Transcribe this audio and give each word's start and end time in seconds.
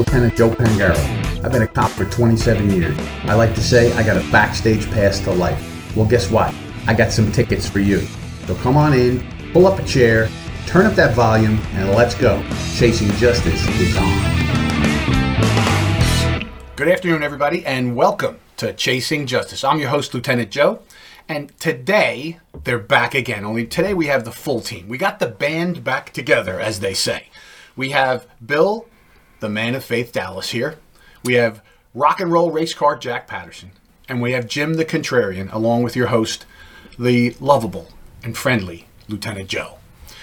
Lieutenant 0.00 0.34
Joe 0.34 0.48
Pangaro. 0.48 1.44
I've 1.44 1.52
been 1.52 1.60
a 1.60 1.66
cop 1.66 1.90
for 1.90 2.06
27 2.06 2.70
years. 2.70 2.96
I 3.24 3.34
like 3.34 3.54
to 3.54 3.60
say 3.60 3.92
I 3.92 4.02
got 4.02 4.16
a 4.16 4.26
backstage 4.30 4.90
pass 4.90 5.20
to 5.20 5.30
life. 5.30 5.94
Well, 5.94 6.06
guess 6.06 6.30
what? 6.30 6.54
I 6.86 6.94
got 6.94 7.12
some 7.12 7.30
tickets 7.30 7.68
for 7.68 7.80
you. 7.80 8.00
So 8.46 8.54
come 8.54 8.78
on 8.78 8.94
in, 8.94 9.22
pull 9.52 9.66
up 9.66 9.78
a 9.78 9.84
chair, 9.84 10.30
turn 10.66 10.86
up 10.86 10.94
that 10.94 11.14
volume, 11.14 11.58
and 11.74 11.90
let's 11.90 12.14
go. 12.14 12.42
Chasing 12.74 13.10
Justice 13.18 13.62
is 13.78 13.94
on. 13.94 14.20
Good 16.76 16.88
afternoon, 16.88 17.22
everybody, 17.22 17.66
and 17.66 17.94
welcome 17.94 18.38
to 18.56 18.72
Chasing 18.72 19.26
Justice. 19.26 19.62
I'm 19.62 19.80
your 19.80 19.90
host, 19.90 20.14
Lieutenant 20.14 20.50
Joe, 20.50 20.80
and 21.28 21.52
today 21.60 22.38
they're 22.64 22.78
back 22.78 23.14
again. 23.14 23.44
Only 23.44 23.66
today 23.66 23.92
we 23.92 24.06
have 24.06 24.24
the 24.24 24.32
full 24.32 24.62
team. 24.62 24.88
We 24.88 24.96
got 24.96 25.18
the 25.18 25.28
band 25.28 25.84
back 25.84 26.14
together, 26.14 26.58
as 26.58 26.80
they 26.80 26.94
say. 26.94 27.24
We 27.76 27.90
have 27.90 28.26
Bill, 28.44 28.86
the 29.40 29.48
man 29.48 29.74
of 29.74 29.84
faith 29.84 30.12
Dallas 30.12 30.50
here. 30.50 30.76
We 31.24 31.34
have 31.34 31.62
rock 31.94 32.20
and 32.20 32.30
roll 32.30 32.50
race 32.50 32.74
car 32.74 32.96
Jack 32.96 33.26
Patterson, 33.26 33.72
and 34.08 34.22
we 34.22 34.32
have 34.32 34.46
Jim 34.46 34.74
the 34.74 34.84
Contrarian, 34.84 35.52
along 35.52 35.82
with 35.82 35.96
your 35.96 36.08
host, 36.08 36.46
the 36.98 37.34
lovable 37.40 37.88
and 38.22 38.36
friendly 38.36 38.86
Lieutenant 39.08 39.48
Joe. 39.48 39.78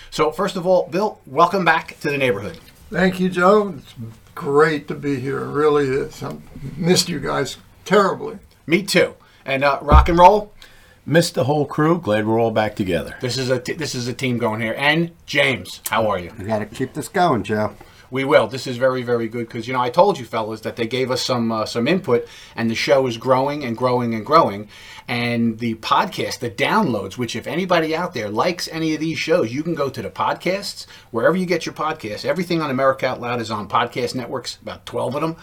So, 0.10 0.32
first 0.32 0.56
of 0.56 0.66
all, 0.66 0.88
Bill, 0.88 1.20
welcome 1.26 1.66
back 1.66 2.00
to 2.00 2.10
the 2.10 2.18
neighborhood. 2.18 2.60
Thank 2.90 3.20
you, 3.20 3.30
Joe. 3.30 3.76
It's 3.78 3.94
great 4.34 4.88
to 4.88 4.96
be 4.96 5.20
here. 5.20 5.42
It 5.42 5.52
really 5.52 5.88
is. 5.88 6.24
I 6.24 6.38
missed 6.78 7.10
you 7.10 7.20
guys 7.20 7.58
terribly. 7.84 8.40
Me 8.66 8.84
too. 8.84 9.16
And 9.46 9.64
uh, 9.64 9.80
rock 9.82 10.10
and 10.10 10.18
roll, 10.18 10.54
Missed 11.10 11.36
the 11.36 11.46
whole 11.46 11.66
crew. 11.66 12.02
Glad 12.02 12.28
we're 12.28 12.38
all 12.38 12.52
back 12.52 12.76
together. 12.76 13.16
This 13.22 13.38
is 13.38 13.50
a 13.50 13.62
t- 13.62 13.72
this 13.72 13.96
is 13.96 14.10
a 14.10 14.14
team 14.14 14.38
going 14.38 14.60
here. 14.60 14.76
And 14.78 15.12
James, 15.26 15.82
how 15.90 16.10
are 16.10 16.20
you? 16.20 16.34
We 16.38 16.44
got 16.44 16.60
to 16.60 16.66
keep 16.66 16.94
this 16.94 17.08
going, 17.08 17.44
Joe. 17.44 17.74
We 18.10 18.24
will. 18.24 18.48
This 18.48 18.68
is 18.68 18.78
very 18.78 19.04
very 19.04 19.28
good 19.28 19.48
because 19.48 19.68
you 19.68 19.74
know 19.74 19.82
I 19.82 19.90
told 19.90 20.18
you 20.18 20.26
fellas 20.26 20.62
that 20.62 20.76
they 20.76 20.88
gave 20.88 21.12
us 21.12 21.22
some 21.24 21.52
uh, 21.52 21.66
some 21.66 21.88
input 21.88 22.28
and 22.56 22.70
the 22.70 22.76
show 22.76 23.08
is 23.08 23.18
growing 23.18 23.64
and 23.64 23.76
growing 23.76 24.14
and 24.14 24.26
growing. 24.26 24.70
And 25.08 25.60
the 25.60 25.76
podcast, 25.76 26.40
the 26.40 26.50
downloads, 26.50 27.18
which 27.18 27.36
if 27.36 27.48
anybody 27.48 27.96
out 27.96 28.14
there 28.14 28.30
likes 28.30 28.68
any 28.68 28.94
of 28.94 29.00
these 29.00 29.18
shows, 29.18 29.54
you 29.54 29.64
can 29.64 29.74
go 29.74 29.90
to 29.90 30.02
the 30.02 30.10
podcasts 30.10 30.86
wherever 31.12 31.38
you 31.38 31.46
get 31.46 31.66
your 31.66 31.74
podcasts. 31.74 32.26
Everything 32.26 32.62
on 32.62 32.70
America 32.70 33.08
Out 33.08 33.22
Loud 33.22 33.40
is 33.40 33.50
on 33.50 33.70
podcast 33.70 34.16
networks, 34.16 34.58
about 34.62 34.86
twelve 34.86 35.16
of 35.16 35.22
them. 35.22 35.36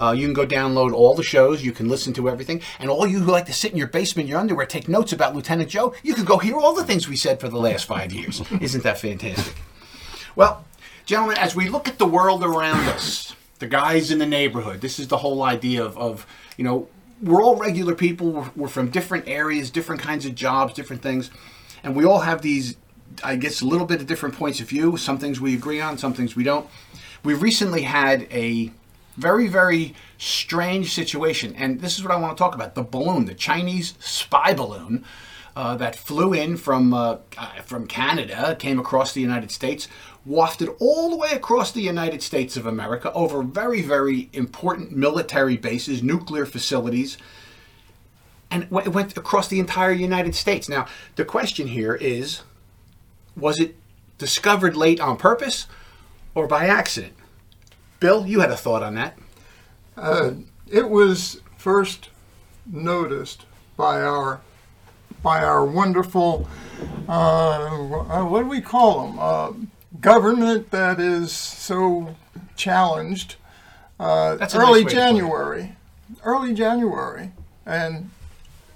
Uh, 0.00 0.12
you 0.12 0.26
can 0.26 0.34
go 0.34 0.46
download 0.46 0.92
all 0.92 1.14
the 1.14 1.22
shows. 1.22 1.62
You 1.64 1.72
can 1.72 1.88
listen 1.88 2.12
to 2.14 2.28
everything. 2.28 2.62
And 2.78 2.90
all 2.90 3.06
you 3.06 3.20
who 3.20 3.32
like 3.32 3.46
to 3.46 3.52
sit 3.52 3.72
in 3.72 3.78
your 3.78 3.88
basement 3.88 4.26
in 4.26 4.30
your 4.30 4.40
underwear, 4.40 4.66
take 4.66 4.88
notes 4.88 5.12
about 5.12 5.34
Lieutenant 5.34 5.68
Joe, 5.68 5.94
you 6.02 6.14
can 6.14 6.24
go 6.24 6.38
hear 6.38 6.56
all 6.56 6.74
the 6.74 6.84
things 6.84 7.08
we 7.08 7.16
said 7.16 7.40
for 7.40 7.48
the 7.48 7.58
last 7.58 7.86
five 7.86 8.12
years. 8.12 8.42
Isn't 8.60 8.84
that 8.84 9.00
fantastic? 9.00 9.56
Well, 10.36 10.64
gentlemen, 11.08 11.38
as 11.38 11.56
we 11.56 11.70
look 11.70 11.88
at 11.88 11.98
the 11.98 12.06
world 12.06 12.44
around 12.44 12.86
us, 12.90 13.34
the 13.60 13.66
guys 13.66 14.10
in 14.10 14.18
the 14.18 14.26
neighborhood, 14.26 14.82
this 14.82 14.98
is 14.98 15.08
the 15.08 15.16
whole 15.16 15.42
idea 15.42 15.82
of, 15.82 15.96
of 15.96 16.26
you 16.58 16.64
know, 16.64 16.86
we're 17.22 17.42
all 17.42 17.56
regular 17.56 17.94
people. 17.94 18.30
We're, 18.30 18.50
we're 18.54 18.68
from 18.68 18.90
different 18.90 19.26
areas, 19.26 19.70
different 19.70 20.02
kinds 20.02 20.26
of 20.26 20.34
jobs, 20.34 20.74
different 20.74 21.00
things. 21.00 21.30
And 21.82 21.96
we 21.96 22.04
all 22.04 22.20
have 22.20 22.42
these, 22.42 22.76
I 23.24 23.36
guess, 23.36 23.62
a 23.62 23.64
little 23.64 23.86
bit 23.86 24.02
of 24.02 24.06
different 24.06 24.34
points 24.34 24.60
of 24.60 24.68
view. 24.68 24.98
Some 24.98 25.18
things 25.18 25.40
we 25.40 25.54
agree 25.54 25.80
on, 25.80 25.96
some 25.96 26.12
things 26.12 26.36
we 26.36 26.44
don't. 26.44 26.68
We 27.24 27.32
recently 27.32 27.82
had 27.82 28.28
a 28.30 28.70
very, 29.16 29.48
very 29.48 29.94
strange 30.18 30.92
situation. 30.92 31.54
And 31.56 31.80
this 31.80 31.96
is 31.96 32.04
what 32.04 32.12
I 32.12 32.16
want 32.16 32.36
to 32.36 32.40
talk 32.40 32.54
about 32.54 32.74
the 32.74 32.82
balloon, 32.82 33.24
the 33.24 33.34
Chinese 33.34 33.94
spy 33.98 34.52
balloon. 34.52 35.06
Uh, 35.58 35.74
that 35.74 35.96
flew 35.96 36.32
in 36.32 36.56
from 36.56 36.94
uh, 36.94 37.16
uh, 37.36 37.48
from 37.62 37.84
Canada, 37.88 38.54
came 38.60 38.78
across 38.78 39.12
the 39.12 39.20
United 39.20 39.50
States, 39.50 39.88
wafted 40.24 40.68
all 40.78 41.10
the 41.10 41.16
way 41.16 41.30
across 41.32 41.72
the 41.72 41.80
United 41.80 42.22
States 42.22 42.56
of 42.56 42.64
America 42.64 43.12
over 43.12 43.42
very, 43.42 43.82
very 43.82 44.30
important 44.32 44.92
military 44.92 45.56
bases, 45.56 46.00
nuclear 46.00 46.46
facilities, 46.46 47.18
and 48.52 48.62
it 48.62 48.70
went- 48.70 49.16
across 49.16 49.48
the 49.48 49.58
entire 49.58 49.90
United 49.90 50.36
States. 50.36 50.68
Now, 50.68 50.86
the 51.16 51.24
question 51.24 51.66
here 51.66 51.96
is 51.96 52.42
was 53.34 53.58
it 53.58 53.74
discovered 54.16 54.76
late 54.76 55.00
on 55.00 55.16
purpose 55.16 55.66
or 56.36 56.46
by 56.46 56.66
accident? 56.68 57.14
Bill, 57.98 58.24
you 58.24 58.38
had 58.38 58.52
a 58.52 58.56
thought 58.56 58.84
on 58.84 58.94
that. 58.94 59.18
Uh, 59.96 60.34
it 60.68 60.88
was 60.88 61.40
first 61.56 62.10
noticed 62.64 63.44
by 63.76 64.00
our 64.00 64.40
by 65.22 65.42
our 65.42 65.64
wonderful 65.64 66.48
uh, 67.08 67.68
what 68.24 68.42
do 68.42 68.48
we 68.48 68.60
call 68.60 69.06
them 69.06 69.18
uh, 69.18 69.52
government 70.00 70.70
that 70.70 71.00
is 71.00 71.32
so 71.32 72.14
challenged 72.56 73.36
uh, 73.98 74.36
That's 74.36 74.54
a 74.54 74.58
nice 74.58 74.68
early 74.68 74.84
way 74.84 74.90
to 74.90 74.90
put 74.90 74.92
it. 74.92 74.96
January 74.96 75.76
early 76.24 76.54
January 76.54 77.32
and 77.66 78.10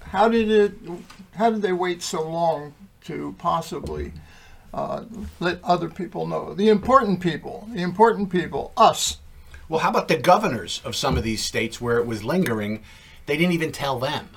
how 0.01 0.29
did 0.29 0.51
it 0.51 0.73
how 1.37 1.51
did 1.51 1.63
they 1.63 1.73
wait 1.73 2.03
so 2.03 2.29
long 2.29 2.75
to 3.05 3.35
possibly 3.39 4.13
uh, 4.75 5.05
let 5.41 5.63
other 5.65 5.89
people 5.89 6.27
know 6.27 6.55
the 6.55 6.69
important 6.69 7.21
people 7.21 7.69
the 7.73 7.83
important 7.83 8.31
people 8.31 8.73
us 8.77 9.19
Well, 9.69 9.81
how 9.81 9.89
about 9.91 10.09
the 10.09 10.19
governors 10.19 10.83
of 10.85 10.95
some 10.95 11.17
of 11.17 11.23
these 11.23 11.43
states 11.43 11.81
where 11.81 11.97
it 11.99 12.07
was 12.07 12.23
lingering? 12.23 12.83
They 13.25 13.39
didn't 13.39 13.53
even 13.53 13.73
tell 13.73 13.99
them. 13.99 14.29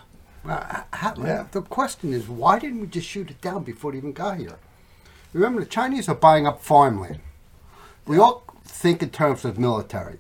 Uh, 0.48 0.84
how, 0.94 1.14
Yeah. 1.18 1.46
The 1.52 1.62
question 1.62 2.14
is, 2.14 2.28
why 2.28 2.60
didn't 2.60 2.82
we 2.82 2.88
just 2.88 3.08
shoot 3.08 3.30
it 3.30 3.42
down 3.42 3.64
before 3.64 3.94
it 3.94 3.98
even 3.98 4.14
got 4.14 4.38
here? 4.38 4.58
Remember, 5.34 5.60
the 5.60 5.66
Chinese 5.68 6.08
are 6.08 6.16
buying 6.16 6.48
up 6.48 6.62
farmland. 6.62 7.20
We 8.06 8.18
all 8.18 8.44
think 8.64 9.02
in 9.02 9.10
terms 9.10 9.44
of 9.44 9.58
military. 9.58 10.20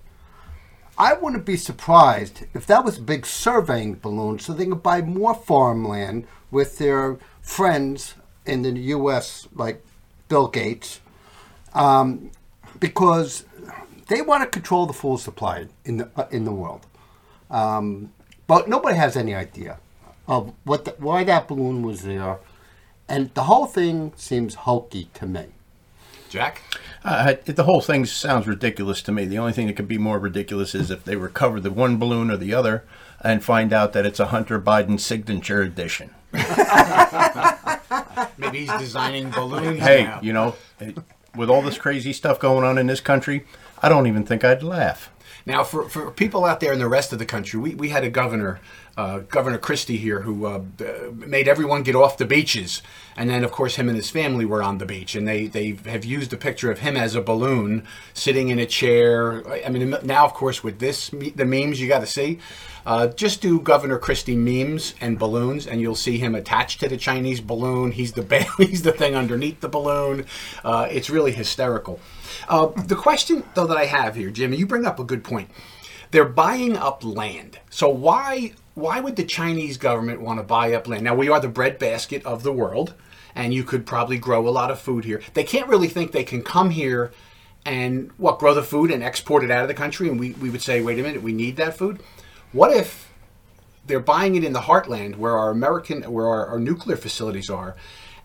I 0.98 1.14
wouldn't 1.14 1.46
be 1.46 1.58
surprised 1.58 2.46
if 2.54 2.66
that 2.68 2.86
was 2.86 2.98
a 2.98 3.02
big 3.02 3.26
surveying 3.26 3.96
balloon 3.96 4.40
so 4.40 4.54
they 4.54 4.66
could 4.66 4.82
buy 4.82 5.02
more 5.02 5.36
farmland 5.36 6.26
with 6.52 6.78
their 6.78 7.18
friends 7.42 8.16
in 8.46 8.62
the 8.62 8.72
U.S., 8.72 9.48
like 9.54 9.84
Bill 10.30 10.48
Gates, 10.48 11.02
um, 11.74 12.32
because 12.80 13.46
they 14.08 14.22
want 14.22 14.44
to 14.44 14.50
control 14.50 14.86
the 14.86 14.94
fuel 14.94 15.18
supply 15.18 15.68
in 15.84 15.98
the 15.98 16.10
uh, 16.16 16.28
in 16.32 16.46
the 16.46 16.52
world. 16.52 16.86
Um, 17.50 18.12
but 18.48 18.70
nobody 18.70 18.96
has 18.96 19.18
any 19.18 19.36
idea 19.36 19.80
of 20.28 20.54
what 20.64 20.86
the, 20.86 20.92
why 20.98 21.24
that 21.24 21.48
balloon 21.48 21.82
was 21.84 22.02
there, 22.04 22.38
and 23.08 23.34
the 23.34 23.44
whole 23.44 23.66
thing 23.66 24.14
seems 24.16 24.56
hokey 24.56 25.10
to 25.16 25.26
me. 25.26 25.46
Jack? 26.30 26.62
Uh, 27.04 27.36
the 27.46 27.64
whole 27.64 27.82
thing 27.82 28.06
sounds 28.06 28.48
ridiculous 28.48 29.02
to 29.04 29.12
me. 29.12 29.26
The 29.26 29.38
only 29.38 29.54
thing 29.54 29.68
that 29.68 29.76
could 29.76 29.88
be 29.88 29.98
more 30.00 30.18
ridiculous 30.20 30.74
is 30.76 30.90
if 30.92 31.04
they 31.04 31.16
recover 31.16 31.60
the 31.62 31.72
one 31.72 31.98
balloon 31.98 32.32
or 32.32 32.38
the 32.38 32.54
other 32.54 32.84
and 33.22 33.44
find 33.44 33.72
out 33.72 33.94
that 33.94 34.06
it's 34.06 34.20
a 34.20 34.26
Hunter 34.28 34.60
Biden 34.60 35.00
signature 35.00 35.62
edition. 35.62 36.10
Maybe 38.38 38.60
he's 38.66 38.72
designing 38.80 39.30
balloons 39.32 39.80
Hey, 39.80 40.04
now. 40.04 40.20
you 40.22 40.34
know, 40.34 40.56
it- 40.80 40.98
with 41.36 41.50
all 41.50 41.62
this 41.62 41.78
crazy 41.78 42.14
stuff 42.14 42.40
going 42.40 42.64
on 42.66 42.78
in 42.78 42.88
this 42.88 43.02
country, 43.02 43.46
I 43.84 43.90
don't 43.90 44.08
even 44.08 44.26
think 44.26 44.44
I'd 44.44 44.64
laugh. 44.64 45.10
Now, 45.46 45.64
for, 45.64 45.88
for 45.88 46.10
people 46.10 46.44
out 46.44 46.60
there 46.60 46.74
in 46.74 46.80
the 46.80 46.88
rest 46.88 47.14
of 47.14 47.20
the 47.20 47.26
country, 47.26 47.60
we, 47.60 47.76
we 47.76 47.90
had 47.90 48.04
a 48.04 48.10
governor, 48.10 48.60
uh, 48.98 49.20
Governor 49.20 49.60
Christie 49.60 49.98
here, 49.98 50.22
who 50.22 50.48
uh, 50.48 50.62
uh, 50.80 51.12
made 51.14 51.48
everyone 51.48 51.84
get 51.84 51.96
off 51.96 52.18
the 52.18 52.26
beaches. 52.26 52.82
And 53.16 53.30
then, 53.30 53.44
of 53.44 53.52
course, 53.52 53.76
him 53.76 53.88
and 53.88 53.96
his 53.96 54.10
family 54.10 54.44
were 54.44 54.64
on 54.64 54.80
the 54.80 54.88
beach. 54.88 55.14
And 55.16 55.28
they, 55.28 55.46
they 55.46 55.78
have 55.86 56.04
used 56.04 56.34
a 56.34 56.38
picture 56.38 56.72
of 56.72 56.80
him 56.80 56.98
as 56.98 57.14
a 57.14 57.22
balloon 57.22 57.86
sitting 58.16 58.50
in 58.50 58.58
a 58.58 58.66
chair. 58.66 59.48
I 59.64 59.70
mean, 59.70 59.96
now, 60.02 60.26
of 60.26 60.34
course, 60.34 60.64
with 60.64 60.80
this, 60.80 61.10
the 61.10 61.46
memes 61.46 61.80
you 61.80 61.88
got 61.88 62.00
to 62.00 62.08
see, 62.08 62.40
uh, 62.88 63.08
just 63.08 63.42
do 63.42 63.60
Governor 63.60 64.00
Christie 64.00 64.36
memes 64.36 64.96
and 65.00 65.20
balloons, 65.20 65.68
and 65.68 65.80
you'll 65.80 65.96
see 65.96 66.18
him 66.18 66.34
attached 66.34 66.80
to 66.80 66.90
the 66.90 66.98
Chinese 66.98 67.40
balloon. 67.40 67.92
He's 67.92 68.14
the, 68.14 68.48
he's 68.58 68.82
the 68.82 68.92
thing 68.92 69.16
underneath 69.16 69.60
the 69.60 69.70
balloon. 69.70 70.26
Uh, 70.64 70.88
it's 70.90 71.12
really 71.12 71.34
hysterical. 71.34 72.00
Uh, 72.48 72.68
the 72.68 72.96
question, 72.96 73.44
though, 73.54 73.68
that 73.68 73.78
I 73.78 73.86
have 73.86 74.16
here, 74.16 74.30
Jimmy, 74.30 74.58
you 74.58 74.68
bring 74.68 74.86
up 74.86 75.00
a 75.00 75.04
good 75.04 75.24
point. 75.24 75.50
They're 76.12 76.26
buying 76.26 76.78
up 76.78 77.04
land. 77.04 77.60
So 77.70 77.90
why 77.90 78.54
why 78.76 79.00
would 79.00 79.16
the 79.16 79.24
Chinese 79.24 79.78
government 79.78 80.22
want 80.22 80.40
to 80.40 80.44
buy 80.44 80.74
up 80.74 80.88
land? 80.88 81.04
Now 81.04 81.16
we 81.16 81.30
are 81.30 81.40
the 81.40 81.48
breadbasket 81.48 82.26
of 82.26 82.44
the 82.44 82.52
world, 82.52 82.94
and 83.34 83.54
you 83.54 83.64
could 83.64 83.86
probably 83.86 84.18
grow 84.18 84.48
a 84.48 84.50
lot 84.50 84.70
of 84.70 84.80
food 84.80 85.06
here. 85.06 85.22
They 85.34 85.46
can't 85.46 85.68
really 85.68 85.88
think 85.88 86.12
they 86.12 86.26
can 86.26 86.44
come 86.44 86.70
here 86.70 87.12
and 87.66 88.12
what 88.18 88.38
grow 88.38 88.54
the 88.54 88.62
food 88.62 88.92
and 88.92 89.02
export 89.02 89.44
it 89.44 89.50
out 89.50 89.64
of 89.64 89.68
the 89.68 89.74
country, 89.74 90.08
and 90.08 90.20
we, 90.20 90.34
we 90.34 90.50
would 90.50 90.62
say, 90.62 90.82
wait 90.82 91.00
a 91.00 91.02
minute, 91.02 91.24
we 91.24 91.34
need 91.34 91.56
that 91.56 91.78
food. 91.78 92.02
What 92.52 92.72
if 92.72 93.12
they're 93.88 94.00
buying 94.00 94.36
it 94.36 94.44
in 94.44 94.54
the 94.54 94.62
heartland 94.62 95.16
where 95.16 95.38
our 95.38 95.52
American, 95.52 96.04
where 96.04 96.28
our, 96.28 96.46
our 96.48 96.60
nuclear 96.60 96.98
facilities 96.98 97.50
are, 97.50 97.76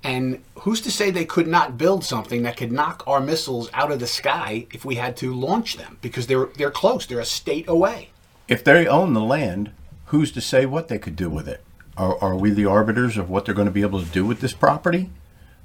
and 0.02 0.42
who's 0.60 0.80
to 0.82 0.90
say 0.90 1.10
they 1.10 1.24
could 1.24 1.46
not 1.46 1.76
build 1.76 2.04
something 2.04 2.42
that 2.42 2.56
could 2.56 2.72
knock 2.72 3.02
our 3.06 3.20
missiles 3.20 3.68
out 3.74 3.92
of 3.92 4.00
the 4.00 4.06
sky 4.06 4.66
if 4.72 4.84
we 4.84 4.94
had 4.94 5.16
to 5.18 5.34
launch 5.34 5.76
them? 5.76 5.98
Because 6.00 6.26
they're 6.26 6.46
they're 6.56 6.70
close, 6.70 7.06
they're 7.06 7.20
a 7.20 7.24
state 7.24 7.68
away. 7.68 8.10
If 8.48 8.64
they 8.64 8.86
own 8.86 9.12
the 9.12 9.20
land, 9.20 9.70
who's 10.06 10.32
to 10.32 10.40
say 10.40 10.66
what 10.66 10.88
they 10.88 10.98
could 10.98 11.16
do 11.16 11.30
with 11.30 11.46
it? 11.48 11.62
Are, 11.96 12.18
are 12.22 12.36
we 12.36 12.50
the 12.50 12.66
arbiters 12.66 13.16
of 13.16 13.28
what 13.28 13.44
they're 13.44 13.54
going 13.54 13.66
to 13.66 13.72
be 13.72 13.82
able 13.82 14.02
to 14.02 14.10
do 14.10 14.24
with 14.24 14.40
this 14.40 14.52
property? 14.52 15.10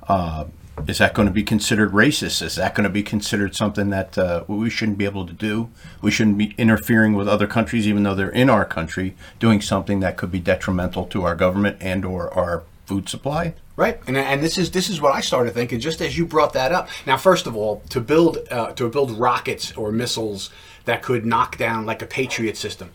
Uh, 0.08 0.46
is 0.88 0.98
that 0.98 1.14
going 1.14 1.28
to 1.28 1.34
be 1.34 1.44
considered 1.44 1.92
racist? 1.92 2.42
Is 2.42 2.56
that 2.56 2.76
going 2.76 2.84
to 2.84 2.90
be 2.90 3.02
considered 3.02 3.56
something 3.56 3.90
that 3.92 4.18
uh, 4.18 4.44
we 4.48 4.70
shouldn't 4.70 4.98
be 4.98 5.06
able 5.06 5.26
to 5.26 5.34
do? 5.34 5.70
We 6.02 6.12
shouldn't 6.12 6.38
be 6.38 6.54
interfering 6.58 7.14
with 7.14 7.28
other 7.28 7.48
countries, 7.48 7.88
even 7.88 8.04
though 8.04 8.14
they're 8.14 8.30
in 8.30 8.50
our 8.50 8.66
country, 8.66 9.16
doing 9.40 9.62
something 9.62 10.02
that 10.02 10.18
could 10.18 10.32
be 10.32 10.40
detrimental 10.40 11.06
to 11.08 11.24
our 11.24 11.36
government 11.36 11.78
and/or 11.80 12.32
our 12.34 12.64
food 12.86 13.08
supply. 13.08 13.54
Right, 13.78 14.00
and, 14.08 14.16
and 14.16 14.42
this 14.42 14.58
is 14.58 14.72
this 14.72 14.90
is 14.90 15.02
what 15.02 15.14
I 15.14 15.20
started 15.20 15.54
thinking 15.54 15.82
just 15.82 16.00
as 16.00 16.18
you 16.18 16.26
brought 16.26 16.54
that 16.54 16.72
up. 16.72 16.88
Now, 17.06 17.18
first 17.18 17.46
of 17.46 17.58
all, 17.58 17.82
to 17.90 18.00
build 18.00 18.38
uh, 18.50 18.72
to 18.74 18.88
build 18.90 19.12
rockets 19.12 19.74
or 19.74 19.92
missiles 19.92 20.50
that 20.86 21.02
could 21.02 21.26
knock 21.26 21.58
down 21.58 21.86
like 21.86 22.02
a 22.02 22.06
Patriot 22.06 22.56
system, 22.56 22.92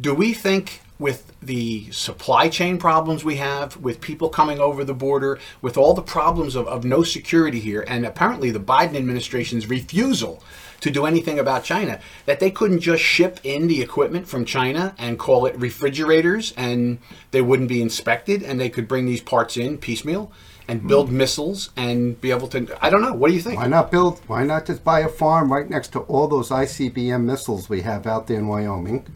do 0.00 0.14
we 0.14 0.32
think 0.32 0.82
with 1.04 1.36
the 1.42 1.90
supply 1.90 2.48
chain 2.48 2.78
problems 2.78 3.22
we 3.22 3.36
have, 3.36 3.76
with 3.76 4.00
people 4.00 4.30
coming 4.30 4.58
over 4.58 4.82
the 4.84 4.94
border, 4.94 5.38
with 5.60 5.76
all 5.76 5.92
the 5.92 6.00
problems 6.00 6.54
of, 6.54 6.66
of 6.66 6.82
no 6.82 7.02
security 7.02 7.60
here, 7.60 7.84
and 7.86 8.06
apparently 8.06 8.50
the 8.50 8.58
Biden 8.58 8.96
administration's 8.96 9.68
refusal 9.68 10.42
to 10.80 10.90
do 10.90 11.04
anything 11.04 11.38
about 11.38 11.62
China, 11.62 12.00
that 12.24 12.40
they 12.40 12.50
couldn't 12.50 12.80
just 12.80 13.02
ship 13.02 13.38
in 13.44 13.66
the 13.66 13.82
equipment 13.82 14.26
from 14.26 14.46
China 14.46 14.94
and 14.96 15.18
call 15.18 15.44
it 15.44 15.54
refrigerators 15.58 16.54
and 16.56 16.96
they 17.32 17.42
wouldn't 17.42 17.68
be 17.68 17.82
inspected 17.82 18.42
and 18.42 18.58
they 18.58 18.70
could 18.70 18.88
bring 18.88 19.04
these 19.04 19.20
parts 19.20 19.58
in 19.58 19.76
piecemeal 19.76 20.32
and 20.68 20.80
hmm. 20.80 20.88
build 20.88 21.12
missiles 21.12 21.68
and 21.76 22.18
be 22.22 22.30
able 22.30 22.48
to 22.48 22.78
I 22.80 22.88
don't 22.88 23.02
know, 23.02 23.12
what 23.12 23.28
do 23.28 23.34
you 23.34 23.42
think? 23.42 23.58
Why 23.58 23.66
not 23.66 23.90
build? 23.90 24.22
Why 24.26 24.42
not 24.42 24.64
just 24.64 24.82
buy 24.82 25.00
a 25.00 25.08
farm 25.10 25.52
right 25.52 25.68
next 25.68 25.88
to 25.88 26.00
all 26.00 26.28
those 26.28 26.48
ICBM 26.48 27.24
missiles 27.24 27.68
we 27.68 27.82
have 27.82 28.06
out 28.06 28.26
there 28.26 28.38
in 28.38 28.48
Wyoming? 28.48 29.06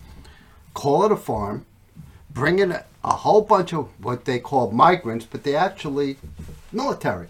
Call 0.75 1.07
it 1.07 1.13
a 1.13 1.17
farm, 1.17 1.65
bring 2.31 2.59
in 2.59 2.73
a, 2.73 2.85
a 3.05 3.13
whole 3.13 3.43
bunch 3.43 3.73
of 3.73 3.89
what 4.03 4.25
they 4.25 4.39
call 4.39 4.71
migrants, 4.71 5.27
but 5.29 5.45
they're 5.45 5.59
actually 5.59 6.17
military. 6.73 7.29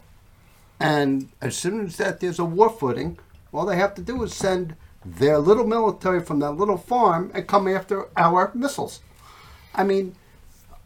And 0.81 1.29
as 1.41 1.57
soon 1.57 1.87
as 1.87 1.97
that 1.97 2.21
there's 2.21 2.39
a 2.39 2.45
war 2.45 2.71
footing, 2.71 3.19
all 3.53 3.67
they 3.67 3.77
have 3.77 3.95
to 3.95 4.03
do 4.03 4.23
is 4.23 4.35
send 4.35 4.77
their 5.05 5.39
little 5.39 5.67
military 5.67 6.21
from 6.21 6.39
that 6.41 6.53
little 6.53 6.77
farm 6.77 7.31
and 7.35 7.47
come 7.47 7.69
after 7.69 8.09
our 8.17 8.51
missiles. 8.55 9.01
I 9.75 9.85
mean, 9.85 10.15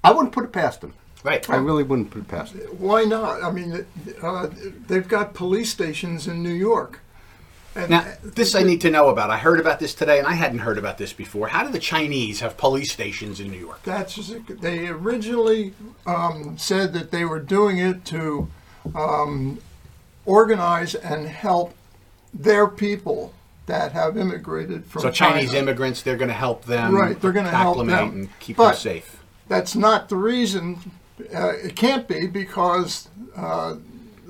I 0.04 0.12
wouldn't 0.12 0.32
put 0.32 0.44
it 0.44 0.52
past 0.52 0.80
them. 0.80 0.94
Right. 1.24 1.48
I 1.48 1.56
really 1.56 1.84
wouldn't 1.84 2.10
put 2.10 2.22
it 2.22 2.28
past 2.28 2.52
them. 2.52 2.62
Why 2.78 3.04
not? 3.04 3.42
I 3.42 3.50
mean, 3.50 3.86
uh, 4.22 4.48
they've 4.86 5.06
got 5.06 5.34
police 5.34 5.70
stations 5.70 6.26
in 6.26 6.42
New 6.42 6.52
York. 6.52 7.00
And 7.74 7.90
Now, 7.90 8.04
this 8.22 8.54
I 8.54 8.62
need 8.62 8.80
to 8.82 8.90
know 8.90 9.08
about. 9.08 9.30
I 9.30 9.38
heard 9.38 9.58
about 9.58 9.78
this 9.80 9.94
today, 9.94 10.18
and 10.18 10.26
I 10.26 10.34
hadn't 10.34 10.58
heard 10.58 10.76
about 10.76 10.98
this 10.98 11.12
before. 11.12 11.48
How 11.48 11.64
do 11.64 11.70
the 11.72 11.78
Chinese 11.78 12.40
have 12.40 12.56
police 12.58 12.92
stations 12.92 13.40
in 13.40 13.50
New 13.50 13.58
York? 13.58 13.80
That's 13.82 14.32
they 14.60 14.88
originally 14.88 15.72
um, 16.06 16.58
said 16.58 16.92
that 16.92 17.10
they 17.10 17.24
were 17.24 17.40
doing 17.40 17.78
it 17.78 18.04
to 18.06 18.48
um, 18.94 19.58
organize 20.26 20.94
and 20.94 21.26
help 21.26 21.74
their 22.34 22.66
people 22.66 23.32
that 23.66 23.92
have 23.92 24.16
immigrated 24.18 24.84
from 24.84 25.02
So 25.02 25.10
Chinese 25.10 25.48
China. 25.48 25.58
immigrants, 25.60 26.02
they're 26.02 26.16
going 26.16 26.28
to 26.28 26.34
help 26.34 26.64
them 26.64 26.94
Right, 26.94 27.18
they're 27.20 27.32
gonna 27.32 27.50
help 27.50 27.78
acclimate 27.78 27.96
them. 27.96 28.10
and 28.20 28.38
keep 28.40 28.56
But- 28.56 28.72
them 28.72 28.76
safe. 28.80 29.18
That's 29.48 29.74
not 29.76 30.08
the 30.08 30.16
reason. 30.16 30.78
Uh, 31.34 31.52
it 31.62 31.76
can't 31.76 32.08
be 32.08 32.26
because 32.26 33.08
uh, 33.36 33.74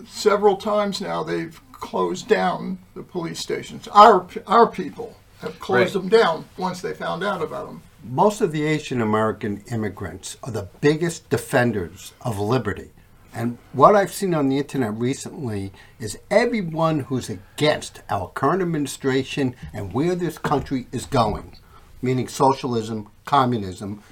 several 0.08 0.56
times 0.56 1.00
now 1.00 1.22
they've 1.22 1.60
closed 1.82 2.28
down 2.28 2.78
the 2.94 3.02
police 3.02 3.40
stations. 3.40 3.88
Our 3.88 4.24
our 4.46 4.66
people 4.68 5.16
have 5.40 5.58
closed 5.58 5.94
Right. 5.96 6.02
them 6.02 6.08
down 6.08 6.44
once 6.56 6.80
they 6.80 6.94
found 6.94 7.22
out 7.24 7.42
about 7.42 7.66
them. 7.66 7.82
Most 8.04 8.40
of 8.40 8.52
the 8.52 8.62
Asian 8.62 9.00
American 9.00 9.62
immigrants 9.70 10.36
are 10.44 10.52
the 10.52 10.68
biggest 10.80 11.28
defenders 11.28 12.12
of 12.22 12.38
liberty. 12.38 12.90
And 13.34 13.58
what 13.72 13.96
I've 13.96 14.12
seen 14.12 14.32
on 14.34 14.48
the 14.48 14.58
internet 14.58 14.94
recently 14.94 15.72
is 15.98 16.18
everyone 16.30 17.00
who's 17.00 17.28
against 17.30 18.00
our 18.10 18.28
current 18.28 18.62
administration 18.62 19.56
and 19.72 19.92
where 19.92 20.14
this 20.14 20.38
country 20.38 20.86
is 20.92 21.06
going, 21.06 21.56
meaning 22.00 22.28
socialism, 22.28 23.08
communism, 23.24 24.02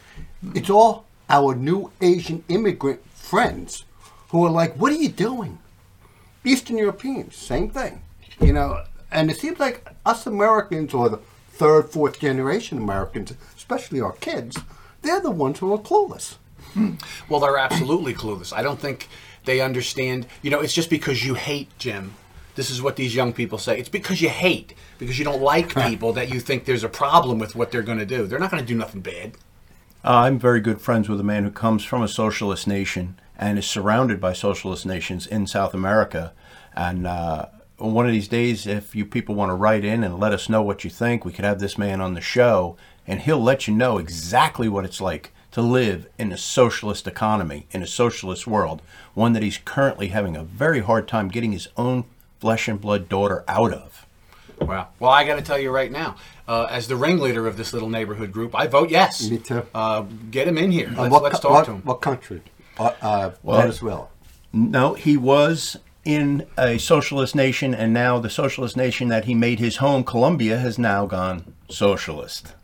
it's 0.54 0.70
all 0.70 1.04
our 1.28 1.54
new 1.54 1.92
Asian 2.00 2.42
immigrant 2.48 3.00
friends 3.14 3.84
who 4.30 4.44
are 4.44 4.50
like, 4.50 4.74
What 4.74 4.90
are 4.92 5.02
you 5.06 5.08
doing? 5.10 5.59
Eastern 6.44 6.78
Europeans, 6.78 7.36
same 7.36 7.70
thing. 7.70 8.02
You 8.40 8.52
know, 8.52 8.84
and 9.12 9.30
it 9.30 9.36
seems 9.36 9.58
like 9.58 9.86
us 10.06 10.26
Americans 10.26 10.94
or 10.94 11.08
the 11.08 11.18
third, 11.50 11.90
fourth 11.90 12.20
generation 12.20 12.78
Americans, 12.78 13.34
especially 13.56 14.00
our 14.00 14.12
kids, 14.12 14.58
they're 15.02 15.20
the 15.20 15.30
ones 15.30 15.58
who 15.58 15.72
are 15.72 15.78
clueless. 15.78 16.36
Well, 17.28 17.40
they're 17.40 17.58
absolutely 17.58 18.14
clueless. 18.14 18.52
I 18.52 18.62
don't 18.62 18.80
think 18.80 19.08
they 19.44 19.60
understand. 19.60 20.26
You 20.40 20.50
know, 20.50 20.60
it's 20.60 20.72
just 20.72 20.88
because 20.88 21.24
you 21.24 21.34
hate 21.34 21.68
Jim. 21.78 22.14
This 22.54 22.70
is 22.70 22.80
what 22.80 22.96
these 22.96 23.14
young 23.14 23.32
people 23.32 23.58
say. 23.58 23.78
It's 23.78 23.88
because 23.88 24.20
you 24.22 24.28
hate, 24.28 24.74
because 24.98 25.18
you 25.18 25.24
don't 25.24 25.42
like 25.42 25.74
people 25.74 26.12
that 26.14 26.32
you 26.32 26.40
think 26.40 26.64
there's 26.64 26.84
a 26.84 26.88
problem 26.88 27.38
with 27.38 27.56
what 27.56 27.72
they're 27.72 27.82
going 27.82 27.98
to 27.98 28.06
do. 28.06 28.26
They're 28.26 28.38
not 28.38 28.50
going 28.50 28.62
to 28.62 28.66
do 28.66 28.76
nothing 28.76 29.00
bad. 29.00 29.32
Uh, 30.04 30.24
I'm 30.24 30.38
very 30.38 30.60
good 30.60 30.80
friends 30.80 31.08
with 31.08 31.20
a 31.20 31.24
man 31.24 31.44
who 31.44 31.50
comes 31.50 31.84
from 31.84 32.02
a 32.02 32.08
socialist 32.08 32.66
nation 32.66 33.18
and 33.40 33.58
is 33.58 33.66
surrounded 33.66 34.20
by 34.20 34.34
socialist 34.34 34.84
nations 34.84 35.26
in 35.26 35.46
South 35.46 35.72
America. 35.72 36.32
And 36.76 37.06
uh, 37.06 37.46
one 37.78 38.06
of 38.06 38.12
these 38.12 38.28
days, 38.28 38.66
if 38.66 38.94
you 38.94 39.06
people 39.06 39.34
want 39.34 39.48
to 39.48 39.54
write 39.54 39.82
in 39.82 40.04
and 40.04 40.20
let 40.20 40.34
us 40.34 40.50
know 40.50 40.62
what 40.62 40.84
you 40.84 40.90
think, 40.90 41.24
we 41.24 41.32
could 41.32 41.46
have 41.46 41.58
this 41.58 41.78
man 41.78 42.02
on 42.02 42.12
the 42.12 42.20
show, 42.20 42.76
and 43.06 43.20
he'll 43.20 43.42
let 43.42 43.66
you 43.66 43.74
know 43.74 43.96
exactly 43.96 44.68
what 44.68 44.84
it's 44.84 45.00
like 45.00 45.32
to 45.52 45.62
live 45.62 46.06
in 46.18 46.30
a 46.30 46.36
socialist 46.36 47.06
economy, 47.06 47.66
in 47.70 47.82
a 47.82 47.86
socialist 47.86 48.46
world, 48.46 48.82
one 49.14 49.32
that 49.32 49.42
he's 49.42 49.58
currently 49.58 50.08
having 50.08 50.36
a 50.36 50.44
very 50.44 50.80
hard 50.80 51.08
time 51.08 51.28
getting 51.28 51.52
his 51.52 51.66
own 51.78 52.04
flesh 52.40 52.68
and 52.68 52.78
blood 52.80 53.08
daughter 53.08 53.42
out 53.48 53.72
of. 53.72 54.06
Wow. 54.60 54.88
Well, 54.98 55.10
I 55.10 55.24
got 55.24 55.36
to 55.36 55.42
tell 55.42 55.58
you 55.58 55.70
right 55.70 55.90
now, 55.90 56.16
uh, 56.46 56.66
as 56.70 56.88
the 56.88 56.96
ringleader 56.96 57.46
of 57.46 57.56
this 57.56 57.72
little 57.72 57.88
neighborhood 57.88 58.32
group, 58.32 58.54
I 58.54 58.66
vote 58.66 58.90
yes. 58.90 59.30
Me 59.30 59.38
too. 59.38 59.62
Uh, 59.74 60.02
get 60.30 60.46
him 60.46 60.58
in 60.58 60.70
here. 60.70 60.92
Let's, 60.94 61.10
what, 61.10 61.22
let's 61.22 61.40
talk 61.40 61.52
what, 61.52 61.64
to 61.64 61.72
him. 61.72 61.82
What 61.82 62.02
country? 62.02 62.42
Uh, 62.80 62.92
uh, 63.02 63.30
Well- 63.42 63.60
Venezuela. 63.60 64.06
No, 64.52 64.94
he 64.94 65.16
was 65.16 65.76
in 66.04 66.46
a 66.58 66.78
socialist 66.78 67.36
nation, 67.36 67.74
and 67.74 67.92
now 67.92 68.18
the 68.18 68.30
socialist 68.30 68.76
nation 68.76 69.08
that 69.08 69.26
he 69.26 69.34
made 69.34 69.60
his 69.60 69.76
home, 69.76 70.02
Colombia, 70.02 70.58
has 70.58 70.78
now 70.78 71.06
gone 71.06 71.52
socialist. 71.68 72.54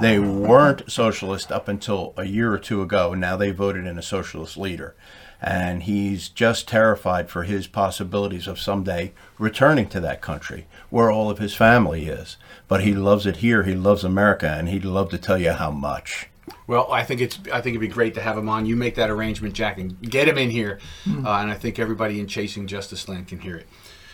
They 0.00 0.18
weren't 0.18 0.90
socialist 0.90 1.50
up 1.50 1.66
until 1.68 2.14
a 2.16 2.24
year 2.24 2.52
or 2.52 2.58
two 2.58 2.80
ago. 2.80 3.12
And 3.12 3.20
now 3.20 3.36
they 3.36 3.50
voted 3.50 3.86
in 3.86 3.98
a 3.98 4.02
socialist 4.02 4.56
leader. 4.56 4.94
And 5.42 5.82
he's 5.82 6.28
just 6.28 6.68
terrified 6.68 7.28
for 7.28 7.42
his 7.42 7.66
possibilities 7.66 8.46
of 8.46 8.60
someday 8.60 9.12
returning 9.38 9.88
to 9.88 10.00
that 10.00 10.20
country 10.20 10.66
where 10.90 11.10
all 11.10 11.30
of 11.30 11.38
his 11.38 11.54
family 11.54 12.06
is. 12.06 12.36
But 12.68 12.82
he 12.82 12.94
loves 12.94 13.26
it 13.26 13.38
here. 13.38 13.64
He 13.64 13.74
loves 13.74 14.04
America, 14.04 14.48
and 14.48 14.68
he'd 14.68 14.84
love 14.84 15.10
to 15.10 15.18
tell 15.18 15.38
you 15.38 15.52
how 15.52 15.70
much. 15.70 16.28
Well, 16.66 16.90
I 16.92 17.04
think 17.04 17.20
it's. 17.20 17.38
I 17.52 17.60
think 17.60 17.74
it'd 17.74 17.80
be 17.80 17.88
great 17.88 18.14
to 18.14 18.20
have 18.20 18.38
him 18.38 18.48
on. 18.48 18.66
You 18.66 18.76
make 18.76 18.94
that 18.94 19.10
arrangement, 19.10 19.54
Jack, 19.54 19.78
and 19.78 20.00
get 20.00 20.28
him 20.28 20.38
in 20.38 20.50
here. 20.50 20.78
Uh, 21.26 21.40
and 21.40 21.50
I 21.50 21.54
think 21.54 21.78
everybody 21.78 22.20
in 22.20 22.26
Chasing 22.26 22.66
Justice 22.66 23.08
Land 23.08 23.28
can 23.28 23.40
hear 23.40 23.56
it. 23.56 23.66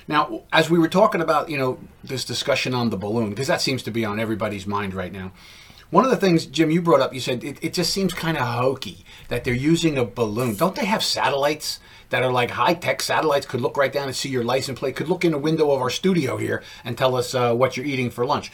Now, 0.08 0.42
as 0.52 0.70
we 0.70 0.78
were 0.78 0.88
talking 0.88 1.20
about, 1.20 1.50
you 1.50 1.58
know, 1.58 1.78
this 2.04 2.24
discussion 2.24 2.74
on 2.74 2.90
the 2.90 2.96
balloon, 2.96 3.30
because 3.30 3.48
that 3.48 3.60
seems 3.60 3.82
to 3.82 3.90
be 3.90 4.04
on 4.04 4.20
everybody's 4.20 4.66
mind 4.66 4.94
right 4.94 5.12
now. 5.12 5.32
One 5.90 6.04
of 6.04 6.10
the 6.10 6.16
things, 6.16 6.46
Jim, 6.46 6.70
you 6.70 6.82
brought 6.82 7.00
up, 7.00 7.14
you 7.14 7.20
said 7.20 7.44
it, 7.44 7.58
it 7.62 7.72
just 7.72 7.92
seems 7.92 8.12
kind 8.12 8.36
of 8.36 8.46
hokey 8.46 9.04
that 9.28 9.44
they're 9.44 9.54
using 9.54 9.96
a 9.96 10.04
balloon. 10.04 10.56
Don't 10.56 10.74
they 10.74 10.84
have 10.84 11.02
satellites 11.02 11.78
that 12.10 12.22
are 12.22 12.32
like 12.32 12.50
high 12.50 12.74
tech 12.74 13.02
satellites? 13.02 13.46
Could 13.46 13.60
look 13.60 13.76
right 13.76 13.92
down 13.92 14.06
and 14.06 14.16
see 14.16 14.28
your 14.28 14.44
license 14.44 14.78
plate. 14.78 14.96
Could 14.96 15.08
look 15.08 15.24
in 15.24 15.32
a 15.32 15.38
window 15.38 15.70
of 15.70 15.80
our 15.80 15.90
studio 15.90 16.36
here 16.38 16.62
and 16.84 16.98
tell 16.98 17.14
us 17.14 17.34
uh, 17.34 17.54
what 17.54 17.76
you're 17.76 17.86
eating 17.86 18.10
for 18.10 18.26
lunch. 18.26 18.50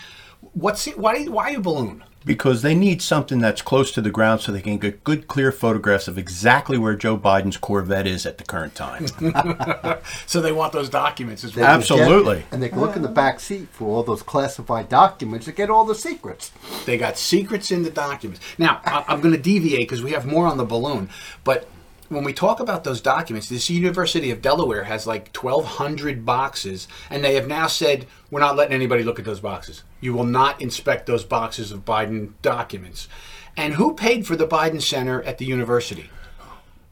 What's 0.53 0.87
it, 0.87 0.99
why? 0.99 1.25
Why 1.25 1.51
a 1.51 1.61
balloon? 1.61 2.05
Because 2.25 2.63
they 2.63 2.75
need 2.75 3.03
something 3.03 3.39
that's 3.41 3.63
close 3.63 3.91
to 3.93 4.01
the 4.01 4.11
ground 4.11 4.41
so 4.41 4.53
they 4.53 4.61
can 4.61 4.79
get 4.79 5.03
good, 5.05 5.27
clear 5.29 5.51
photographs 5.53 6.09
of 6.09 6.17
exactly 6.19 6.79
where 6.79 6.95
Joe 6.95 7.17
Biden's 7.19 7.57
Corvette 7.57 8.07
is 8.07 8.25
at 8.27 8.39
the 8.39 8.45
current 8.45 8.75
time. 8.75 9.07
So 10.27 10.41
they 10.41 10.53
want 10.53 10.73
those 10.73 10.89
documents 10.89 11.45
as 11.45 11.55
well. 11.55 11.65
Absolutely. 11.67 12.39
get- 12.39 12.47
and 12.53 12.63
they 12.63 12.69
can 12.69 12.81
look 12.81 12.97
in 12.97 13.03
the 13.03 13.09
back 13.09 13.41
seat 13.41 13.69
for 13.71 13.85
all 13.89 14.03
those 14.03 14.23
classified 14.23 14.89
documents 14.89 15.47
to 15.47 15.53
get 15.53 15.71
all 15.71 15.85
the 15.85 15.95
secrets. 15.95 16.51
They 16.87 16.97
got 16.97 17.19
secrets 17.19 17.71
in 17.71 17.83
the 17.83 17.91
documents. 17.91 18.41
Now, 18.59 18.81
I'm 18.85 19.21
going 19.21 19.35
to 19.35 19.41
deviate 19.41 19.81
because 19.89 20.03
we 20.03 20.13
have 20.13 20.27
more 20.27 20.47
on 20.47 20.57
the 20.57 20.65
balloon. 20.65 21.11
But 21.45 21.69
when 22.13 22.25
we 22.25 22.33
talk 22.33 22.61
about 22.61 22.85
those 22.85 23.01
documents, 23.01 23.49
this 23.49 23.71
University 23.71 24.31
of 24.31 24.43
Delaware 24.43 24.85
has 24.85 25.07
like 25.07 25.35
1,200 25.37 26.25
boxes, 26.25 26.87
and 27.11 27.25
they 27.25 27.35
have 27.35 27.49
now 27.49 27.67
said, 27.67 28.07
we're 28.31 28.41
not 28.41 28.57
letting 28.57 28.75
anybody 28.75 29.03
look 29.03 29.19
at 29.19 29.25
those 29.25 29.41
boxes. 29.41 29.83
You 30.01 30.13
will 30.13 30.25
not 30.25 30.61
inspect 30.61 31.07
those 31.07 31.25
boxes 31.25 31.73
of 31.73 31.85
Biden 31.85 32.33
documents. 32.43 33.09
And 33.57 33.75
who 33.75 33.95
paid 33.95 34.27
for 34.27 34.37
the 34.37 34.47
Biden 34.47 34.83
Center 34.83 35.23
at 35.23 35.39
the 35.39 35.45
university? 35.45 36.11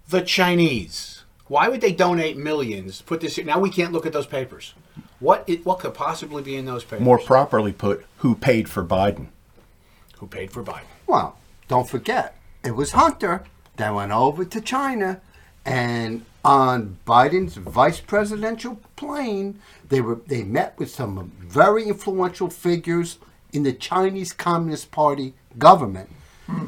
The 0.08 0.22
Chinese. 0.22 1.24
Why 1.46 1.68
would 1.68 1.80
they 1.80 1.92
donate 1.92 2.36
millions? 2.36 3.02
Put 3.02 3.20
this 3.20 3.36
here. 3.36 3.44
Now 3.44 3.58
we 3.58 3.70
can't 3.70 3.92
look 3.92 4.06
at 4.06 4.12
those 4.12 4.26
papers. 4.26 4.74
What 5.18 5.44
it, 5.46 5.66
what 5.66 5.80
could 5.80 5.94
possibly 5.94 6.42
be 6.42 6.56
in 6.56 6.64
those 6.64 6.84
papers? 6.84 7.00
More 7.00 7.18
properly 7.18 7.72
put, 7.72 8.06
who 8.18 8.34
paid 8.34 8.68
for 8.68 8.84
Biden? 8.84 9.26
Who 10.18 10.26
paid 10.26 10.50
for 10.52 10.62
Biden? 10.62 10.86
Well, 11.06 11.36
don't 11.68 11.88
forget, 11.88 12.36
it 12.64 12.72
was 12.72 12.92
Hunter 12.92 13.44
that 13.80 13.94
went 13.94 14.12
over 14.12 14.44
to 14.44 14.60
China 14.60 15.20
and 15.64 16.24
on 16.44 16.98
Biden's 17.06 17.56
vice 17.56 18.00
presidential 18.00 18.80
plane. 18.96 19.60
They 19.88 20.00
were 20.00 20.20
they 20.26 20.42
met 20.42 20.78
with 20.78 20.90
some 20.90 21.32
very 21.40 21.84
influential 21.84 22.48
figures 22.48 23.18
in 23.52 23.62
the 23.62 23.72
Chinese 23.72 24.32
Communist 24.32 24.90
Party 24.90 25.34
government. 25.58 26.10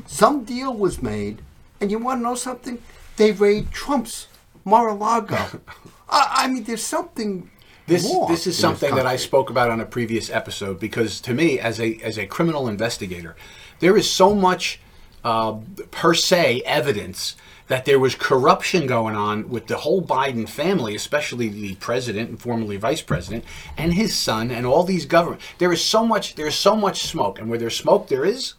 Some 0.06 0.44
deal 0.44 0.74
was 0.74 1.02
made, 1.02 1.42
and 1.80 1.90
you 1.90 1.98
want 1.98 2.20
to 2.20 2.22
know 2.22 2.34
something? 2.34 2.80
They 3.16 3.32
raid 3.32 3.72
Trump's 3.72 4.28
Mar-a-Lago. 4.64 5.36
I, 6.08 6.44
I 6.44 6.48
mean, 6.48 6.64
there's 6.64 6.84
something. 6.84 7.50
This 7.86 8.08
this 8.28 8.46
is 8.46 8.56
in 8.58 8.60
something 8.60 8.94
that 8.94 9.06
I 9.06 9.16
spoke 9.16 9.50
about 9.50 9.70
on 9.70 9.80
a 9.80 9.84
previous 9.84 10.30
episode 10.30 10.78
because 10.78 11.20
to 11.22 11.34
me, 11.34 11.58
as 11.58 11.80
a 11.80 11.96
as 12.02 12.16
a 12.16 12.26
criminal 12.26 12.68
investigator, 12.68 13.34
there 13.80 13.96
is 13.96 14.08
so 14.08 14.34
much 14.34 14.80
uh, 15.24 15.58
per 15.90 16.14
se 16.14 16.62
evidence 16.64 17.36
that 17.68 17.84
there 17.84 17.98
was 17.98 18.14
corruption 18.14 18.86
going 18.86 19.14
on 19.16 19.48
with 19.48 19.66
the 19.66 19.78
whole 19.78 20.02
Biden 20.02 20.48
family, 20.48 20.94
especially 20.94 21.48
the 21.48 21.74
president 21.76 22.28
and 22.28 22.40
formerly 22.40 22.76
vice 22.76 23.00
president 23.00 23.44
and 23.78 23.94
his 23.94 24.14
son 24.14 24.50
and 24.50 24.66
all 24.66 24.84
these 24.84 25.06
government. 25.06 25.40
There 25.58 25.72
is 25.72 25.82
so 25.82 26.04
much 26.04 26.34
there 26.34 26.46
is 26.46 26.54
so 26.54 26.76
much 26.76 27.04
smoke, 27.04 27.38
and 27.38 27.48
where 27.48 27.58
there's 27.58 27.76
smoke, 27.76 28.08
there 28.08 28.24
is 28.24 28.54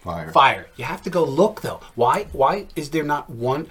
Fire. 0.00 0.32
fire. 0.32 0.66
You 0.76 0.84
have 0.84 1.02
to 1.02 1.10
go 1.10 1.22
look 1.24 1.60
though. 1.60 1.80
Why? 1.94 2.26
Why 2.32 2.66
is 2.74 2.90
there 2.90 3.04
not 3.04 3.30
one? 3.30 3.68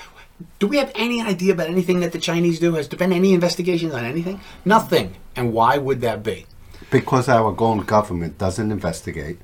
Do 0.60 0.68
we 0.68 0.78
have 0.78 0.92
any 0.96 1.22
idea 1.22 1.52
about 1.54 1.68
anything 1.68 2.00
that 2.00 2.14
the 2.14 2.20
Chinese 2.20 2.60
do? 2.60 2.74
Has 2.76 2.88
there 2.88 2.98
been 2.98 3.12
any 3.12 3.34
investigations 3.34 3.94
on 3.94 4.06
anything? 4.06 4.40
Nothing. 4.64 5.16
And 5.36 5.54
why 5.54 5.78
would 5.78 6.02
that 6.02 6.24
be? 6.24 6.46
Because 6.90 7.28
our 7.28 7.54
own 7.62 7.80
government 7.80 8.38
doesn't 8.38 8.72
investigate. 8.72 9.40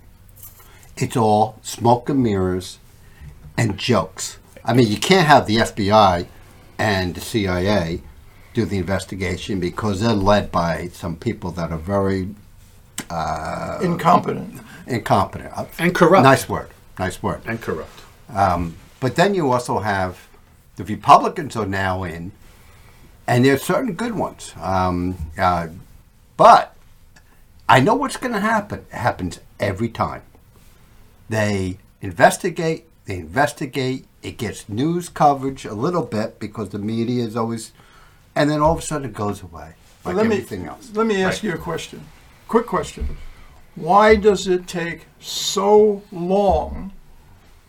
It's 0.97 1.15
all 1.15 1.59
smoke 1.61 2.09
and 2.09 2.23
mirrors 2.23 2.79
and 3.57 3.77
jokes. 3.77 4.37
I 4.65 4.73
mean, 4.73 4.87
you 4.87 4.97
can't 4.97 5.27
have 5.27 5.45
the 5.47 5.57
FBI 5.57 6.27
and 6.77 7.15
the 7.15 7.21
CIA 7.21 8.01
do 8.53 8.65
the 8.65 8.77
investigation 8.77 9.59
because 9.59 10.01
they're 10.01 10.13
led 10.13 10.51
by 10.51 10.89
some 10.89 11.15
people 11.15 11.51
that 11.51 11.71
are 11.71 11.77
very 11.77 12.29
Incompetent. 13.81 14.59
incompetent. 14.87 15.51
Uh, 15.55 15.65
And 15.77 15.93
corrupt. 15.93 16.23
Nice 16.23 16.49
word. 16.49 16.69
Nice 16.99 17.21
word. 17.21 17.41
And 17.45 17.61
corrupt. 17.61 18.01
But 18.99 19.15
then 19.15 19.35
you 19.35 19.51
also 19.51 19.79
have 19.79 20.27
the 20.75 20.83
Republicans 20.83 21.55
are 21.55 21.65
now 21.67 22.03
in, 22.03 22.31
and 23.27 23.45
there's 23.45 23.61
certain 23.63 23.93
good 23.93 24.15
ones. 24.15 24.53
Um, 24.59 25.15
uh, 25.37 25.67
but 26.35 26.75
I 27.69 27.79
know 27.79 27.93
what's 27.95 28.17
going 28.17 28.33
to 28.33 28.39
happen. 28.39 28.79
It 28.91 28.95
happens 28.95 29.39
every 29.59 29.89
time. 29.89 30.23
They 31.29 31.79
investigate, 32.01 32.85
they 33.05 33.17
investigate, 33.17 34.05
it 34.21 34.37
gets 34.37 34.67
news 34.69 35.09
coverage 35.09 35.65
a 35.65 35.73
little 35.73 36.03
bit 36.03 36.39
because 36.39 36.69
the 36.69 36.79
media 36.79 37.23
is 37.23 37.35
always, 37.35 37.71
and 38.35 38.49
then 38.49 38.61
all 38.61 38.73
of 38.73 38.79
a 38.79 38.81
sudden 38.81 39.09
it 39.09 39.13
goes 39.13 39.41
away 39.41 39.75
like 40.07 40.15
let 40.15 40.25
everything 40.25 40.63
me, 40.63 40.69
else. 40.69 40.91
Let 40.93 41.07
me 41.07 41.23
ask 41.23 41.43
you 41.43 41.53
a 41.53 41.57
question. 41.57 42.05
Quick 42.47 42.65
question. 42.65 43.17
Why 43.75 44.15
does 44.15 44.47
it 44.47 44.67
take 44.67 45.05
so 45.19 46.01
long 46.11 46.93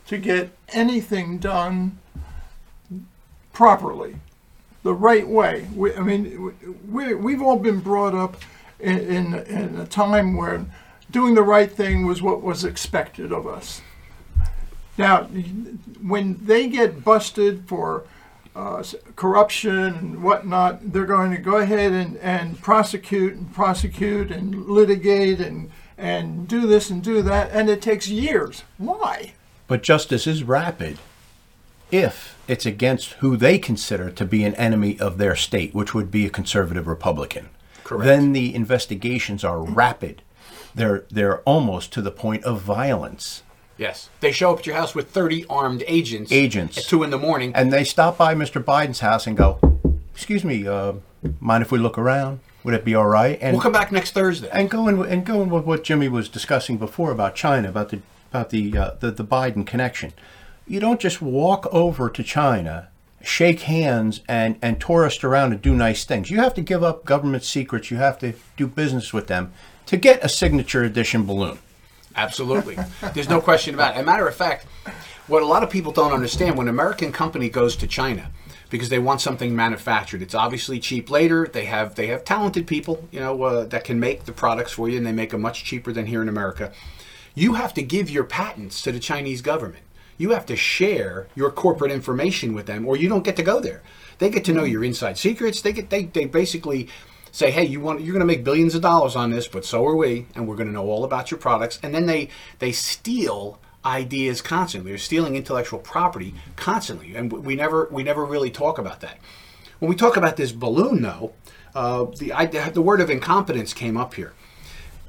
to 0.07 0.17
get 0.17 0.51
anything 0.71 1.39
done 1.39 1.99
properly, 3.53 4.17
the 4.83 4.95
right 4.95 5.27
way? 5.27 5.67
We, 5.75 5.95
I 5.95 6.01
mean, 6.01 6.55
we, 6.91 7.15
we've 7.15 7.43
all 7.43 7.59
been 7.59 7.81
brought 7.81 8.15
up 8.15 8.37
in, 8.79 8.99
in, 8.99 9.35
in 9.35 9.77
a 9.77 9.87
time 9.87 10.37
where 10.37 10.65
doing 11.11 11.35
the 11.35 11.43
right 11.43 11.71
thing 11.71 12.07
was 12.07 12.23
what 12.23 12.43
was 12.43 12.65
expected 12.65 13.33
of 13.33 13.47
us. 13.47 13.83
Now, 14.97 15.25
when 16.03 16.45
they 16.45 16.69
get 16.69 17.05
busted 17.05 17.69
for 17.69 18.05
uh, 18.57 18.83
corruption 19.15 19.95
and 19.95 20.23
whatnot, 20.23 20.93
they're 20.93 21.07
going 21.07 21.31
to 21.31 21.39
go 21.39 21.59
ahead 21.59 21.93
and, 21.93 22.17
and 22.17 22.61
prosecute 22.61 23.35
and 23.35 23.53
prosecute 23.55 24.33
and 24.33 24.67
litigate 24.67 25.39
and, 25.41 25.71
and 25.97 26.49
do 26.49 26.67
this 26.67 26.91
and 26.91 27.03
do 27.03 27.23
that, 27.23 27.51
and 27.53 27.71
it 27.71 27.81
takes 27.81 28.09
years. 28.09 28.65
Why? 28.77 29.35
But 29.69 29.85
justice 29.85 30.27
is 30.27 30.43
rapid 30.43 30.99
if 31.91 32.37
it's 32.49 32.67
against 32.67 33.13
who 33.15 33.37
they 33.37 33.59
consider 33.59 34.11
to 34.11 34.25
be 34.25 34.43
an 34.45 34.55
enemy 34.57 34.99
of 34.99 35.19
their 35.19 35.37
state, 35.37 35.75
which 35.75 35.95
would 35.95 36.11
be 36.11 36.27
a 36.27 36.31
conservative 36.31 36.87
Republican. 36.87 37.51
Correct. 37.85 38.05
Then 38.05 38.33
the 38.33 38.55
investigations 38.55 39.45
are 39.45 39.63
rapid. 39.63 40.23
They're 40.79 41.05
they're 41.11 41.41
almost 41.41 41.93
to 41.95 42.03
the 42.03 42.13
point 42.13 42.45
of 42.45 42.63
violence. 42.63 43.43
Yes. 43.77 44.11
They 44.21 44.33
show 44.33 44.53
up 44.53 44.61
at 44.61 44.67
your 44.67 44.77
house 44.77 44.95
with 44.95 45.11
30 45.11 45.45
armed 45.49 45.85
agents. 45.87 46.33
Agents. 46.33 46.79
At 46.79 46.85
2 46.85 47.05
in 47.05 47.11
the 47.11 47.19
morning. 47.19 47.53
And 47.55 47.73
they 47.73 47.85
stop 47.85 48.19
by 48.19 48.35
Mr. 48.35 48.63
Biden's 48.63 49.01
house 49.01 49.27
and 49.27 49.37
go, 49.37 49.59
"Excuse 50.15 50.45
me, 50.45 50.67
uh, 50.67 50.95
mind 51.41 51.63
if 51.63 51.71
we 51.71 51.79
look 51.79 51.99
around? 51.99 52.41
Would 52.65 52.75
it 52.75 52.85
be 52.85 52.95
all 52.95 53.07
right?" 53.07 53.39
And 53.41 53.55
we'll 53.55 53.63
come 53.63 53.73
back 53.73 53.93
next 53.93 54.13
Thursday. 54.13 54.49
and 54.53 54.71
going 54.71 55.05
and 55.05 55.25
going 55.27 55.51
with 55.51 55.65
what 55.65 55.85
Jimmy 55.85 56.09
was 56.09 56.29
discussing 56.29 56.77
before 56.77 57.11
about 57.11 57.35
China, 57.35 57.69
about 57.69 57.89
the 57.89 58.01
about 58.31 58.51
the 58.51 58.77
uh, 58.77 58.91
the, 59.01 59.11
the 59.11 59.25
Biden 59.25 59.67
connection. 59.67 60.13
You 60.67 60.81
don't 60.81 61.01
just 61.01 61.23
walk 61.23 61.67
over 61.73 62.11
to 62.11 62.23
China, 62.23 62.89
shake 63.23 63.61
hands, 63.63 64.21
and 64.29 64.59
and 64.63 64.81
tourist 64.81 65.25
around 65.25 65.53
and 65.53 65.63
do 65.63 65.75
nice 65.75 66.05
things. 66.05 66.31
You 66.31 66.39
have 66.39 66.55
to 66.55 66.63
give 66.63 66.85
up 66.85 67.05
government 67.05 67.43
secrets. 67.43 67.91
You 67.91 67.97
have 67.97 68.19
to 68.21 68.35
do 68.57 68.67
business 68.67 69.13
with 69.13 69.27
them 69.29 69.53
to 69.89 69.97
get 69.97 70.23
a 70.23 70.29
signature 70.29 70.85
edition 70.85 71.25
balloon. 71.25 71.59
Absolutely. 72.15 72.77
There's 73.15 73.29
no 73.29 73.41
question 73.41 73.75
about 73.75 73.95
it. 73.95 73.99
As 73.99 74.03
a 74.03 74.07
matter 74.07 74.29
of 74.29 74.35
fact, 74.35 74.67
what 75.29 75.43
a 75.43 75.47
lot 75.47 75.63
of 75.63 75.71
people 75.71 75.93
don't 75.93 76.13
understand 76.13 76.57
when 76.57 76.69
an 76.69 76.75
American 76.75 77.11
company 77.11 77.49
goes 77.49 77.75
to 77.77 77.87
China 77.87 78.31
because 78.69 78.91
they 78.91 78.99
want 78.99 79.23
something 79.23 79.57
manufactured, 79.57 80.21
it's 80.21 80.35
obviously 80.35 80.79
cheap 80.79 81.11
later. 81.11 81.49
They 81.51 81.65
have 81.65 81.95
they 81.95 82.09
have 82.09 82.25
talented 82.25 82.67
people, 82.67 83.09
you 83.11 83.21
know, 83.21 83.43
uh, 83.43 83.65
that 83.67 83.85
can 83.85 83.99
make 83.99 84.25
the 84.25 84.33
products 84.33 84.73
for 84.73 84.91
you, 84.91 84.99
and 84.99 85.07
they 85.07 85.13
make 85.13 85.31
them 85.31 85.41
much 85.41 85.65
cheaper 85.65 85.93
than 85.93 86.07
here 86.07 86.21
in 86.21 86.29
America. 86.29 86.71
You 87.35 87.55
have 87.55 87.73
to 87.75 87.83
give 87.83 88.11
your 88.11 88.25
patents 88.25 88.83
to 88.83 88.93
the 88.93 89.01
Chinese 89.01 89.41
government. 89.41 89.85
You 90.19 90.31
have 90.31 90.45
to 90.47 90.57
share 90.57 91.29
your 91.35 91.51
corporate 91.51 91.93
information 91.93 92.53
with 92.53 92.67
them, 92.67 92.87
or 92.87 92.97
you 92.97 93.09
don't 93.09 93.25
get 93.25 93.37
to 93.37 93.43
go 93.43 93.61
there. 93.61 93.83
They 94.19 94.29
get 94.29 94.45
to 94.47 94.53
know 94.53 94.65
your 94.65 94.85
inside 94.85 95.17
secrets. 95.17 95.63
They 95.63 95.73
get 95.73 95.89
they, 95.89 96.05
they 96.05 96.27
basically 96.27 96.89
say, 97.33 97.51
hey, 97.51 97.65
you 97.65 97.81
want 97.81 98.01
you're 98.01 98.13
going 98.13 98.21
to 98.21 98.27
make 98.27 98.45
billions 98.45 98.75
of 98.75 98.83
dollars 98.83 99.17
on 99.17 99.31
this, 99.31 99.47
but 99.47 99.65
so 99.65 99.85
are 99.87 99.97
we, 99.97 100.27
and 100.35 100.47
we're 100.47 100.57
going 100.57 100.69
to 100.69 100.73
know 100.73 100.89
all 100.89 101.05
about 101.05 101.31
your 101.31 101.39
products. 101.39 101.79
And 101.83 101.95
then 101.95 102.07
they 102.07 102.29
they 102.59 102.73
steal 102.73 103.59
ideas 103.85 104.43
constantly. 104.43 104.91
They're 104.91 104.99
stealing 104.99 105.37
intellectual 105.37 105.79
property 105.79 106.35
constantly, 106.57 107.15
and 107.15 107.33
we 107.33 107.55
never 107.55 107.89
we 107.91 108.03
never 108.03 108.25
really 108.25 108.51
talk 108.51 108.79
about 108.79 109.01
that. 109.01 109.19
When 109.79 109.89
we 109.89 109.97
talk 109.97 110.17
about 110.17 110.37
this 110.37 110.53
balloon, 110.53 111.03
though, 111.03 111.33
uh, 111.75 112.07
the 112.19 112.33
idea, 112.33 112.71
the 112.71 112.83
word 112.83 113.01
of 113.01 113.11
incompetence 113.11 113.73
came 113.73 113.97
up 113.97 114.15
here. 114.15 114.33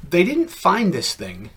They 0.08 0.24
didn't 0.24 0.50
find 0.50 0.94
this 0.94 1.14
thing, 1.14 1.50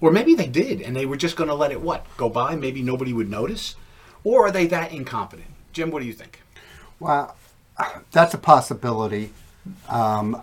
or 0.00 0.10
maybe 0.10 0.34
they 0.34 0.48
did, 0.48 0.80
and 0.82 0.94
they 0.94 1.06
were 1.06 1.16
just 1.16 1.36
going 1.36 1.48
to 1.48 1.54
let 1.54 1.72
it 1.72 1.80
what 1.80 2.04
go 2.16 2.28
by. 2.28 2.54
Maybe 2.54 2.82
nobody 2.82 3.12
would 3.12 3.30
notice, 3.30 3.76
or 4.22 4.46
are 4.46 4.50
they 4.50 4.66
that 4.66 4.92
incompetent? 4.92 5.48
Jim, 5.72 5.90
what 5.90 6.00
do 6.00 6.06
you 6.06 6.12
think? 6.12 6.42
Well, 7.00 7.34
that's 8.12 8.34
a 8.34 8.38
possibility, 8.38 9.32
um, 9.88 10.42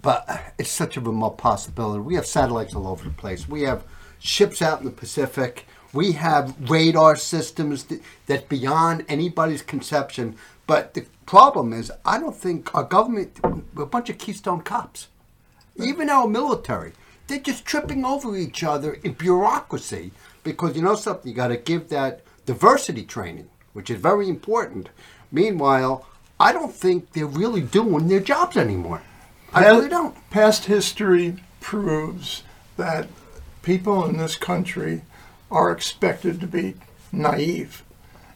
but 0.00 0.52
it's 0.58 0.70
such 0.70 0.96
a 0.96 1.00
remote 1.00 1.38
possibility. 1.38 2.00
We 2.00 2.14
have 2.14 2.26
satellites 2.26 2.74
all 2.74 2.86
over 2.86 3.04
the 3.04 3.10
place. 3.10 3.48
We 3.48 3.62
have 3.62 3.84
ships 4.18 4.62
out 4.62 4.80
in 4.80 4.84
the 4.84 4.92
Pacific. 4.92 5.66
We 5.92 6.12
have 6.12 6.70
radar 6.70 7.16
systems 7.16 7.84
that, 7.84 8.00
that's 8.26 8.44
beyond 8.44 9.04
anybody's 9.08 9.62
conception. 9.62 10.36
But 10.66 10.94
the 10.94 11.06
problem 11.26 11.72
is, 11.72 11.90
I 12.04 12.18
don't 12.18 12.36
think 12.36 12.74
our 12.74 12.84
government, 12.84 13.38
we're 13.74 13.84
a 13.84 13.86
bunch 13.86 14.10
of 14.10 14.18
Keystone 14.18 14.62
cops. 14.62 15.08
Even 15.76 16.10
our 16.10 16.26
military, 16.26 16.92
they're 17.26 17.38
just 17.38 17.64
tripping 17.64 18.04
over 18.04 18.36
each 18.36 18.62
other 18.62 18.94
in 18.94 19.12
bureaucracy 19.12 20.12
because 20.42 20.76
you 20.76 20.82
know 20.82 20.94
something, 20.94 21.28
you 21.28 21.36
got 21.36 21.48
to 21.48 21.56
give 21.56 21.88
that 21.88 22.22
diversity 22.46 23.02
training, 23.02 23.48
which 23.72 23.90
is 23.90 24.00
very 24.00 24.28
important. 24.28 24.88
Meanwhile, 25.32 26.06
I 26.38 26.52
don't 26.52 26.74
think 26.74 27.12
they're 27.12 27.26
really 27.26 27.62
doing 27.62 28.08
their 28.08 28.20
jobs 28.20 28.56
anymore. 28.56 29.02
I 29.52 29.66
really 29.66 29.88
don't. 29.88 30.14
Past 30.30 30.66
history 30.66 31.42
proves 31.60 32.42
that 32.76 33.08
people 33.62 34.04
in 34.04 34.18
this 34.18 34.36
country 34.36 35.02
are 35.50 35.70
expected 35.70 36.40
to 36.40 36.46
be 36.46 36.74
naive 37.10 37.82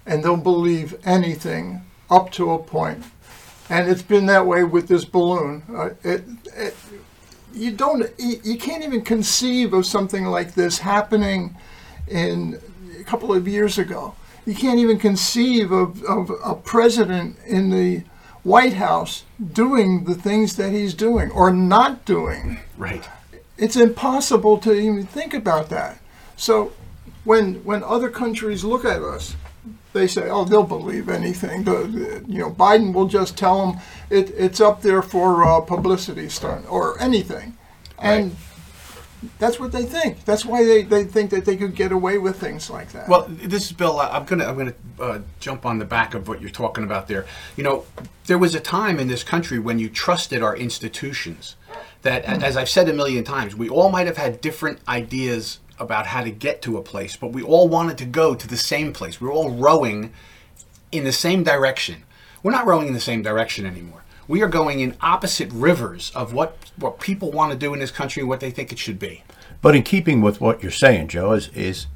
and 0.06 0.24
they'll 0.24 0.36
believe 0.36 0.98
anything 1.04 1.82
up 2.08 2.32
to 2.32 2.52
a 2.52 2.58
point. 2.58 3.04
And 3.68 3.88
it's 3.88 4.02
been 4.02 4.26
that 4.26 4.46
way 4.46 4.64
with 4.64 4.88
this 4.88 5.04
balloon. 5.04 5.62
Uh, 5.72 5.90
it, 6.02 6.24
it, 6.56 6.76
you 7.52 7.70
don't, 7.70 8.10
you, 8.18 8.40
you 8.42 8.58
can't 8.58 8.82
even 8.82 9.02
conceive 9.02 9.72
of 9.72 9.86
something 9.86 10.24
like 10.24 10.54
this 10.54 10.78
happening 10.78 11.56
in 12.08 12.60
a 12.98 13.04
couple 13.04 13.32
of 13.32 13.46
years 13.46 13.78
ago. 13.78 14.14
You 14.46 14.54
can't 14.54 14.78
even 14.78 14.98
conceive 14.98 15.70
of, 15.70 16.02
of 16.04 16.30
a 16.44 16.54
president 16.54 17.36
in 17.46 17.70
the 17.70 18.04
White 18.42 18.74
House 18.74 19.24
doing 19.52 20.04
the 20.04 20.14
things 20.14 20.56
that 20.56 20.72
he's 20.72 20.94
doing 20.94 21.30
or 21.30 21.50
not 21.52 22.04
doing. 22.04 22.58
Right. 22.78 23.06
It's 23.58 23.76
impossible 23.76 24.58
to 24.58 24.72
even 24.72 25.04
think 25.04 25.34
about 25.34 25.68
that. 25.68 26.00
So 26.36 26.72
when 27.24 27.56
when 27.64 27.82
other 27.84 28.08
countries 28.08 28.64
look 28.64 28.84
at 28.86 29.02
us, 29.02 29.36
they 29.92 30.06
say, 30.06 30.30
oh, 30.30 30.44
they'll 30.44 30.62
believe 30.62 31.08
anything. 31.10 31.64
The- 31.64 32.24
you 32.26 32.38
know, 32.38 32.50
Biden 32.50 32.94
will 32.94 33.06
just 33.08 33.36
tell 33.36 33.66
them 33.72 33.80
it, 34.08 34.30
it's 34.30 34.60
up 34.60 34.80
there 34.80 35.02
for 35.02 35.44
uh, 35.44 35.60
publicity 35.60 36.28
stunt 36.30 36.64
or 36.70 36.98
anything, 37.00 37.58
and 37.98 38.34
that's 39.38 39.60
what 39.60 39.72
they 39.72 39.84
think. 39.84 40.24
That's 40.24 40.44
why 40.46 40.64
they, 40.64 40.82
they 40.82 41.04
think 41.04 41.30
that 41.30 41.44
they 41.44 41.56
could 41.56 41.74
get 41.74 41.92
away 41.92 42.18
with 42.18 42.40
things 42.40 42.70
like 42.70 42.92
that. 42.92 43.08
Well, 43.08 43.26
this 43.28 43.66
is 43.66 43.72
Bill. 43.72 43.98
I'm 44.00 44.24
gonna 44.24 44.46
I'm 44.46 44.56
gonna 44.56 44.74
uh, 44.98 45.18
jump 45.40 45.66
on 45.66 45.78
the 45.78 45.84
back 45.84 46.14
of 46.14 46.28
what 46.28 46.40
you're 46.40 46.50
talking 46.50 46.84
about 46.84 47.08
there. 47.08 47.26
You 47.56 47.64
know, 47.64 47.84
there 48.26 48.38
was 48.38 48.54
a 48.54 48.60
time 48.60 48.98
in 48.98 49.08
this 49.08 49.22
country 49.22 49.58
when 49.58 49.78
you 49.78 49.88
trusted 49.90 50.42
our 50.42 50.56
institutions. 50.56 51.56
That, 52.02 52.24
a- 52.24 52.44
as 52.44 52.56
I've 52.56 52.68
said 52.70 52.88
a 52.88 52.94
million 52.94 53.24
times, 53.24 53.54
we 53.54 53.68
all 53.68 53.90
might 53.90 54.06
have 54.06 54.16
had 54.16 54.40
different 54.40 54.78
ideas 54.88 55.60
about 55.78 56.06
how 56.06 56.22
to 56.22 56.30
get 56.30 56.62
to 56.62 56.76
a 56.78 56.82
place, 56.82 57.16
but 57.16 57.32
we 57.32 57.42
all 57.42 57.68
wanted 57.68 57.98
to 57.98 58.04
go 58.06 58.34
to 58.34 58.48
the 58.48 58.56
same 58.56 58.92
place. 58.92 59.20
We 59.20 59.26
were 59.26 59.32
all 59.32 59.50
rowing 59.50 60.12
in 60.92 61.04
the 61.04 61.12
same 61.12 61.42
direction. 61.42 62.04
We're 62.42 62.52
not 62.52 62.66
rowing 62.66 62.88
in 62.88 62.94
the 62.94 63.00
same 63.00 63.22
direction 63.22 63.66
anymore. 63.66 63.99
We 64.30 64.42
are 64.42 64.48
going 64.48 64.78
in 64.78 64.96
opposite 65.00 65.50
rivers 65.50 66.12
of 66.14 66.32
what 66.32 66.56
what 66.76 67.00
people 67.00 67.32
want 67.32 67.50
to 67.50 67.58
do 67.58 67.74
in 67.74 67.80
this 67.80 67.90
country 67.90 68.20
and 68.20 68.28
what 68.28 68.38
they 68.38 68.52
think 68.52 68.70
it 68.70 68.78
should 68.78 69.00
be. 69.00 69.24
But 69.60 69.74
in 69.74 69.82
keeping 69.82 70.20
with 70.20 70.40
what 70.40 70.62
you're 70.62 70.70
saying, 70.70 71.08
Joe, 71.08 71.32
is, 71.32 71.48
is 71.48 71.88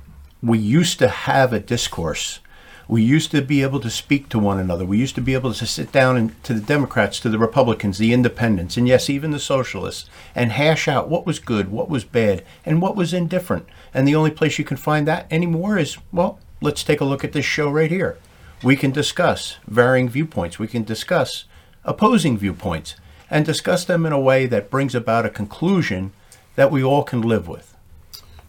we 0.42 0.58
used 0.58 0.98
to 0.98 1.06
have 1.06 1.52
a 1.52 1.60
discourse. 1.60 2.40
We 2.88 3.04
used 3.04 3.30
to 3.30 3.40
be 3.40 3.62
able 3.62 3.78
to 3.78 3.88
speak 3.88 4.28
to 4.30 4.40
one 4.40 4.58
another. 4.58 4.84
We 4.84 4.98
used 4.98 5.14
to 5.14 5.20
be 5.20 5.34
able 5.34 5.54
to 5.54 5.64
sit 5.64 5.92
down 5.92 6.16
and 6.16 6.42
to 6.42 6.54
the 6.54 6.60
Democrats, 6.60 7.20
to 7.20 7.28
the 7.28 7.38
Republicans, 7.38 7.98
the 7.98 8.12
independents, 8.12 8.76
and 8.76 8.88
yes, 8.88 9.08
even 9.08 9.30
the 9.30 9.38
socialists, 9.38 10.10
and 10.34 10.50
hash 10.50 10.88
out 10.88 11.08
what 11.08 11.26
was 11.26 11.38
good, 11.38 11.70
what 11.70 11.88
was 11.88 12.02
bad, 12.02 12.42
and 12.66 12.82
what 12.82 12.96
was 12.96 13.14
indifferent. 13.14 13.66
And 13.94 14.08
the 14.08 14.16
only 14.16 14.32
place 14.32 14.58
you 14.58 14.64
can 14.64 14.76
find 14.76 15.06
that 15.06 15.28
anymore 15.30 15.78
is, 15.78 15.98
well, 16.10 16.40
let's 16.60 16.82
take 16.82 17.00
a 17.00 17.04
look 17.04 17.22
at 17.22 17.32
this 17.32 17.46
show 17.46 17.70
right 17.70 17.92
here. 17.92 18.18
We 18.60 18.74
can 18.74 18.90
discuss 18.90 19.58
varying 19.68 20.08
viewpoints. 20.08 20.58
We 20.58 20.66
can 20.66 20.82
discuss 20.82 21.44
opposing 21.84 22.38
viewpoints 22.38 22.96
and 23.30 23.44
discuss 23.44 23.84
them 23.84 24.06
in 24.06 24.12
a 24.12 24.20
way 24.20 24.46
that 24.46 24.70
brings 24.70 24.94
about 24.94 25.26
a 25.26 25.30
conclusion 25.30 26.12
that 26.56 26.70
we 26.70 26.82
all 26.82 27.02
can 27.02 27.20
live 27.20 27.48
with. 27.48 27.74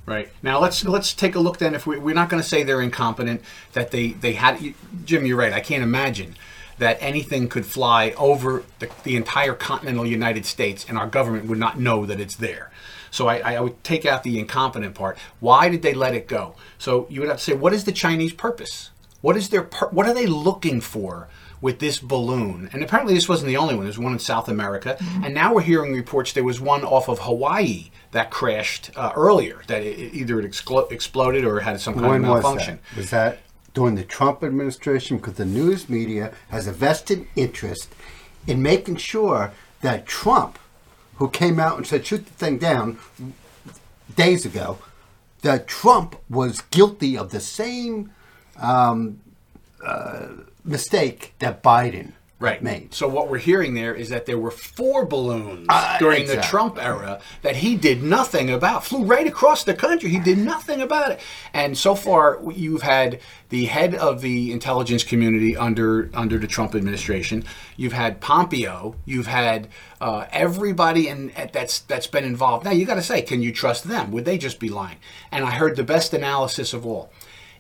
Right 0.06 0.30
now, 0.44 0.60
let's 0.60 0.86
let's 0.86 1.14
take 1.14 1.34
a 1.34 1.40
look 1.40 1.58
then. 1.58 1.74
If 1.74 1.88
we, 1.88 1.98
we're 1.98 2.14
not 2.14 2.30
going 2.30 2.42
to 2.42 2.48
say 2.48 2.62
they're 2.62 2.82
incompetent, 2.82 3.42
that 3.74 3.90
they 3.90 4.10
they 4.10 4.34
had 4.34 4.62
you- 4.62 4.76
Jim, 5.04 5.26
you're 5.26 5.38
right. 5.38 5.52
I 5.52 5.62
can't 5.62 5.82
imagine 5.82 6.36
that 6.78 6.98
anything 7.00 7.48
could 7.48 7.66
fly 7.66 8.12
over 8.12 8.64
the, 8.80 8.90
the 9.04 9.16
entire 9.16 9.54
continental 9.54 10.06
United 10.06 10.46
States 10.46 10.86
and 10.88 10.98
our 10.98 11.08
government 11.08 11.46
would 11.46 11.58
not 11.58 11.80
know 11.80 12.06
that 12.06 12.20
it's 12.20 12.36
there. 12.36 12.70
So 13.10 13.28
I, 13.28 13.56
I 13.56 13.60
would 13.62 13.82
take 13.84 14.06
out 14.06 14.24
the 14.24 14.38
incompetent 14.38 14.94
part. 14.94 15.18
Why 15.40 15.70
did 15.70 15.82
they 15.82 15.94
let 15.94 16.14
it 16.14 16.28
go? 16.28 16.56
So 16.78 17.08
you 17.10 17.22
would 17.22 17.30
have 17.30 17.38
to 17.38 17.44
say, 17.44 17.54
what 17.54 17.74
is 17.74 17.86
the 17.86 17.94
Chinese 17.94 18.34
purpose? 18.34 18.92
What 19.22 19.38
is 19.38 19.50
their 19.50 19.64
what 19.64 20.06
are 20.06 20.14
they 20.14 20.28
looking 20.28 20.82
for 20.82 21.30
with 21.62 21.80
this 21.80 22.00
balloon? 22.00 22.70
And 22.74 22.84
apparently 22.84 23.14
this 23.14 23.28
wasn't 23.30 23.48
the 23.50 23.58
only 23.58 23.76
one. 23.76 23.84
There's 23.86 23.98
one 24.00 24.14
in 24.14 24.20
South 24.20 24.48
America, 24.50 24.98
and 25.24 25.34
now 25.34 25.54
we're 25.54 25.62
hearing 25.62 25.94
reports 25.94 26.34
there 26.34 26.44
was 26.44 26.60
one 26.62 26.84
off 26.84 27.08
of 27.10 27.20
Hawaii 27.20 27.90
that 28.12 28.32
crashed 28.32 28.92
uh, 28.96 29.12
earlier. 29.16 29.62
That 29.68 29.82
it, 29.84 30.00
it- 30.00 30.14
either 30.14 30.40
it 30.40 30.50
explo- 30.50 30.92
exploded 30.92 31.44
or 31.46 31.60
had 31.62 31.80
some 31.80 31.94
kind 31.96 32.08
When 32.08 32.24
of 32.26 32.30
was 32.30 32.44
malfunction. 32.44 32.80
that? 32.92 32.98
Was 32.98 33.10
that 33.12 33.40
during 33.74 33.96
the 33.96 34.04
Trump 34.04 34.44
administration? 34.44 35.18
Because 35.18 35.34
the 35.34 35.46
news 35.46 35.90
media 35.90 36.34
has 36.50 36.68
a 36.68 36.72
vested 36.72 37.28
interest 37.36 37.94
in 38.48 38.62
making 38.62 38.96
sure 38.98 39.52
that 39.82 40.06
Trump, 40.06 40.58
who 41.16 41.30
came 41.30 41.60
out 41.60 41.78
and 41.78 41.86
said 41.88 42.06
shoot 42.06 42.26
the 42.26 42.32
thing 42.34 42.58
down 42.58 42.98
days 44.16 44.46
ago, 44.46 44.78
that 45.42 45.68
Trump 45.68 46.16
was 46.30 46.62
guilty 46.72 47.18
of 47.18 47.32
the 47.32 47.40
same 47.40 48.12
um, 48.58 49.20
uh, 49.86 50.28
mistake 50.66 51.34
that 51.40 51.64
Biden 51.64 52.14
Right. 52.38 52.62
made. 52.62 52.94
So 52.94 53.08
what 53.08 53.30
we're 53.30 53.38
hearing 53.38 53.76
there 53.76 53.96
is 53.96 54.10
that 54.10 54.26
there 54.26 54.38
were 54.38 54.52
four 54.52 55.06
balloons 55.06 55.68
Uh, 55.70 55.98
during 56.00 56.28
the. 56.28 56.42
Trump 56.42 56.78
era 56.78 57.22
that 57.44 57.56
he 57.56 57.78
did 57.78 58.04
nothing 58.04 58.50
about. 58.50 58.84
Flew 58.84 59.06
right 59.06 59.26
across 59.26 59.64
the 59.64 59.74
country. 59.74 60.10
He 60.10 60.20
did 60.20 60.38
nothing 60.38 60.82
about 60.82 61.12
it. 61.12 61.22
And 61.54 61.78
so 61.78 61.96
far, 61.96 62.40
you've 62.54 62.82
had 62.82 63.20
the 63.50 63.66
head 63.66 63.96
of 63.96 64.20
the 64.20 64.52
intelligence 64.52 65.04
community 65.06 65.56
under 65.56 66.10
under 66.14 66.38
the 66.38 66.46
Trump 66.46 66.76
administration. 66.76 67.46
You've 67.78 67.94
had 67.94 68.20
Pompeo. 68.20 68.96
You've 69.06 69.28
had 69.28 69.70
uh, 70.02 70.26
everybody 70.34 71.08
and 71.08 71.32
that's 71.54 71.80
that's 71.80 72.06
been 72.08 72.26
involved. 72.26 72.66
Now 72.66 72.72
you 72.72 72.86
got 72.86 72.96
to 72.96 73.02
say, 73.02 73.22
can 73.22 73.42
you 73.42 73.54
trust 73.54 73.86
them? 73.86 74.12
Would 74.12 74.26
they 74.26 74.38
just 74.38 74.60
be 74.60 74.68
lying? 74.70 74.98
And 75.32 75.46
I 75.46 75.52
heard 75.52 75.78
the 75.78 75.84
best 75.84 76.14
analysis 76.14 76.74
of 76.74 76.86
all. 76.86 77.12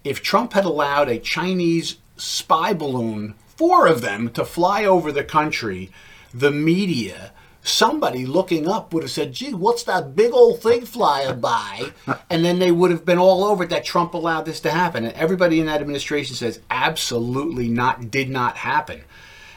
If 0.03 0.21
Trump 0.21 0.51
had 0.51 0.65
allowed 0.65 1.07
a 1.07 1.17
Chinese 1.17 1.95
spy 2.17 2.73
balloon, 2.73 3.36
four 3.58 3.88
of 3.88 4.01
them, 4.01 4.30
to 4.32 4.45
fly 4.45 4.86
over 4.86 5.12
the 5.12 5.23
country, 5.23 5.91
the 6.34 6.51
media, 6.51 7.32
somebody 7.62 8.25
looking 8.25 8.67
up 8.67 8.93
would 8.93 9.04
have 9.04 9.12
said, 9.12 9.34
gee, 9.34 9.54
what's 9.54 9.84
that 9.84 10.15
big 10.15 10.32
old 10.34 10.62
thing 10.62 10.86
flying 10.86 11.39
by? 11.39 11.91
and 12.30 12.45
then 12.45 12.60
they 12.60 12.71
would 12.71 12.91
have 12.91 13.06
been 13.06 13.17
all 13.17 13.43
over 13.43 13.63
it 13.63 13.69
that 13.69 13.86
Trump 13.86 14.13
allowed 14.13 14.45
this 14.45 14.60
to 14.62 14.71
happen. 14.71 15.06
And 15.06 15.13
everybody 15.15 15.60
in 15.60 15.65
that 15.65 15.82
administration 15.82 16.36
says, 16.36 16.60
absolutely 16.69 17.67
not, 17.67 18.12
did 18.12 18.30
not 18.30 18.58
happen. 18.58 19.04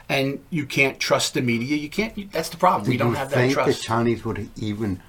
And 0.09 0.42
you 0.49 0.64
can't 0.64 0.99
trust 0.99 1.35
the 1.35 1.42
media. 1.42 1.77
You 1.77 1.90
can't. 1.90 2.16
You, 2.16 2.29
that's 2.33 2.49
the 2.49 2.57
problem. 2.57 2.88
we 2.88 2.97
Do 2.97 3.05
don't 3.05 3.14
have 3.14 3.29
that 3.29 3.37
think 3.37 3.53
trust. 3.53 3.79
the 3.79 3.85
Chinese 3.85 4.25
would 4.25 4.38
have 4.38 4.49
even 4.57 5.03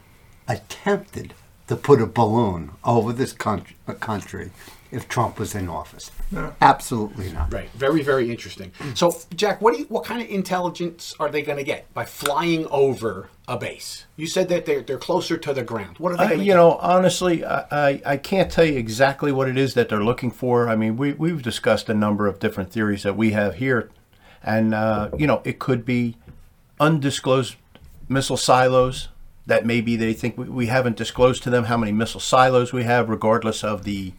attempted 0.46 1.34
to 1.68 1.78
put 1.78 2.02
a 2.02 2.06
balloon 2.06 2.72
over 2.84 3.14
this 3.14 3.32
country, 3.32 3.78
country 4.02 4.52
if 4.91 5.08
Trump 5.08 5.39
was 5.39 5.56
in 5.56 5.69
office? 5.69 6.12
No. 6.32 6.54
Absolutely 6.62 7.32
not. 7.32 7.54
Right. 7.54 7.69
Very, 7.71 8.02
very 8.02 8.30
interesting. 8.30 8.71
So, 8.95 9.15
Jack, 9.36 9.62
what 9.62 9.73
do 9.73 9.82
you, 9.82 9.86
what 9.86 10.06
kind 10.06 10.21
of 10.21 10.30
intelligence 10.30 11.13
are 11.19 11.30
they 11.30 11.41
going 11.41 11.58
to 11.58 11.63
get 11.63 11.93
by 11.93 12.06
flying 12.06 12.65
over 12.67 13.30
a 13.47 13.58
base? 13.58 14.06
You 14.15 14.28
said 14.28 14.49
that 14.49 14.65
they're 14.65 14.82
they're 14.82 14.97
closer 14.97 15.38
to 15.38 15.54
the 15.54 15.63
ground. 15.63 15.97
What 15.97 16.13
are 16.13 16.17
they 16.17 16.23
I, 16.23 16.28
going 16.28 16.39
to 16.39 16.45
you 16.45 16.54
know, 16.54 16.73
honestly, 16.75 17.45
I, 17.45 17.65
I, 17.71 18.02
I 18.06 18.17
can't 18.17 18.52
tell 18.52 18.65
you 18.65 18.78
exactly 18.78 19.32
what 19.32 19.47
it 19.47 19.58
is 19.58 19.73
that 19.75 19.89
they're 19.89 20.04
looking 20.04 20.32
for. 20.32 20.69
I 20.69 20.75
mean, 20.75 20.97
we, 20.97 21.13
we've 21.13 21.41
discussed 21.41 21.89
a 21.89 21.93
number 21.93 22.28
of 22.28 22.39
different 22.39 22.71
theories 22.71 23.04
that 23.04 23.15
we 23.15 23.32
have 23.32 23.56
here. 23.56 23.89
And, 24.43 24.73
uh, 24.73 25.10
you 25.17 25.28
know, 25.28 25.41
it 25.43 25.60
could 25.60 25.86
be 25.86 26.15
undisclosed 26.80 27.56
missile 28.08 28.38
silos 28.38 29.10
that 29.45 29.65
maybe 29.65 29.95
they 29.95 30.13
think 30.13 30.38
we, 30.38 30.45
we 30.45 30.67
haven't 30.67 30.95
disclosed 30.95 31.43
to 31.43 31.49
them 31.49 31.65
how 31.65 31.75
many 31.75 31.91
missile 31.91 32.19
silos 32.19 32.71
we 32.71 32.84
have, 32.84 33.10
regardless 33.10 33.63
of 33.63 33.84
the 33.84 34.13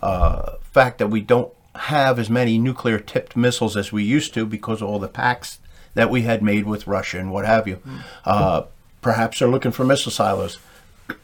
uh, 0.00 0.52
fact 0.62 0.98
that 0.98 1.08
we 1.08 1.20
don't 1.20 1.52
have 1.74 2.18
as 2.18 2.28
many 2.28 2.58
nuclear 2.58 2.98
tipped 2.98 3.36
missiles 3.36 3.76
as 3.76 3.92
we 3.92 4.02
used 4.02 4.34
to 4.34 4.44
because 4.44 4.82
of 4.82 4.88
all 4.88 4.98
the 4.98 5.08
pacts 5.08 5.58
that 5.94 6.10
we 6.10 6.22
had 6.22 6.42
made 6.42 6.66
with 6.66 6.86
Russia 6.86 7.18
and 7.18 7.32
what 7.32 7.44
have 7.44 7.66
you. 7.66 7.80
Uh, 8.24 8.62
perhaps 9.00 9.38
they're 9.38 9.48
looking 9.48 9.72
for 9.72 9.84
missile 9.84 10.12
silos. 10.12 10.58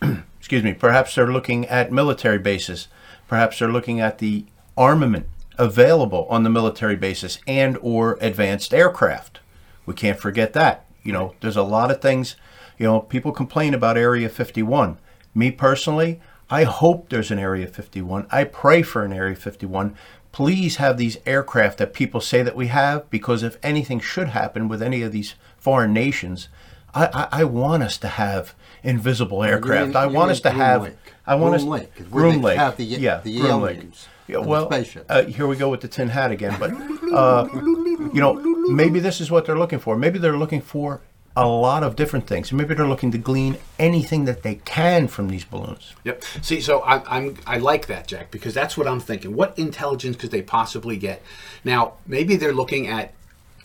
Excuse 0.38 0.62
me. 0.62 0.74
Perhaps 0.74 1.14
they're 1.14 1.32
looking 1.32 1.66
at 1.66 1.92
military 1.92 2.38
bases. 2.38 2.88
Perhaps 3.28 3.58
they're 3.58 3.68
looking 3.70 4.00
at 4.00 4.18
the 4.18 4.44
armament 4.76 5.26
available 5.58 6.26
on 6.28 6.42
the 6.42 6.50
military 6.50 6.96
bases 6.96 7.38
and 7.46 7.78
or 7.80 8.18
advanced 8.20 8.74
aircraft. 8.74 9.40
We 9.86 9.94
can't 9.94 10.18
forget 10.18 10.52
that. 10.54 10.84
You 11.02 11.12
know, 11.12 11.34
there's 11.40 11.56
a 11.56 11.62
lot 11.62 11.90
of 11.90 12.00
things. 12.00 12.36
You 12.78 12.86
know, 12.86 13.00
people 13.00 13.32
complain 13.32 13.74
about 13.74 13.96
Area 13.96 14.28
51. 14.28 14.98
Me 15.34 15.50
personally, 15.50 16.20
I 16.54 16.62
hope 16.62 17.08
there's 17.08 17.32
an 17.32 17.40
Area 17.40 17.66
51. 17.66 18.28
I 18.30 18.44
pray 18.44 18.82
for 18.82 19.04
an 19.04 19.12
Area 19.12 19.34
51. 19.34 19.96
Please 20.30 20.76
have 20.76 20.96
these 20.96 21.18
aircraft 21.26 21.78
that 21.78 21.92
people 21.92 22.20
say 22.20 22.44
that 22.44 22.54
we 22.54 22.68
have, 22.68 23.10
because 23.10 23.42
if 23.42 23.58
anything 23.60 23.98
should 23.98 24.28
happen 24.28 24.68
with 24.68 24.80
any 24.80 25.02
of 25.02 25.10
these 25.10 25.34
foreign 25.58 25.92
nations, 25.92 26.48
I, 26.94 27.06
I, 27.06 27.40
I 27.40 27.44
want 27.44 27.82
us 27.82 27.98
to 27.98 28.06
have 28.06 28.54
invisible 28.84 29.42
aircraft. 29.42 29.96
I 29.96 30.06
want 30.06 30.30
us 30.30 30.40
to 30.42 30.50
have. 30.50 30.82
Lake. 30.82 30.96
I 31.26 31.34
want 31.34 31.56
us. 31.56 31.64
Lake 31.64 31.90
Lake. 32.12 32.56
have 32.56 32.76
the- 32.76 32.84
yeah, 32.84 33.18
the 33.18 33.40
Groom 33.40 33.62
Lake. 33.62 33.78
aliens 33.78 34.06
Yeah, 34.28 34.38
well, 34.38 34.68
uh, 35.08 35.24
here 35.24 35.48
we 35.48 35.56
go 35.56 35.70
with 35.70 35.80
the 35.80 35.88
tin 35.88 36.08
hat 36.08 36.30
again. 36.30 36.56
But 36.60 36.70
uh, 37.12 37.48
you 37.52 38.20
know, 38.20 38.34
maybe 38.68 39.00
this 39.00 39.20
is 39.20 39.28
what 39.28 39.44
they're 39.44 39.58
looking 39.58 39.80
for. 39.80 39.96
Maybe 39.96 40.20
they're 40.20 40.38
looking 40.38 40.60
for 40.60 41.00
a 41.36 41.46
lot 41.46 41.82
of 41.82 41.96
different 41.96 42.26
things. 42.26 42.52
Maybe 42.52 42.74
they're 42.74 42.86
looking 42.86 43.10
to 43.12 43.18
glean 43.18 43.58
anything 43.78 44.24
that 44.26 44.42
they 44.42 44.56
can 44.56 45.08
from 45.08 45.28
these 45.28 45.44
balloons. 45.44 45.94
Yep. 46.04 46.22
See, 46.42 46.60
so 46.60 46.80
I, 46.80 47.02
I'm 47.16 47.36
I 47.46 47.58
like 47.58 47.86
that, 47.88 48.06
Jack, 48.06 48.30
because 48.30 48.54
that's 48.54 48.76
what 48.76 48.86
I'm 48.86 49.00
thinking. 49.00 49.34
What 49.34 49.58
intelligence 49.58 50.16
could 50.16 50.30
they 50.30 50.42
possibly 50.42 50.96
get? 50.96 51.22
Now, 51.64 51.94
maybe 52.06 52.36
they're 52.36 52.52
looking 52.52 52.86
at 52.86 53.12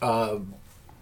uh, 0.01 0.39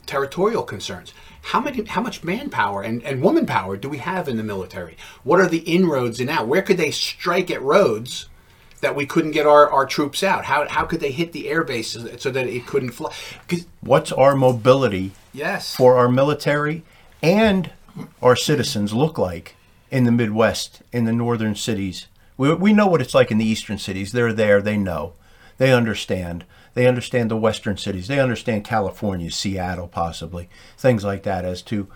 territorial 0.05 0.63
concerns. 0.63 1.13
How 1.41 1.61
many, 1.61 1.85
how 1.85 2.01
much 2.01 2.25
manpower 2.25 2.81
and, 2.81 3.01
and 3.03 3.21
woman 3.21 3.45
power 3.45 3.77
do 3.77 3.87
we 3.87 3.99
have 3.99 4.27
in 4.27 4.35
the 4.35 4.43
military? 4.43 4.97
What 5.23 5.39
are 5.39 5.47
the 5.47 5.59
inroads 5.59 6.19
and 6.19 6.29
out? 6.29 6.47
Where 6.47 6.61
could 6.61 6.77
they 6.77 6.91
strike 6.91 7.49
at 7.49 7.61
roads 7.61 8.27
that 8.81 8.95
we 8.95 9.05
couldn't 9.05 9.31
get 9.31 9.47
our, 9.47 9.69
our 9.69 9.85
troops 9.85 10.23
out? 10.23 10.45
How, 10.45 10.67
how 10.67 10.85
could 10.85 10.99
they 10.99 11.11
hit 11.11 11.31
the 11.31 11.49
air 11.49 11.63
bases 11.63 12.21
so 12.21 12.29
that 12.31 12.47
it 12.47 12.67
couldn't 12.67 12.91
fly? 12.91 13.13
What's 13.79 14.11
our 14.11 14.35
mobility 14.35 15.13
yes. 15.37 15.75
for 15.75 15.97
our 15.97 16.09
military 16.09 16.83
and 17.21 17.71
our 18.21 18.35
citizens 18.35 18.93
look 18.93 19.17
like 19.17 19.55
in 19.89 20.03
the 20.03 20.11
Midwest, 20.11 20.81
in 20.91 21.05
the 21.05 21.13
northern 21.13 21.55
cities? 21.55 22.07
We, 22.35 22.53
we 22.53 22.73
know 22.73 22.87
what 22.87 23.01
it's 23.01 23.13
like 23.13 23.31
in 23.31 23.37
the 23.37 23.45
eastern 23.45 23.77
cities. 23.77 24.11
They're 24.11 24.33
there, 24.33 24.61
they 24.61 24.77
know. 24.77 25.13
They 25.57 25.73
understand. 25.73 26.45
They 26.73 26.87
understand 26.87 27.31
the 27.31 27.37
western 27.37 27.77
cities. 27.77 28.07
They 28.07 28.19
understand 28.19 28.63
California, 28.63 29.31
Seattle, 29.31 29.87
possibly 29.87 30.49
things 30.77 31.03
like 31.03 31.23
that, 31.23 31.45
as 31.45 31.61
to 31.63 31.87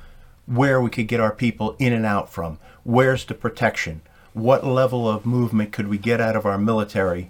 where 0.48 0.82
we 0.82 0.90
could 0.90 1.08
get 1.08 1.20
our 1.20 1.34
people 1.34 1.76
in 1.78 1.94
and 1.94 2.06
out 2.06 2.32
from. 2.34 2.58
Where's 2.84 3.26
the 3.26 3.36
protection? 3.36 4.02
What 4.34 4.66
level 4.66 5.08
of 5.08 5.26
movement 5.26 5.72
could 5.72 5.88
we 5.88 5.98
get 5.98 6.20
out 6.20 6.36
of 6.36 6.46
our 6.46 6.58
military 6.58 7.30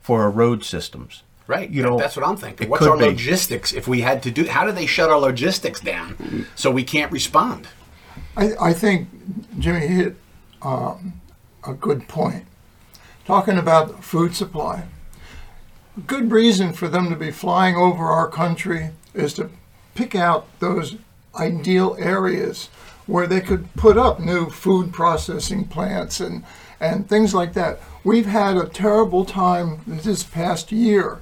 for 0.00 0.22
our 0.22 0.30
road 0.30 0.64
systems? 0.64 1.22
Right. 1.50 1.68
You 1.68 1.82
know, 1.82 1.98
that's 1.98 2.14
what 2.14 2.24
I'm 2.24 2.36
thinking. 2.36 2.68
What's 2.68 2.86
our 2.86 2.96
be. 2.96 3.06
logistics 3.06 3.72
if 3.72 3.88
we 3.88 4.02
had 4.02 4.22
to 4.22 4.30
do? 4.30 4.46
How 4.46 4.64
do 4.64 4.70
they 4.70 4.86
shut 4.86 5.10
our 5.10 5.18
logistics 5.18 5.80
down 5.80 6.46
so 6.54 6.70
we 6.70 6.84
can't 6.84 7.10
respond? 7.10 7.66
I, 8.36 8.52
I 8.60 8.72
think 8.72 9.08
Jimmy 9.58 9.88
hit 9.88 10.14
um, 10.62 11.20
a 11.66 11.74
good 11.74 12.06
point. 12.06 12.44
Talking 13.24 13.58
about 13.58 14.04
food 14.04 14.36
supply. 14.36 14.84
A 15.96 16.00
good 16.02 16.30
reason 16.30 16.72
for 16.72 16.86
them 16.86 17.10
to 17.10 17.16
be 17.16 17.32
flying 17.32 17.74
over 17.74 18.04
our 18.04 18.28
country 18.28 18.90
is 19.12 19.34
to 19.34 19.50
pick 19.96 20.14
out 20.14 20.46
those 20.60 20.98
ideal 21.34 21.96
areas 21.98 22.68
where 23.06 23.26
they 23.26 23.40
could 23.40 23.74
put 23.74 23.98
up 23.98 24.20
new 24.20 24.48
food 24.50 24.92
processing 24.92 25.64
plants 25.64 26.20
and, 26.20 26.44
and 26.78 27.08
things 27.08 27.34
like 27.34 27.54
that. 27.54 27.80
We've 28.04 28.26
had 28.26 28.56
a 28.56 28.68
terrible 28.68 29.24
time 29.24 29.80
this 29.84 30.22
past 30.22 30.70
year 30.70 31.20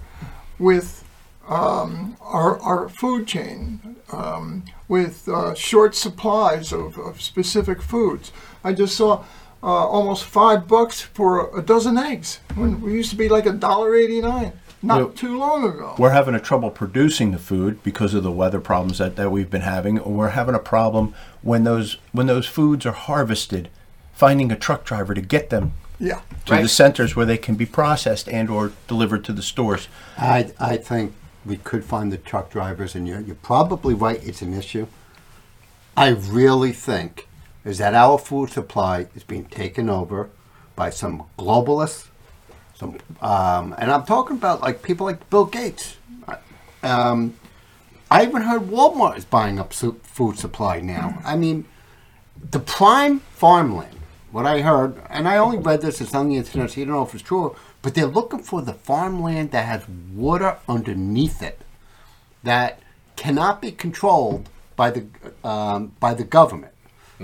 with 0.59 1.05
um, 1.49 2.16
our, 2.21 2.59
our 2.61 2.88
food 2.88 3.27
chain 3.27 3.97
um, 4.12 4.64
with 4.88 5.29
uh, 5.29 5.55
short 5.55 5.94
supplies 5.94 6.73
of, 6.73 6.99
of 6.99 7.21
specific 7.21 7.81
foods. 7.83 8.33
I 8.62 8.73
just 8.73 8.97
saw 8.97 9.25
uh, 9.62 9.66
almost 9.66 10.25
five 10.25 10.68
bucks 10.68 11.01
for 11.01 11.57
a 11.59 11.62
dozen 11.62 11.99
eggs 11.99 12.40
when 12.55 12.81
we 12.81 12.92
used 12.92 13.11
to 13.11 13.16
be 13.16 13.29
like 13.29 13.47
a 13.47 13.53
dollar 13.53 13.94
eighty 13.97 14.21
nine 14.21 14.53
not 14.81 15.16
too 15.16 15.37
long 15.37 15.64
ago. 15.64 15.97
we're 15.99 16.11
having 16.11 16.37
a 16.37 16.40
trouble 16.40 16.71
producing 16.71 17.33
the 17.33 17.38
food 17.38 17.83
because 17.83 18.14
of 18.14 18.23
the 18.23 18.31
weather 18.31 18.61
problems 18.61 18.99
that, 18.99 19.16
that 19.16 19.33
we've 19.33 19.51
been 19.51 19.62
having 19.62 19.99
or 19.99 20.12
we're 20.12 20.29
having 20.29 20.55
a 20.55 20.61
problem 20.61 21.12
when 21.42 21.64
those 21.64 21.99
when 22.12 22.29
those 22.29 22.47
foods 22.47 22.87
are 22.87 22.92
harvested 22.92 23.68
finding 24.12 24.53
a 24.53 24.57
truck 24.57 24.85
driver 24.85 25.14
to 25.14 25.21
get 25.21 25.51
them 25.51 25.73
Yeah, 25.99 26.21
to 26.47 26.57
the 26.57 26.69
centers 26.69 27.17
where 27.17 27.27
they 27.27 27.39
can 27.39 27.57
be 27.57 27.67
processed 27.67 28.29
and 28.29 28.49
or 28.49 28.73
delivered 28.87 29.25
to 29.25 29.33
the 29.33 29.43
stores 29.43 29.89
I, 30.17 30.53
I 30.61 30.77
think 30.77 31.13
we 31.45 31.57
could 31.57 31.85
find 31.85 32.13
the 32.13 32.19
truck 32.19 32.51
drivers, 32.51 32.95
and 32.95 33.09
you're, 33.09 33.21
you're 33.21 33.35
probably 33.37 33.95
right, 33.95 34.21
it's 34.23 34.43
an 34.43 34.55
issue. 34.55 34.87
I 35.97 36.11
really 36.11 36.73
think 36.73 37.27
is 37.65 37.79
that 37.79 37.95
our 37.95 38.19
food 38.19 38.51
supply 38.51 39.07
is 39.15 39.25
being 39.25 39.45
taken 39.47 39.91
over 39.91 40.31
by 40.77 40.91
some 40.91 41.25
globalists, 41.39 42.07
some, 42.75 42.99
um, 43.21 43.75
and 43.79 43.91
I'm 43.91 44.05
talking 44.07 44.37
about 44.37 44.61
like 44.61 44.83
people 44.83 45.07
like 45.07 45.29
Bill 45.31 45.45
Gates. 45.45 45.97
Um, 46.83 47.35
I 48.11 48.25
even 48.25 48.43
heard 48.43 48.63
Walmart 48.63 49.19
is 49.19 49.25
buying 49.25 49.59
up 49.59 49.73
su- 49.73 50.01
food 50.05 50.39
supply 50.39 50.81
now. 50.81 51.21
I 51.25 51.37
mean, 51.37 51.67
the 52.51 52.61
prime 52.61 53.19
farmland, 53.35 53.98
what 54.31 54.47
I 54.47 54.61
heard, 54.61 55.01
and 55.09 55.27
I 55.29 55.37
only 55.38 55.59
read 55.59 55.81
this, 55.81 56.01
it's 56.01 56.14
on 56.14 56.29
the 56.29 56.37
internet, 56.37 56.71
so 56.71 56.81
you 56.81 56.87
don't 56.87 56.95
know 56.95 57.03
if 57.03 57.14
it's 57.14 57.23
true, 57.23 57.57
but 57.83 57.95
they're 57.95 58.07
looking 58.07 58.41
for 58.41 58.61
the 58.61 58.75
farmland 58.75 59.51
that 59.53 59.64
has 59.64 59.88
water 59.88 60.59
underneath 60.69 61.43
it 61.43 61.61
that 62.43 62.81
cannot 63.17 63.61
be 63.61 63.73
controlled 63.73 64.49
by 64.77 64.91
the 64.91 65.07
um, 65.43 65.93
by 65.99 66.14
the 66.14 66.25
government. 66.25 66.73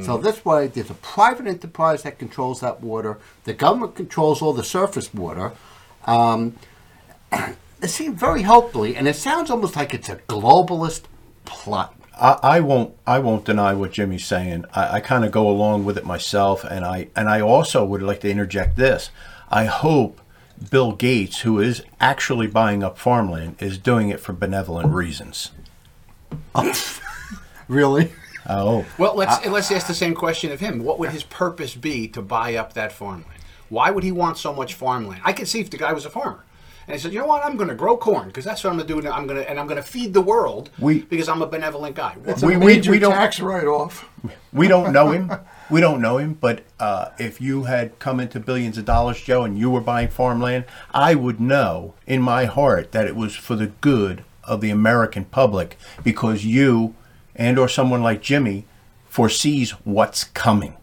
So 0.02 0.18
this 0.18 0.44
way, 0.44 0.66
there's 0.66 0.90
a 0.90 0.94
private 0.94 1.46
enterprise 1.46 2.02
that 2.02 2.18
controls 2.18 2.60
that 2.60 2.80
water. 2.80 3.18
The 3.44 3.54
government 3.54 3.94
controls 3.94 4.42
all 4.42 4.52
the 4.52 4.64
surface 4.64 5.14
water. 5.14 5.52
Um, 6.04 6.56
it 7.32 7.88
seems 7.88 8.18
very 8.18 8.42
hopefully, 8.42 8.96
and 8.96 9.06
it 9.06 9.14
sounds 9.14 9.50
almost 9.50 9.76
like 9.76 9.94
it's 9.94 10.08
a 10.08 10.16
globalist 10.16 11.02
plot. 11.44 11.94
I, 12.20 12.38
I 12.42 12.60
won't 12.60 12.94
I 13.06 13.18
won't 13.18 13.44
deny 13.44 13.74
what 13.74 13.92
Jimmy's 13.92 14.24
saying. 14.24 14.64
I, 14.74 14.96
I 14.96 15.00
kind 15.00 15.24
of 15.24 15.32
go 15.32 15.48
along 15.48 15.84
with 15.84 15.98
it 15.98 16.04
myself, 16.06 16.64
and 16.64 16.84
I 16.84 17.08
and 17.16 17.28
I 17.28 17.40
also 17.40 17.84
would 17.84 18.02
like 18.02 18.20
to 18.20 18.30
interject 18.30 18.76
this. 18.76 19.10
I 19.50 19.64
hope 19.66 20.20
Bill 20.70 20.92
Gates, 20.92 21.40
who 21.40 21.58
is 21.60 21.82
actually 22.00 22.46
buying 22.46 22.82
up 22.82 22.98
farmland, 22.98 23.56
is 23.60 23.78
doing 23.78 24.08
it 24.08 24.20
for 24.20 24.32
benevolent 24.32 24.92
reasons. 24.92 25.50
Really? 27.68 28.12
Oh, 28.46 28.84
Well, 28.98 29.14
let's 29.14 29.44
let's 29.46 29.72
ask 29.72 29.86
the 29.86 29.94
same 29.94 30.14
question 30.14 30.52
of 30.52 30.60
him. 30.60 30.84
What 30.84 30.98
would 30.98 31.10
his 31.10 31.22
purpose 31.22 31.74
be 31.74 32.06
to 32.08 32.20
buy 32.20 32.56
up 32.56 32.74
that 32.74 32.92
farmland? 32.92 33.40
Why 33.70 33.90
would 33.90 34.04
he 34.04 34.12
want 34.12 34.36
so 34.36 34.52
much 34.52 34.74
farmland? 34.74 35.22
I 35.24 35.32
could 35.32 35.48
see 35.48 35.60
if 35.60 35.70
the 35.70 35.78
guy 35.78 35.92
was 35.94 36.04
a 36.04 36.10
farmer. 36.10 36.44
And 36.86 36.94
he 36.94 37.00
said, 37.00 37.12
"You 37.12 37.20
know 37.20 37.26
what? 37.26 37.44
I'm 37.44 37.56
going 37.56 37.68
to 37.70 37.74
grow 37.74 37.96
corn 37.96 38.28
because 38.28 38.44
that's 38.44 38.62
what 38.62 38.70
I'm 38.70 38.76
going 38.76 38.86
to 38.88 39.00
do. 39.02 39.08
I'm 39.10 39.26
going 39.26 39.40
to 39.42 39.48
and 39.48 39.58
I'm 39.58 39.66
going 39.66 39.76
to 39.82 39.88
feed 39.88 40.12
the 40.14 40.20
world 40.20 40.70
We- 40.78 41.00
because 41.02 41.28
I'm 41.28 41.42
a 41.42 41.46
benevolent 41.46 41.96
guy." 41.96 42.16
Well, 42.20 42.30
it's 42.34 42.42
a 42.42 42.46
We- 42.46 42.56
we- 42.56 42.66
major 42.66 42.90
we 42.90 42.98
don't- 42.98 43.12
tax 43.12 43.40
write 43.40 43.66
off. 43.66 44.08
we 44.52 44.68
don't 44.68 44.92
know 44.92 45.10
him. 45.12 45.30
We 45.70 45.80
don't 45.80 46.02
know 46.02 46.18
him, 46.18 46.34
but 46.34 46.62
uh, 46.78 47.06
if 47.18 47.40
you 47.40 47.62
had 47.64 47.98
come 47.98 48.20
into 48.20 48.38
billions 48.38 48.76
of 48.76 48.84
dollars, 48.84 49.18
Joe, 49.22 49.44
and 49.44 49.58
you 49.58 49.70
were 49.70 49.80
buying 49.80 50.08
farmland, 50.08 50.66
I 50.92 51.14
would 51.14 51.40
know 51.40 51.94
in 52.06 52.20
my 52.20 52.44
heart 52.44 52.92
that 52.92 53.06
it 53.06 53.16
was 53.16 53.34
for 53.34 53.56
the 53.56 53.68
good 53.80 54.24
of 54.44 54.60
the 54.60 54.68
American 54.68 55.24
public 55.24 55.78
because 56.04 56.44
you 56.44 56.94
and 57.34 57.58
or 57.58 57.66
someone 57.66 58.02
like 58.02 58.20
Jimmy 58.20 58.66
foresees 59.08 59.70
what's 59.84 60.24
coming 60.24 60.74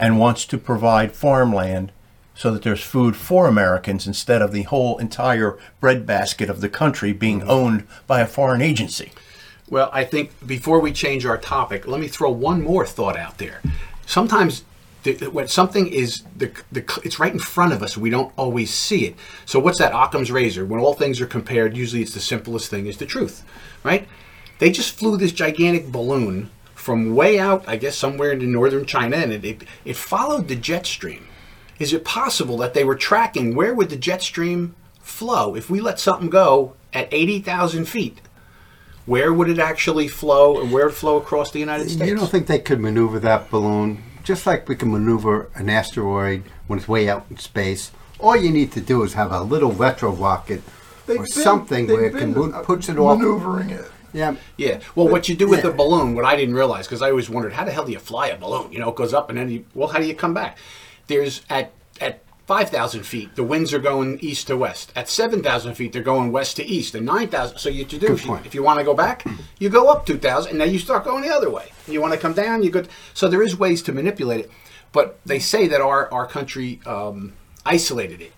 and 0.00 0.18
wants 0.18 0.46
to 0.46 0.56
provide 0.56 1.12
farmland 1.12 1.92
so 2.36 2.52
that 2.52 2.62
there's 2.62 2.82
food 2.82 3.16
for 3.16 3.48
Americans 3.48 4.06
instead 4.06 4.42
of 4.42 4.52
the 4.52 4.62
whole 4.62 4.98
entire 4.98 5.58
breadbasket 5.80 6.50
of 6.50 6.60
the 6.60 6.68
country 6.68 7.12
being 7.12 7.40
mm-hmm. 7.40 7.50
owned 7.50 7.86
by 8.06 8.20
a 8.20 8.26
foreign 8.26 8.62
agency. 8.62 9.10
Well, 9.68 9.90
I 9.92 10.04
think 10.04 10.46
before 10.46 10.78
we 10.78 10.92
change 10.92 11.26
our 11.26 11.38
topic, 11.38 11.88
let 11.88 12.00
me 12.00 12.06
throw 12.06 12.30
one 12.30 12.62
more 12.62 12.86
thought 12.86 13.16
out 13.16 13.38
there. 13.38 13.60
Sometimes 14.06 14.64
when 15.32 15.48
something 15.48 15.86
is 15.86 16.22
the, 16.36 16.52
the 16.70 17.00
it's 17.04 17.18
right 17.18 17.32
in 17.32 17.38
front 17.38 17.72
of 17.72 17.82
us, 17.82 17.96
we 17.96 18.10
don't 18.10 18.32
always 18.36 18.72
see 18.72 19.06
it. 19.06 19.16
So 19.44 19.58
what's 19.58 19.78
that 19.78 19.92
Occam's 19.94 20.30
razor? 20.30 20.64
When 20.64 20.80
all 20.80 20.94
things 20.94 21.20
are 21.20 21.26
compared, 21.26 21.76
usually 21.76 22.02
it's 22.02 22.14
the 22.14 22.20
simplest 22.20 22.70
thing 22.70 22.86
is 22.86 22.98
the 22.98 23.06
truth, 23.06 23.44
right? 23.82 24.08
They 24.58 24.70
just 24.70 24.96
flew 24.96 25.16
this 25.16 25.32
gigantic 25.32 25.90
balloon 25.92 26.50
from 26.74 27.14
way 27.14 27.38
out, 27.38 27.64
I 27.66 27.76
guess 27.76 27.96
somewhere 27.96 28.32
in 28.32 28.52
northern 28.52 28.86
China, 28.86 29.16
and 29.16 29.32
it, 29.32 29.44
it, 29.44 29.64
it 29.84 29.96
followed 29.96 30.48
the 30.48 30.56
jet 30.56 30.86
stream. 30.86 31.26
Is 31.78 31.92
it 31.92 32.04
possible 32.04 32.56
that 32.58 32.74
they 32.74 32.84
were 32.84 32.94
tracking 32.94 33.54
where 33.54 33.74
would 33.74 33.90
the 33.90 33.96
jet 33.96 34.22
stream 34.22 34.74
flow 35.00 35.54
if 35.54 35.68
we 35.68 35.80
let 35.80 36.00
something 36.00 36.30
go 36.30 36.74
at 36.92 37.08
80,000 37.12 37.84
feet? 37.86 38.18
Where 39.04 39.32
would 39.32 39.48
it 39.48 39.58
actually 39.58 40.08
flow 40.08 40.60
and 40.60 40.72
where 40.72 40.86
would 40.86 40.92
it 40.94 40.96
flow 40.96 41.16
across 41.16 41.50
the 41.52 41.60
United 41.60 41.90
States? 41.90 42.08
You 42.10 42.16
don't 42.16 42.30
think 42.30 42.46
they 42.46 42.58
could 42.58 42.80
maneuver 42.80 43.18
that 43.20 43.50
balloon 43.50 44.02
just 44.24 44.46
like 44.46 44.68
we 44.68 44.74
can 44.74 44.90
maneuver 44.90 45.48
an 45.54 45.68
asteroid 45.70 46.42
when 46.66 46.78
it's 46.80 46.88
way 46.88 47.08
out 47.08 47.26
in 47.30 47.36
space? 47.38 47.92
All 48.18 48.34
you 48.34 48.50
need 48.50 48.72
to 48.72 48.80
do 48.80 49.02
is 49.04 49.12
have 49.12 49.30
a 49.30 49.42
little 49.42 49.70
retro 49.72 50.10
rocket 50.10 50.62
They've 51.06 51.20
or 51.20 51.22
been- 51.24 51.26
something 51.32 51.86
they've 51.86 51.96
where 51.96 52.06
it 52.06 52.12
been, 52.14 52.34
can 52.34 52.54
uh, 52.54 52.62
puts 52.62 52.88
it 52.88 52.98
off. 52.98 53.18
maneuvering 53.18 53.70
it. 53.70 53.84
Yeah, 54.12 54.34
Yeah. 54.56 54.80
Well, 54.94 55.08
what 55.08 55.28
you 55.28 55.36
do 55.36 55.46
with 55.46 55.62
Yeah. 55.62 55.70
the 55.70 55.76
balloon, 55.76 56.14
what 56.14 56.24
I 56.24 56.34
didn't 56.36 56.54
realize, 56.54 56.86
because 56.86 57.02
I 57.02 57.10
always 57.10 57.28
wondered, 57.28 57.52
how 57.52 57.64
the 57.64 57.70
hell 57.70 57.84
do 57.84 57.92
you 57.92 57.98
fly 57.98 58.28
a 58.28 58.36
balloon? 58.38 58.72
You 58.72 58.78
know, 58.80 58.88
it 58.88 58.96
goes 58.96 59.12
up 59.12 59.28
and 59.28 59.38
then 59.38 59.50
you, 59.50 59.64
well, 59.74 59.88
how 59.88 59.98
do 60.00 60.06
you 60.06 60.14
come 60.14 60.32
back? 60.34 60.56
There's 61.06 61.42
at 61.48 61.72
at 62.00 62.22
5,000 62.46 63.02
feet, 63.02 63.34
the 63.34 63.42
winds 63.42 63.74
are 63.74 63.80
going 63.80 64.20
east 64.20 64.46
to 64.46 64.56
west. 64.56 64.92
At 64.94 65.08
7,000 65.08 65.74
feet, 65.74 65.92
they're 65.92 66.02
going 66.02 66.30
west 66.30 66.56
to 66.56 66.64
east. 66.64 66.94
And 66.94 67.04
9,000, 67.04 67.58
so 67.58 67.68
you 67.68 67.84
to 67.84 67.98
do, 67.98 68.12
if 68.12 68.24
you, 68.24 68.34
if 68.36 68.54
you 68.54 68.62
want 68.62 68.78
to 68.78 68.84
go 68.84 68.94
back, 68.94 69.26
you 69.58 69.68
go 69.68 69.88
up 69.88 70.06
2,000, 70.06 70.50
and 70.50 70.58
now 70.60 70.64
you 70.64 70.78
start 70.78 71.04
going 71.04 71.22
the 71.22 71.34
other 71.34 71.50
way. 71.50 71.72
You 71.88 72.00
want 72.00 72.14
to 72.14 72.20
come 72.20 72.34
down, 72.34 72.62
you 72.62 72.70
go. 72.70 72.84
So 73.14 73.26
there 73.26 73.42
is 73.42 73.58
ways 73.58 73.82
to 73.82 73.92
manipulate 73.92 74.40
it, 74.40 74.50
but 74.92 75.18
they 75.26 75.40
say 75.40 75.66
that 75.66 75.80
our 75.80 76.12
our 76.12 76.26
country 76.26 76.80
um, 76.86 77.32
isolated 77.64 78.20
it 78.20 78.32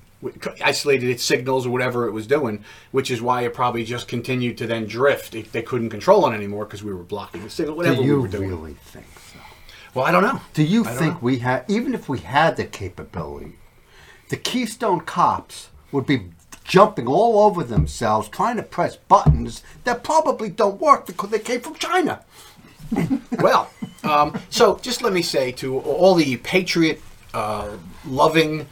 isolated 0.64 1.09
its 1.09 1.22
signals 1.22 1.66
or 1.66 1.70
whatever 1.70 2.09
it 2.09 2.12
was 2.12 2.26
doing, 2.26 2.64
which 2.90 3.11
is 3.11 3.22
why 3.22 3.42
it 3.42 3.54
probably 3.54 3.85
just 3.85 4.09
continued 4.09 4.59
to 4.59 4.66
then 4.66 4.87
drift. 4.87 5.35
If 5.35 5.52
they 5.52 5.62
couldn't 5.62 5.90
control 5.90 6.26
it 6.26 6.35
anymore 6.35 6.64
because 6.64 6.83
we 6.83 6.92
were 6.92 7.04
blocking 7.04 7.44
the 7.44 7.50
signal, 7.50 7.76
whatever 7.76 7.96
do 7.96 8.02
we 8.02 8.14
were 8.14 8.28
doing. 8.28 8.48
really 8.48 8.74
think? 8.74 9.07
Well, 9.98 10.06
I 10.06 10.12
don't 10.12 10.22
know. 10.22 10.40
Do 10.54 10.62
you 10.62 10.84
I 10.84 10.94
think 10.94 11.20
we 11.20 11.38
had, 11.38 11.64
even 11.66 11.92
if 11.92 12.08
we 12.08 12.20
had 12.20 12.56
the 12.56 12.64
capability, 12.64 13.54
the 14.28 14.37
Keystone 14.37 15.00
cops 15.00 15.70
would 15.90 16.06
be 16.06 16.28
jumping 16.62 17.08
all 17.08 17.40
over 17.40 17.64
themselves 17.64 18.28
trying 18.28 18.58
to 18.58 18.62
press 18.62 18.94
buttons 18.94 19.64
that 19.82 20.04
probably 20.04 20.50
don't 20.50 20.80
work 20.80 21.04
because 21.04 21.30
they 21.30 21.40
came 21.40 21.61
from 21.61 21.74
China? 21.74 22.24
Well, 23.40 23.70
um, 24.04 24.38
so 24.50 24.78
just 24.82 25.02
let 25.02 25.12
me 25.12 25.22
say 25.22 25.50
to 25.52 25.78
all 25.80 26.14
the 26.14 26.37
patriot 26.38 27.00
uh, 27.34 27.76
loving 28.06 28.66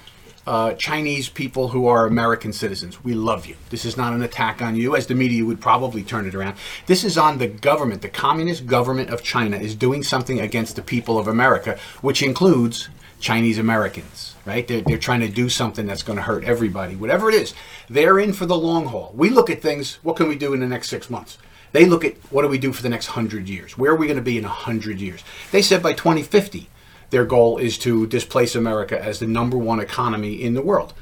uh, 0.47 0.75
Chinese 0.75 1.29
people 1.29 1.69
who 1.69 1.87
are 1.89 2.07
American 2.07 2.53
citizens, 2.53 3.03
we 3.03 3.15
love 3.15 3.47
you. 3.47 3.57
This 3.71 3.85
is 3.85 3.97
not 3.97 4.13
an 4.13 4.23
attack 4.23 4.63
on 4.63 4.77
you, 4.77 4.95
as 4.95 5.07
the 5.07 5.15
media 5.15 5.45
would 5.45 5.61
probably 5.61 6.03
turn 6.03 6.27
it 6.27 6.35
around. 6.35 6.57
This 6.87 7.05
is 7.05 7.19
on 7.19 7.39
the 7.39 7.49
government. 7.49 8.03
The 8.03 8.09
communist 8.09 8.67
government 8.67 9.11
of 9.11 9.23
China 9.23 9.57
is 9.57 9.75
doing 9.75 10.03
something 10.03 10.41
against 10.41 10.77
the 10.77 10.83
people 10.83 11.19
of 11.19 11.27
America, 11.27 11.79
which 12.01 12.23
includes 12.23 12.89
Chinese 13.19 13.59
Americans, 13.59 14.37
right? 14.45 14.69
They're, 14.69 14.83
they're 14.83 14.99
trying 14.99 15.21
to 15.21 15.29
do 15.29 15.49
something 15.49 15.87
that's 15.87 16.03
going 16.03 16.17
to 16.17 16.23
hurt 16.23 16.45
everybody. 16.45 16.95
Whatever 16.95 17.29
it 17.29 17.35
is, 17.35 17.55
they're 17.89 18.19
in 18.19 18.33
for 18.33 18.47
the 18.47 18.57
long 18.57 18.87
haul. 18.87 19.13
We 19.17 19.31
look 19.31 19.51
at 19.51 19.63
things, 19.63 19.99
what 20.03 20.17
can 20.17 20.29
we 20.29 20.37
do 20.37 20.53
in 20.53 20.61
the 20.61 20.67
next 20.67 20.89
six 20.89 21.11
months? 21.11 21.39
They 21.73 21.87
look 21.87 22.05
at 22.05 22.15
what 22.31 22.43
do 22.43 22.49
we 22.49 22.59
do 22.59 22.73
for 22.73 22.83
the 22.83 22.89
next 22.89 23.07
hundred 23.07 23.49
years? 23.49 23.77
Where 23.77 23.93
are 23.93 23.97
we 23.97 24.07
going 24.07 24.17
to 24.19 24.23
be 24.23 24.39
in 24.39 24.45
a 24.45 24.49
hundred 24.49 25.01
years? 25.01 25.25
They 25.51 25.63
said 25.63 25.83
by 25.83 25.93
2050, 25.93 26.69
their 27.11 27.25
goal 27.25 27.59
is 27.59 27.79
to 27.79 28.07
displace 28.07 28.55
America 28.55 29.01
as 29.03 29.19
the 29.19 29.27
number 29.27 29.57
one 29.57 29.81
economy 29.81 30.43
in 30.43 30.55
the 30.55 30.63
world. 30.63 30.93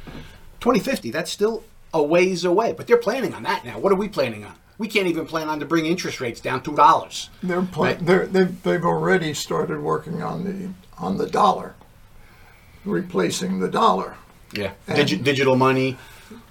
2050, 0.60 1.10
that's 1.10 1.30
still 1.30 1.64
a 1.92 2.02
ways 2.02 2.44
away, 2.44 2.72
but 2.72 2.86
they're 2.86 2.96
planning 2.96 3.34
on 3.34 3.42
that 3.44 3.64
now. 3.64 3.78
What 3.78 3.92
are 3.92 3.96
we 3.96 4.08
planning 4.08 4.44
on? 4.44 4.54
We 4.78 4.88
can't 4.88 5.06
even 5.06 5.26
plan 5.26 5.48
on 5.48 5.60
to 5.60 5.66
bring 5.66 5.86
interest 5.86 6.20
rates 6.20 6.40
down 6.40 6.62
two 6.62 6.74
dollars. 6.74 7.30
They're, 7.42 7.62
pl- 7.62 7.84
Right. 7.84 8.04
they're 8.04 8.26
they've, 8.26 8.62
they've 8.64 8.84
already 8.84 9.32
started 9.34 9.80
working 9.80 10.20
on 10.22 10.44
the 10.44 10.70
on 10.98 11.16
the 11.16 11.28
dollar, 11.28 11.74
replacing 12.84 13.60
the 13.60 13.68
dollar. 13.68 14.16
Yeah, 14.52 14.72
Digi- 14.88 15.22
digital 15.22 15.56
money. 15.56 15.96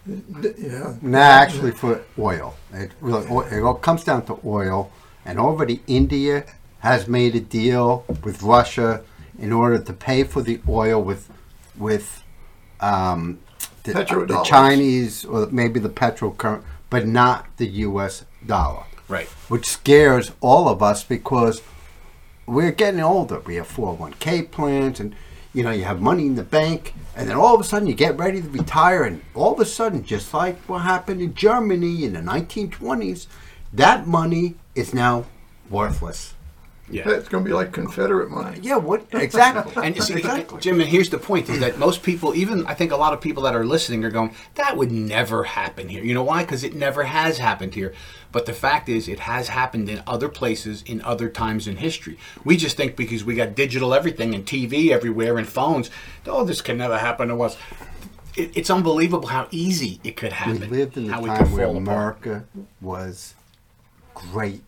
D- 0.07 0.53
Yeah, 0.57 0.95
Nah, 1.01 1.17
actually 1.19 1.71
for 1.71 2.01
oil. 2.19 2.55
It 2.73 2.91
really 3.01 3.25
it 3.47 3.61
all 3.63 3.75
comes 3.75 4.03
down 4.03 4.25
to 4.25 4.39
oil, 4.45 4.91
and 5.25 5.39
already 5.39 5.81
India 5.87 6.45
has 6.79 7.07
made 7.07 7.35
a 7.35 7.39
deal 7.39 8.05
with 8.23 8.41
Russia 8.43 9.01
in 9.39 9.51
order 9.51 9.79
to 9.79 9.93
pay 9.93 10.23
for 10.23 10.41
the 10.41 10.59
oil 10.67 11.01
with 11.01 11.29
with 11.77 12.23
um, 12.79 13.39
the, 13.83 13.93
the 13.93 14.43
Chinese 14.45 15.25
or 15.25 15.47
maybe 15.47 15.79
the 15.79 15.89
petrocurrency, 15.89 16.63
but 16.89 17.07
not 17.07 17.45
the 17.57 17.67
U.S. 17.67 18.25
dollar. 18.45 18.83
Right. 19.07 19.27
Which 19.49 19.65
scares 19.65 20.31
all 20.41 20.67
of 20.69 20.81
us 20.81 21.03
because 21.03 21.61
we're 22.45 22.71
getting 22.71 22.99
older. 22.99 23.39
We 23.39 23.55
have 23.55 23.67
401k 23.67 24.51
plans, 24.51 24.99
and 24.99 25.15
you 25.53 25.63
know, 25.63 25.71
you 25.71 25.83
have 25.83 26.01
money 26.01 26.25
in 26.25 26.35
the 26.35 26.43
bank, 26.43 26.93
and 27.15 27.29
then 27.29 27.37
all 27.37 27.55
of 27.55 27.61
a 27.61 27.63
sudden 27.63 27.87
you 27.87 27.93
get 27.93 28.17
ready 28.17 28.41
to 28.41 28.49
retire, 28.49 29.03
and 29.03 29.21
all 29.33 29.53
of 29.53 29.59
a 29.59 29.65
sudden, 29.65 30.03
just 30.03 30.33
like 30.33 30.57
what 30.61 30.79
happened 30.79 31.21
in 31.21 31.33
Germany 31.33 32.03
in 32.03 32.13
the 32.13 32.19
1920s, 32.19 33.27
that 33.71 34.07
money 34.07 34.55
is 34.75 34.93
now 34.93 35.25
worthless. 35.69 36.33
Yeah. 36.93 37.09
it's 37.09 37.27
going 37.27 37.43
to 37.43 37.47
be 37.47 37.53
like 37.53 37.71
Confederate 37.71 38.29
money. 38.29 38.59
Yeah, 38.61 38.77
what 38.77 39.05
exactly? 39.11 39.83
And 39.83 40.01
see, 40.01 40.13
exactly. 40.13 40.59
Jim, 40.59 40.79
and 40.79 40.89
here's 40.89 41.09
the 41.09 41.17
point: 41.17 41.49
is 41.49 41.59
that 41.59 41.77
most 41.77 42.03
people, 42.03 42.35
even 42.35 42.65
I 42.67 42.73
think 42.73 42.91
a 42.91 42.97
lot 42.97 43.13
of 43.13 43.21
people 43.21 43.43
that 43.43 43.55
are 43.55 43.65
listening, 43.65 44.03
are 44.05 44.11
going, 44.11 44.33
"That 44.55 44.77
would 44.77 44.91
never 44.91 45.43
happen 45.43 45.89
here." 45.89 46.03
You 46.03 46.13
know 46.13 46.23
why? 46.23 46.43
Because 46.43 46.63
it 46.63 46.75
never 46.75 47.03
has 47.03 47.37
happened 47.37 47.73
here. 47.73 47.93
But 48.33 48.47
the 48.47 48.53
fact 48.53 48.89
is, 48.89 49.07
it 49.07 49.19
has 49.19 49.49
happened 49.49 49.89
in 49.89 50.01
other 50.07 50.27
places, 50.27 50.83
in 50.87 51.01
other 51.01 51.29
times 51.29 51.67
in 51.67 51.77
history. 51.77 52.17
We 52.43 52.57
just 52.57 52.75
think 52.75 52.95
because 52.95 53.23
we 53.23 53.35
got 53.35 53.55
digital 53.55 53.93
everything 53.93 54.33
and 54.33 54.43
TV 54.43 54.89
everywhere 54.89 55.37
and 55.37 55.47
phones, 55.47 55.91
oh, 56.25 56.43
this 56.43 56.59
can 56.59 56.77
never 56.77 56.97
happen 56.97 57.27
to 57.27 57.41
us. 57.43 57.57
It, 58.35 58.57
it's 58.57 58.71
unbelievable 58.71 59.27
how 59.27 59.47
easy 59.51 59.99
it 60.03 60.17
could 60.17 60.33
happen. 60.33 60.55
We 60.55 60.59
happen. 60.61 60.77
lived 60.77 60.97
in 60.97 61.05
a 61.05 61.11
time 61.11 61.21
where 61.51 61.67
fall 61.67 61.77
apart. 61.77 61.77
America 61.77 62.45
was 62.81 63.35
great. 64.15 64.63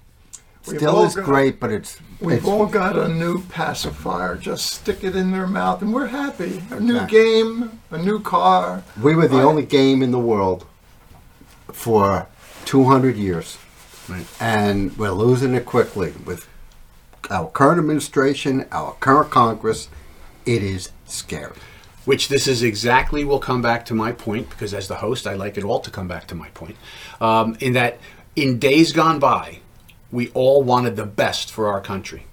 We've 0.67 0.77
Still 0.77 1.03
is 1.03 1.15
got- 1.15 1.25
great, 1.25 1.59
but 1.59 1.71
it's 1.71 1.97
We've 2.19 2.37
it's 2.37 2.47
all 2.47 2.65
got 2.65 2.97
a 2.97 3.07
new 3.07 3.41
pacifier. 3.43 4.35
Just 4.35 4.65
stick 4.71 5.03
it 5.03 5.15
in 5.15 5.31
their 5.31 5.45
mouth, 5.47 5.81
and 5.81 5.93
we're 5.93 6.07
happy. 6.07 6.63
A 6.71 6.79
new 6.79 6.93
Exactly. 6.95 7.19
game, 7.19 7.79
a 7.91 7.97
new 7.97 8.19
car. 8.19 8.83
We 9.01 9.13
were 9.15 9.27
the 9.27 9.37
Right. 9.37 9.43
only 9.43 9.63
game 9.63 10.01
in 10.01 10.11
the 10.11 10.19
world 10.19 10.65
for 11.71 12.27
200 12.65 13.15
years. 13.15 13.57
Right. 14.07 14.25
And 14.39 14.97
we're 14.97 15.11
losing 15.11 15.53
it 15.55 15.65
quickly 15.65 16.13
with 16.25 16.47
our 17.29 17.47
current 17.47 17.79
administration, 17.79 18.65
our 18.71 18.93
current 18.99 19.29
Congress. 19.31 19.89
It 20.45 20.63
is 20.63 20.89
scary. 21.05 21.53
which 22.05 22.27
this 22.27 22.47
is 22.47 22.61
exactly 22.61 23.23
will 23.25 23.39
come 23.39 23.63
back 23.63 23.83
to 23.83 23.95
my 23.95 24.11
point 24.11 24.47
because 24.51 24.75
as 24.75 24.87
the 24.87 24.97
host 24.97 25.25
i 25.25 25.33
like 25.33 25.57
it 25.57 25.63
all 25.63 25.79
to 25.79 25.89
come 25.89 26.07
back 26.07 26.27
to 26.27 26.35
my 26.35 26.47
point 26.49 26.75
um, 27.19 27.57
in 27.59 27.73
that 27.73 27.97
in 28.35 28.59
days 28.59 28.93
gone 28.93 29.17
by 29.17 29.57
we 30.11 30.29
all 30.29 30.63
wanted 30.63 30.95
the 30.95 31.05
best 31.05 31.51
for 31.51 31.67
our 31.67 31.81
country. 31.81 32.25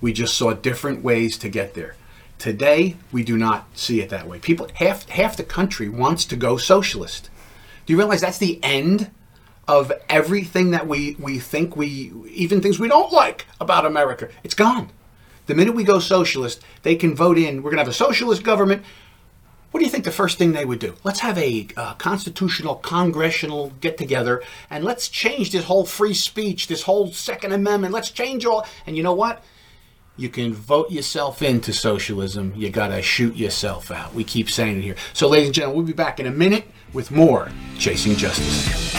We 0.00 0.12
just 0.12 0.36
saw 0.36 0.52
different 0.52 1.02
ways 1.02 1.36
to 1.38 1.48
get 1.48 1.74
there. 1.74 1.94
Today 2.38 2.96
we 3.12 3.22
do 3.22 3.36
not 3.36 3.66
see 3.76 4.00
it 4.00 4.08
that 4.10 4.26
way. 4.26 4.38
People 4.38 4.68
half 4.74 5.08
half 5.10 5.36
the 5.36 5.44
country 5.44 5.88
wants 5.88 6.24
to 6.26 6.36
go 6.36 6.56
socialist. 6.56 7.28
Do 7.84 7.92
you 7.92 7.98
realize 7.98 8.22
that's 8.22 8.38
the 8.38 8.58
end 8.62 9.10
of 9.68 9.92
everything 10.08 10.70
that 10.70 10.86
we 10.86 11.16
we 11.18 11.38
think 11.38 11.76
we 11.76 12.12
even 12.30 12.60
things 12.60 12.78
we 12.78 12.88
don't 12.88 13.12
like 13.12 13.46
about 13.60 13.84
america? 13.84 14.30
It's 14.42 14.54
gone. 14.54 14.90
The 15.46 15.54
minute 15.54 15.74
we 15.74 15.84
go 15.84 15.98
socialist 15.98 16.62
they 16.82 16.96
can 16.96 17.14
vote 17.14 17.36
in. 17.36 17.56
We're 17.56 17.70
going 17.70 17.76
to 17.76 17.84
have 17.84 17.88
a 17.88 17.92
socialist 17.92 18.42
government 18.42 18.84
what 19.70 19.78
do 19.78 19.84
you 19.84 19.90
think 19.90 20.04
the 20.04 20.10
first 20.10 20.36
thing 20.36 20.52
they 20.52 20.64
would 20.64 20.80
do? 20.80 20.96
Let's 21.04 21.20
have 21.20 21.38
a 21.38 21.68
uh, 21.76 21.94
constitutional 21.94 22.76
congressional 22.76 23.72
get 23.80 23.96
together 23.96 24.42
and 24.68 24.84
let's 24.84 25.08
change 25.08 25.52
this 25.52 25.64
whole 25.64 25.86
free 25.86 26.14
speech, 26.14 26.66
this 26.66 26.82
whole 26.82 27.12
Second 27.12 27.52
Amendment. 27.52 27.94
Let's 27.94 28.10
change 28.10 28.44
all. 28.44 28.66
And 28.86 28.96
you 28.96 29.02
know 29.02 29.14
what? 29.14 29.44
You 30.16 30.28
can 30.28 30.52
vote 30.52 30.90
yourself 30.90 31.40
into 31.40 31.72
socialism. 31.72 32.52
You 32.56 32.68
got 32.70 32.88
to 32.88 33.00
shoot 33.00 33.36
yourself 33.36 33.90
out. 33.90 34.12
We 34.12 34.24
keep 34.24 34.50
saying 34.50 34.78
it 34.78 34.82
here. 34.82 34.96
So, 35.12 35.28
ladies 35.28 35.46
and 35.46 35.54
gentlemen, 35.54 35.78
we'll 35.78 35.86
be 35.86 35.92
back 35.92 36.20
in 36.20 36.26
a 36.26 36.30
minute 36.30 36.66
with 36.92 37.10
more 37.10 37.50
Chasing 37.78 38.16
Justice. 38.16 38.92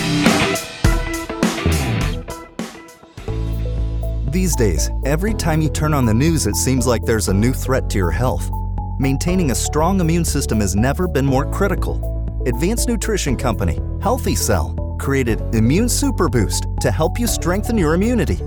These 4.32 4.56
days, 4.56 4.90
every 5.06 5.34
time 5.34 5.62
you 5.62 5.70
turn 5.70 5.94
on 5.94 6.06
the 6.06 6.14
news, 6.14 6.48
it 6.48 6.56
seems 6.56 6.88
like 6.88 7.04
there's 7.04 7.28
a 7.28 7.34
new 7.34 7.52
threat 7.52 7.90
to 7.92 7.98
your 7.98 8.12
health. 8.12 8.50
Maintaining 9.02 9.50
a 9.50 9.56
strong 9.56 10.00
immune 10.00 10.24
system 10.24 10.60
has 10.60 10.76
never 10.76 11.08
been 11.08 11.26
more 11.26 11.52
critical. 11.52 11.98
Advanced 12.46 12.88
nutrition 12.88 13.36
company, 13.36 13.80
Healthy 14.00 14.36
Cell, 14.36 14.96
created 15.00 15.42
Immune 15.56 15.90
Super 15.90 16.30
Boost 16.30 16.68
to 16.82 16.92
help 16.92 17.20
you 17.20 17.26
strengthen 17.26 17.80
your 17.80 17.96
immunity. 17.96 18.38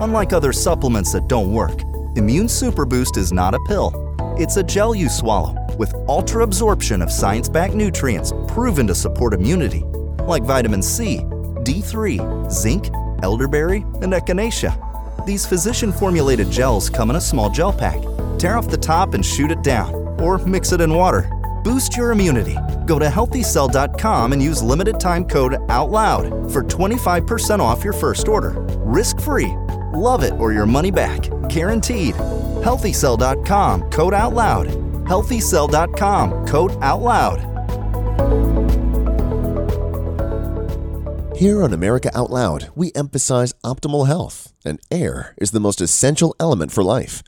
Unlike 0.00 0.32
other 0.32 0.50
supplements 0.50 1.12
that 1.12 1.28
don't 1.28 1.52
work, 1.52 1.82
Immune 2.16 2.48
Super 2.48 2.86
Boost 2.86 3.18
is 3.18 3.34
not 3.34 3.52
a 3.52 3.60
pill. 3.68 3.92
It's 4.38 4.56
a 4.56 4.62
gel 4.62 4.94
you 4.94 5.10
swallow 5.10 5.58
with 5.76 5.92
ultra 6.08 6.42
absorption 6.42 7.02
of 7.02 7.12
science 7.12 7.50
backed 7.50 7.74
nutrients 7.74 8.32
proven 8.48 8.86
to 8.86 8.94
support 8.94 9.34
immunity, 9.34 9.80
like 10.24 10.44
vitamin 10.44 10.82
C, 10.82 11.18
D3, 11.66 12.50
zinc, 12.50 12.88
elderberry, 13.22 13.82
and 14.00 14.14
echinacea. 14.14 15.26
These 15.26 15.44
physician 15.44 15.92
formulated 15.92 16.50
gels 16.50 16.88
come 16.88 17.10
in 17.10 17.16
a 17.16 17.20
small 17.20 17.50
gel 17.50 17.74
pack. 17.74 18.02
Tear 18.38 18.56
off 18.56 18.68
the 18.68 18.76
top 18.76 19.14
and 19.14 19.24
shoot 19.24 19.50
it 19.50 19.62
down, 19.62 19.94
or 20.20 20.38
mix 20.38 20.72
it 20.72 20.80
in 20.80 20.94
water. 20.94 21.30
Boost 21.64 21.96
your 21.96 22.12
immunity. 22.12 22.56
Go 22.86 22.98
to 22.98 23.06
healthycell.com 23.06 24.32
and 24.32 24.42
use 24.42 24.62
limited 24.62 24.98
time 24.98 25.24
code 25.24 25.54
OUTLOUD 25.68 26.52
for 26.52 26.62
25% 26.62 27.60
off 27.60 27.84
your 27.84 27.92
first 27.92 28.28
order. 28.28 28.54
Risk 28.80 29.20
free. 29.20 29.52
Love 29.94 30.22
it 30.22 30.34
or 30.34 30.52
your 30.52 30.66
money 30.66 30.90
back. 30.90 31.20
Guaranteed. 31.48 32.14
Healthycell.com 32.64 33.90
code 33.90 34.14
OUTLOUD. 34.14 34.66
Healthycell.com 35.06 36.46
code 36.46 36.72
OUTLOUD. 36.72 37.52
Here 41.42 41.64
on 41.64 41.72
America 41.72 42.08
Out 42.14 42.30
Loud, 42.30 42.68
we 42.76 42.92
emphasize 42.94 43.52
optimal 43.64 44.06
health, 44.06 44.52
and 44.64 44.78
air 44.92 45.34
is 45.38 45.50
the 45.50 45.58
most 45.58 45.80
essential 45.80 46.36
element 46.38 46.70
for 46.70 46.84
life. 46.84 47.20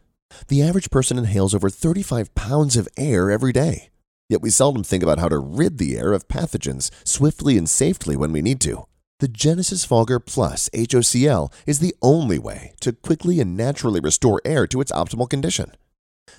The 0.49 0.63
average 0.63 0.91
person 0.91 1.19
inhales 1.19 1.55
over 1.55 1.71
35 1.71 2.35
pounds 2.35 2.77
of 2.77 2.89
air 2.97 3.31
every 3.31 3.53
day, 3.53 3.91
yet 4.29 4.43
we 4.43 4.51
seldom 4.51 4.85
think 4.85 5.03
about 5.03 5.19
how 5.19 5.29
to 5.29 5.39
rid 5.39 5.79
the 5.79 5.97
air 5.97 6.13
of 6.13 6.29
pathogens 6.29 6.91
swiftly 7.05 7.59
and 7.59 7.69
safely 7.69 8.17
when 8.17 8.33
we 8.33 8.43
need 8.43 8.61
to. 8.63 8.87
The 9.21 9.29
Genesis 9.29 9.85
Fogger 9.85 10.19
Plus 10.19 10.69
HOCl 10.75 11.53
is 11.67 11.79
the 11.79 11.95
only 12.03 12.39
way 12.39 12.75
to 12.81 12.93
quickly 12.93 13.41
and 13.41 13.57
naturally 13.57 14.01
restore 14.01 14.43
air 14.45 14.67
to 14.67 14.81
its 14.81 14.93
optimal 14.93 15.31
condition. 15.31 15.73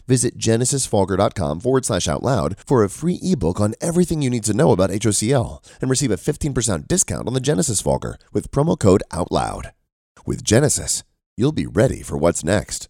Visit 0.07 0.37
genesisfogger.com 0.37 1.61
forward 1.61 1.85
slash 1.85 2.07
out 2.07 2.21
loud 2.21 2.55
for 2.65 2.83
a 2.83 2.89
free 2.89 3.19
ebook 3.21 3.59
on 3.59 3.75
everything 3.81 4.21
you 4.21 4.29
need 4.29 4.43
to 4.43 4.53
know 4.53 4.71
about 4.71 4.89
HOCl 4.89 5.63
and 5.81 5.89
receive 5.89 6.11
a 6.11 6.17
15% 6.17 6.87
discount 6.87 7.27
on 7.27 7.33
the 7.33 7.39
Genesis 7.39 7.81
Fogger 7.81 8.17
with 8.33 8.51
promo 8.51 8.77
code 8.77 9.03
OUTLOUD. 9.11 9.71
With 10.25 10.43
Genesis, 10.43 11.03
you'll 11.37 11.51
be 11.51 11.67
ready 11.67 12.01
for 12.01 12.17
what's 12.17 12.43
next. 12.43 12.89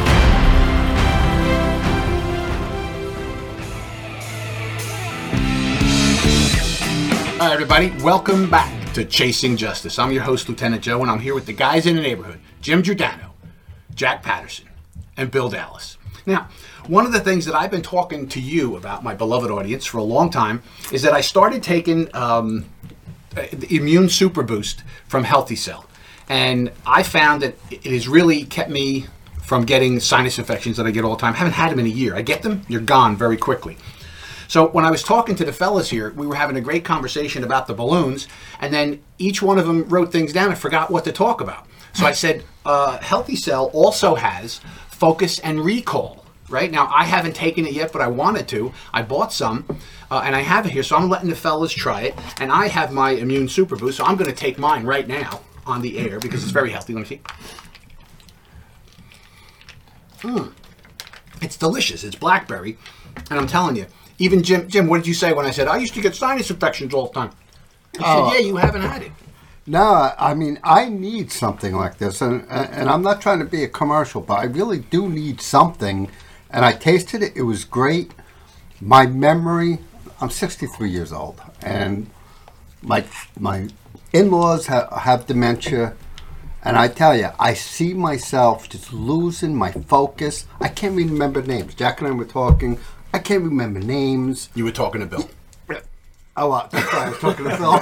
Right, 7.41 7.53
everybody, 7.53 7.89
welcome 8.03 8.51
back 8.51 8.93
to 8.93 9.03
Chasing 9.03 9.57
Justice. 9.57 9.97
I'm 9.97 10.11
your 10.11 10.21
host, 10.21 10.47
Lieutenant 10.47 10.83
Joe, 10.83 11.01
and 11.01 11.09
I'm 11.09 11.19
here 11.19 11.33
with 11.33 11.47
the 11.47 11.53
guys 11.53 11.87
in 11.87 11.95
the 11.95 12.01
neighborhood 12.03 12.39
Jim 12.61 12.83
Giordano, 12.83 13.33
Jack 13.95 14.21
Patterson, 14.21 14.67
and 15.17 15.31
Bill 15.31 15.49
Dallas. 15.49 15.97
Now, 16.27 16.49
one 16.85 17.07
of 17.07 17.13
the 17.13 17.19
things 17.19 17.45
that 17.45 17.55
I've 17.55 17.71
been 17.71 17.81
talking 17.81 18.27
to 18.27 18.39
you 18.39 18.77
about, 18.77 19.03
my 19.03 19.15
beloved 19.15 19.49
audience, 19.49 19.87
for 19.87 19.97
a 19.97 20.03
long 20.03 20.29
time 20.29 20.61
is 20.91 21.01
that 21.01 21.13
I 21.13 21.21
started 21.21 21.63
taking 21.63 22.15
um, 22.15 22.65
the 23.31 23.75
Immune 23.75 24.09
Super 24.09 24.43
Boost 24.43 24.83
from 25.07 25.23
Healthy 25.23 25.55
Cell. 25.55 25.87
And 26.29 26.71
I 26.85 27.01
found 27.01 27.41
that 27.41 27.55
it 27.71 27.85
has 27.85 28.07
really 28.07 28.45
kept 28.45 28.69
me 28.69 29.07
from 29.41 29.65
getting 29.65 29.99
sinus 29.99 30.37
infections 30.37 30.77
that 30.77 30.85
I 30.85 30.91
get 30.91 31.03
all 31.03 31.15
the 31.15 31.21
time. 31.21 31.33
I 31.33 31.37
haven't 31.37 31.53
had 31.53 31.71
them 31.71 31.79
in 31.79 31.87
a 31.87 31.89
year. 31.89 32.15
I 32.15 32.21
get 32.21 32.43
them, 32.43 32.61
you're 32.67 32.81
gone 32.81 33.15
very 33.15 33.35
quickly. 33.35 33.77
So 34.51 34.67
when 34.67 34.83
I 34.83 34.91
was 34.91 35.01
talking 35.01 35.37
to 35.37 35.45
the 35.45 35.53
fellas 35.53 35.89
here, 35.89 36.11
we 36.11 36.27
were 36.27 36.35
having 36.35 36.57
a 36.57 36.59
great 36.61 36.83
conversation 36.83 37.45
about 37.45 37.67
the 37.67 37.73
balloons, 37.73 38.27
and 38.59 38.73
then 38.73 39.01
each 39.17 39.41
one 39.41 39.57
of 39.57 39.65
them 39.65 39.87
wrote 39.87 40.11
things 40.11 40.33
down 40.33 40.49
and 40.49 40.57
forgot 40.59 40.91
what 40.91 41.05
to 41.05 41.13
talk 41.13 41.39
about. 41.39 41.67
So 41.93 42.05
I 42.05 42.11
said, 42.11 42.43
uh, 42.65 42.97
Healthy 42.97 43.37
Cell 43.37 43.71
also 43.73 44.15
has 44.15 44.59
focus 44.89 45.39
and 45.39 45.63
recall. 45.63 46.25
Right 46.49 46.69
now, 46.69 46.91
I 46.93 47.05
haven't 47.05 47.33
taken 47.33 47.65
it 47.65 47.71
yet, 47.71 47.93
but 47.93 48.01
I 48.01 48.07
wanted 48.07 48.49
to. 48.49 48.73
I 48.93 49.03
bought 49.03 49.31
some, 49.31 49.63
uh, 50.11 50.21
and 50.25 50.35
I 50.35 50.41
have 50.41 50.65
it 50.65 50.73
here, 50.73 50.83
so 50.83 50.97
I'm 50.97 51.07
letting 51.07 51.29
the 51.29 51.35
fellas 51.37 51.71
try 51.71 52.01
it. 52.01 52.15
And 52.41 52.51
I 52.51 52.67
have 52.67 52.91
my 52.91 53.11
Immune 53.11 53.47
Super 53.47 53.77
Boost, 53.77 53.99
so 53.99 54.03
I'm 54.03 54.17
going 54.17 54.29
to 54.29 54.35
take 54.35 54.57
mine 54.57 54.83
right 54.83 55.07
now 55.07 55.39
on 55.65 55.81
the 55.81 55.97
air 55.97 56.19
because 56.19 56.43
it's 56.43 56.51
very 56.51 56.71
healthy. 56.71 56.93
Let 56.93 56.99
me 56.99 57.05
see. 57.05 57.21
Mm. 60.23 60.51
It's 61.41 61.55
delicious. 61.55 62.03
It's 62.03 62.17
blackberry, 62.17 62.77
and 63.29 63.39
I'm 63.39 63.47
telling 63.47 63.77
you, 63.77 63.85
even 64.21 64.43
Jim, 64.43 64.67
Jim, 64.69 64.87
what 64.87 64.97
did 64.99 65.07
you 65.07 65.13
say 65.13 65.33
when 65.33 65.45
I 65.45 65.51
said 65.51 65.67
I 65.67 65.77
used 65.77 65.93
to 65.95 66.01
get 66.01 66.15
sinus 66.15 66.49
infections 66.51 66.93
all 66.93 67.07
the 67.07 67.13
time? 67.13 67.31
He 67.97 68.03
Oh. 68.03 68.29
said, 68.29 68.39
"Yeah, 68.39 68.47
you 68.47 68.55
haven't 68.57 68.83
had 68.83 69.01
it." 69.01 69.11
No, 69.67 70.11
I 70.17 70.33
mean 70.33 70.59
I 70.63 70.89
need 70.89 71.31
something 71.31 71.75
like 71.75 71.97
this, 71.97 72.21
and 72.21 72.45
and 72.49 72.89
I'm 72.89 73.01
not 73.01 73.21
trying 73.21 73.39
to 73.39 73.45
be 73.45 73.63
a 73.63 73.67
commercial, 73.67 74.21
but 74.21 74.35
I 74.39 74.43
really 74.45 74.79
do 74.79 75.09
need 75.09 75.41
something. 75.41 76.09
And 76.49 76.65
I 76.65 76.73
tasted 76.73 77.21
it; 77.23 77.33
it 77.35 77.43
was 77.43 77.63
great. 77.65 78.11
My 78.81 79.05
memory, 79.05 79.79
I'm 80.19 80.29
63 80.29 80.89
years 80.89 81.11
old, 81.13 81.41
and 81.61 82.09
my 82.81 83.03
my 83.39 83.67
in-laws 84.13 84.65
have, 84.67 84.89
have 85.07 85.25
dementia, 85.27 85.93
and 86.63 86.75
I 86.77 86.87
tell 86.87 87.15
you, 87.15 87.29
I 87.39 87.53
see 87.53 87.93
myself 87.93 88.67
just 88.69 88.91
losing 88.91 89.55
my 89.55 89.71
focus. 89.71 90.45
I 90.59 90.67
can't 90.67 90.99
even 90.99 91.13
remember 91.13 91.41
names. 91.41 91.73
Jack 91.75 91.99
and 92.01 92.07
I 92.07 92.11
were 92.11 92.25
talking. 92.25 92.77
I 93.13 93.19
can't 93.19 93.43
remember 93.43 93.79
names. 93.79 94.49
You 94.55 94.63
were 94.63 94.71
talking 94.71 95.01
to 95.01 95.07
Bill. 95.07 95.29
Oh, 96.37 96.53
uh, 96.53 96.67
that's 96.69 96.93
why 96.93 97.05
I 97.05 97.09
was 97.09 97.19
talking 97.19 97.45
to 97.45 97.57
Phil. 97.57 97.81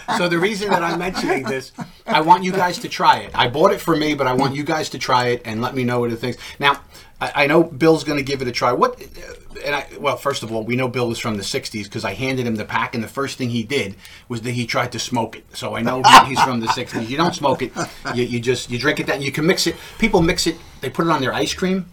So 0.20 0.28
the 0.28 0.38
reason 0.38 0.68
that 0.68 0.82
I'm 0.82 0.98
mentioning 0.98 1.44
this, 1.44 1.72
I 2.06 2.20
want 2.20 2.44
you 2.44 2.52
guys 2.52 2.78
to 2.80 2.90
try 2.90 3.20
it. 3.20 3.30
I 3.34 3.48
bought 3.48 3.72
it 3.72 3.80
for 3.80 3.96
me, 3.96 4.14
but 4.14 4.26
I 4.26 4.34
want 4.34 4.54
you 4.54 4.64
guys 4.64 4.90
to 4.90 4.98
try 4.98 5.28
it 5.28 5.40
and 5.46 5.62
let 5.62 5.74
me 5.74 5.82
know 5.82 6.00
what 6.00 6.12
it 6.12 6.16
thinks. 6.16 6.36
Now, 6.58 6.80
I, 7.22 7.44
I 7.44 7.46
know 7.46 7.62
Bill's 7.62 8.04
going 8.04 8.18
to 8.18 8.24
give 8.24 8.42
it 8.42 8.48
a 8.48 8.52
try. 8.52 8.72
What? 8.72 9.00
And 9.64 9.74
I, 9.74 9.86
well, 9.98 10.18
first 10.18 10.42
of 10.42 10.52
all, 10.52 10.62
we 10.62 10.76
know 10.76 10.88
Bill 10.88 11.08
was 11.08 11.18
from 11.18 11.36
the 11.38 11.42
'60s 11.42 11.84
because 11.84 12.04
I 12.04 12.12
handed 12.12 12.46
him 12.46 12.56
the 12.56 12.66
pack, 12.66 12.94
and 12.94 13.02
the 13.02 13.08
first 13.08 13.38
thing 13.38 13.48
he 13.48 13.62
did 13.62 13.94
was 14.28 14.42
that 14.42 14.50
he 14.52 14.66
tried 14.66 14.92
to 14.92 14.98
smoke 14.98 15.36
it. 15.36 15.44
So 15.56 15.74
I 15.74 15.80
know 15.80 16.02
he's 16.26 16.40
from 16.42 16.60
the 16.60 16.66
'60s. 16.66 17.08
You 17.08 17.16
don't 17.16 17.34
smoke 17.34 17.62
it. 17.62 17.72
You, 18.14 18.24
you 18.24 18.40
just 18.40 18.70
you 18.70 18.78
drink 18.78 19.00
it. 19.00 19.06
That 19.06 19.22
you 19.22 19.32
can 19.32 19.46
mix 19.46 19.66
it. 19.66 19.76
People 19.98 20.20
mix 20.20 20.46
it. 20.46 20.56
They 20.82 20.90
put 20.90 21.06
it 21.06 21.10
on 21.10 21.22
their 21.22 21.32
ice 21.32 21.54
cream. 21.54 21.86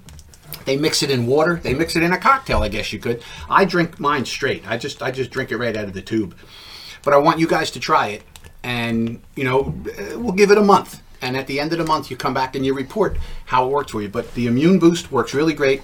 They 0.66 0.78
mix 0.78 1.02
it 1.02 1.10
in 1.10 1.28
water. 1.28 1.56
They 1.56 1.74
mix 1.74 1.96
it 1.96 2.04
in 2.04 2.12
a 2.12 2.18
cocktail. 2.18 2.62
I 2.62 2.70
guess 2.70 2.92
you 2.92 3.00
could. 3.00 3.24
I 3.50 3.66
drink 3.66 4.00
mine 4.00 4.26
straight. 4.26 4.68
I 4.68 4.78
just 4.78 5.02
I 5.02 5.12
just 5.12 5.32
drink 5.32 5.52
it 5.52 5.58
right 5.58 5.76
out 5.76 5.86
of 5.86 5.94
the 5.94 6.02
tube. 6.02 6.36
But 7.04 7.14
I 7.14 7.18
want 7.18 7.40
you 7.40 7.48
guys 7.48 7.72
to 7.72 7.80
try 7.80 8.08
it, 8.08 8.24
and 8.64 9.22
you 9.36 9.44
know 9.44 9.74
we'll 10.16 10.34
give 10.34 10.52
it 10.52 10.58
a 10.58 10.64
month. 10.64 11.02
And 11.22 11.36
at 11.36 11.48
the 11.48 11.60
end 11.60 11.72
of 11.72 11.80
the 11.80 11.86
month, 11.86 12.12
you 12.12 12.18
come 12.18 12.34
back 12.34 12.56
and 12.56 12.66
you 12.66 12.74
report 12.76 13.18
how 13.46 13.66
it 13.66 13.72
works 13.72 13.92
for 13.92 14.02
you. 14.02 14.10
But 14.10 14.34
the 14.36 14.46
immune 14.46 14.78
boost 14.78 15.12
works 15.12 15.34
really 15.34 15.54
great. 15.54 15.82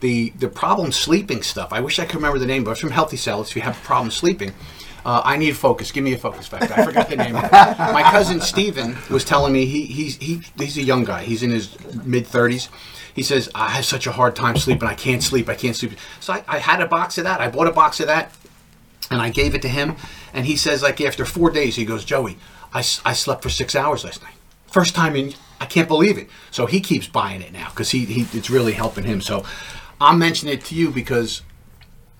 The 0.00 0.30
the 0.38 0.48
problem 0.48 0.92
sleeping 0.92 1.42
stuff. 1.42 1.72
I 1.72 1.80
wish 1.80 1.98
I 1.98 2.04
could 2.04 2.16
remember 2.16 2.38
the 2.38 2.46
name, 2.46 2.64
but 2.64 2.72
it's 2.72 2.80
from 2.80 2.90
Healthy 2.90 3.16
Cells. 3.16 3.50
If 3.50 3.56
you 3.56 3.62
have 3.62 3.76
a 3.76 3.84
problem 3.84 4.10
sleeping. 4.10 4.52
Uh, 5.04 5.22
I 5.24 5.38
need 5.38 5.56
focus. 5.56 5.90
Give 5.90 6.04
me 6.04 6.12
a 6.12 6.18
focus 6.18 6.48
factor. 6.48 6.74
I 6.74 6.84
forgot 6.84 7.08
the 7.08 7.16
name. 7.16 7.32
My 7.32 8.02
cousin 8.10 8.40
Steven 8.42 8.94
was 9.08 9.24
telling 9.24 9.54
me 9.54 9.64
he, 9.64 9.86
he's 9.86 10.16
he, 10.16 10.42
he's 10.58 10.76
a 10.76 10.82
young 10.82 11.04
guy. 11.04 11.22
He's 11.22 11.42
in 11.42 11.50
his 11.50 11.78
mid 12.04 12.26
thirties. 12.26 12.68
He 13.18 13.24
says 13.24 13.50
I 13.52 13.70
have 13.70 13.84
such 13.84 14.06
a 14.06 14.12
hard 14.12 14.36
time 14.36 14.56
sleeping. 14.56 14.88
I 14.88 14.94
can't 14.94 15.20
sleep. 15.20 15.48
I 15.48 15.56
can't 15.56 15.74
sleep. 15.74 15.98
So 16.20 16.34
I, 16.34 16.44
I 16.46 16.58
had 16.58 16.80
a 16.80 16.86
box 16.86 17.18
of 17.18 17.24
that. 17.24 17.40
I 17.40 17.50
bought 17.50 17.66
a 17.66 17.72
box 17.72 17.98
of 17.98 18.06
that 18.06 18.32
and 19.10 19.20
I 19.20 19.28
gave 19.28 19.56
it 19.56 19.62
to 19.62 19.68
him. 19.68 19.96
And 20.32 20.46
he 20.46 20.54
says, 20.56 20.84
like 20.84 21.00
after 21.00 21.24
four 21.24 21.50
days, 21.50 21.74
he 21.74 21.84
goes, 21.84 22.04
Joey, 22.04 22.38
I, 22.72 22.78
I 22.78 23.14
slept 23.14 23.42
for 23.42 23.48
six 23.48 23.74
hours 23.74 24.04
last 24.04 24.22
night. 24.22 24.34
First 24.68 24.94
time 24.94 25.16
in, 25.16 25.34
I 25.60 25.66
can't 25.66 25.88
believe 25.88 26.16
it. 26.16 26.28
So 26.52 26.66
he 26.66 26.78
keeps 26.78 27.08
buying 27.08 27.42
it 27.42 27.52
now 27.52 27.70
because 27.70 27.90
he, 27.90 28.04
he 28.04 28.38
it's 28.38 28.50
really 28.50 28.74
helping 28.74 29.02
him. 29.02 29.20
So 29.20 29.44
I'm 30.00 30.20
mentioning 30.20 30.54
it 30.54 30.64
to 30.66 30.76
you 30.76 30.92
because 30.92 31.42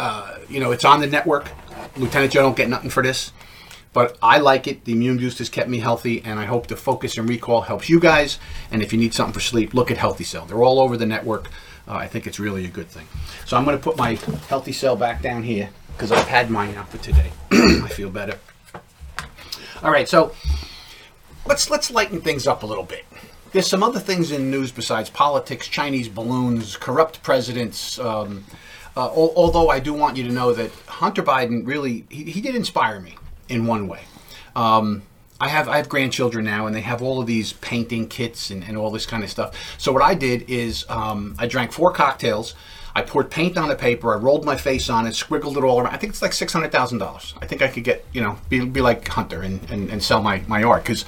uh, 0.00 0.38
you 0.48 0.58
know 0.58 0.72
it's 0.72 0.84
on 0.84 1.00
the 1.00 1.06
network. 1.06 1.48
Lieutenant 1.96 2.32
Joe 2.32 2.42
don't 2.42 2.56
get 2.56 2.68
nothing 2.68 2.90
for 2.90 3.04
this. 3.04 3.30
But 3.92 4.18
I 4.22 4.38
like 4.38 4.66
it. 4.66 4.84
The 4.84 4.92
immune 4.92 5.18
boost 5.18 5.38
has 5.38 5.48
kept 5.48 5.68
me 5.68 5.78
healthy, 5.78 6.22
and 6.24 6.38
I 6.38 6.44
hope 6.44 6.66
the 6.66 6.76
focus 6.76 7.16
and 7.16 7.28
recall 7.28 7.62
helps 7.62 7.88
you 7.88 7.98
guys. 7.98 8.38
And 8.70 8.82
if 8.82 8.92
you 8.92 8.98
need 8.98 9.14
something 9.14 9.32
for 9.32 9.40
sleep, 9.40 9.74
look 9.74 9.90
at 9.90 9.96
Healthy 9.96 10.24
Cell. 10.24 10.44
They're 10.44 10.62
all 10.62 10.80
over 10.80 10.96
the 10.96 11.06
network. 11.06 11.48
Uh, 11.86 11.94
I 11.94 12.06
think 12.06 12.26
it's 12.26 12.38
really 12.38 12.64
a 12.66 12.68
good 12.68 12.88
thing. 12.88 13.06
So 13.46 13.56
I'm 13.56 13.64
going 13.64 13.76
to 13.76 13.82
put 13.82 13.96
my 13.96 14.14
Healthy 14.48 14.72
Cell 14.72 14.94
back 14.94 15.22
down 15.22 15.42
here 15.42 15.70
because 15.92 16.12
I've 16.12 16.28
had 16.28 16.50
mine 16.50 16.74
out 16.74 16.88
for 16.90 16.98
today. 16.98 17.32
I 17.50 17.88
feel 17.88 18.10
better. 18.10 18.38
All 19.82 19.90
right, 19.90 20.08
so 20.08 20.34
let's 21.46 21.70
let's 21.70 21.90
lighten 21.90 22.20
things 22.20 22.46
up 22.46 22.62
a 22.62 22.66
little 22.66 22.84
bit. 22.84 23.04
There's 23.52 23.66
some 23.66 23.82
other 23.82 24.00
things 24.00 24.30
in 24.30 24.50
news 24.50 24.70
besides 24.70 25.08
politics, 25.08 25.66
Chinese 25.66 26.08
balloons, 26.08 26.76
corrupt 26.76 27.22
presidents. 27.22 27.98
Um, 27.98 28.44
uh, 28.96 29.06
al- 29.06 29.32
although 29.36 29.70
I 29.70 29.80
do 29.80 29.94
want 29.94 30.16
you 30.16 30.24
to 30.24 30.32
know 30.32 30.52
that 30.52 30.70
Hunter 30.86 31.22
Biden 31.22 31.66
really 31.66 32.04
he, 32.10 32.24
he 32.24 32.40
did 32.40 32.54
inspire 32.54 33.00
me 33.00 33.16
in 33.48 33.66
one 33.66 33.88
way. 33.88 34.00
Um, 34.54 35.02
I 35.40 35.48
have 35.48 35.68
I 35.68 35.76
have 35.76 35.88
grandchildren 35.88 36.44
now, 36.44 36.66
and 36.66 36.74
they 36.74 36.80
have 36.80 37.00
all 37.00 37.20
of 37.20 37.26
these 37.26 37.52
painting 37.54 38.08
kits 38.08 38.50
and, 38.50 38.64
and 38.64 38.76
all 38.76 38.90
this 38.90 39.06
kind 39.06 39.22
of 39.22 39.30
stuff. 39.30 39.54
So 39.78 39.92
what 39.92 40.02
I 40.02 40.14
did 40.14 40.50
is 40.50 40.84
um, 40.88 41.36
I 41.38 41.46
drank 41.46 41.72
four 41.72 41.92
cocktails. 41.92 42.54
I 42.94 43.02
poured 43.02 43.30
paint 43.30 43.56
on 43.56 43.68
the 43.68 43.76
paper. 43.76 44.12
I 44.12 44.16
rolled 44.18 44.44
my 44.44 44.56
face 44.56 44.90
on 44.90 45.06
it, 45.06 45.10
squiggled 45.10 45.56
it 45.56 45.62
all 45.62 45.78
around. 45.78 45.94
I 45.94 45.98
think 45.98 46.10
it's 46.10 46.22
like 46.22 46.32
six 46.32 46.52
hundred 46.52 46.72
thousand 46.72 46.98
dollars. 46.98 47.34
I 47.40 47.46
think 47.46 47.62
I 47.62 47.68
could 47.68 47.84
get 47.84 48.04
you 48.12 48.20
know 48.20 48.36
be, 48.48 48.64
be 48.64 48.80
like 48.80 49.06
Hunter 49.06 49.42
and, 49.42 49.60
and, 49.70 49.88
and 49.90 50.02
sell 50.02 50.20
my, 50.20 50.42
my 50.48 50.64
art 50.64 50.82
because 50.82 51.04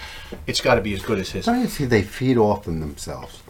it's 0.46 0.60
got 0.60 0.76
to 0.76 0.80
be 0.80 0.94
as 0.94 1.02
good 1.02 1.18
as 1.18 1.30
his. 1.30 1.46
Don't 1.46 1.66
see 1.68 1.86
they 1.86 2.02
feed 2.02 2.36
off 2.36 2.68
of 2.68 2.78
themselves? 2.78 3.42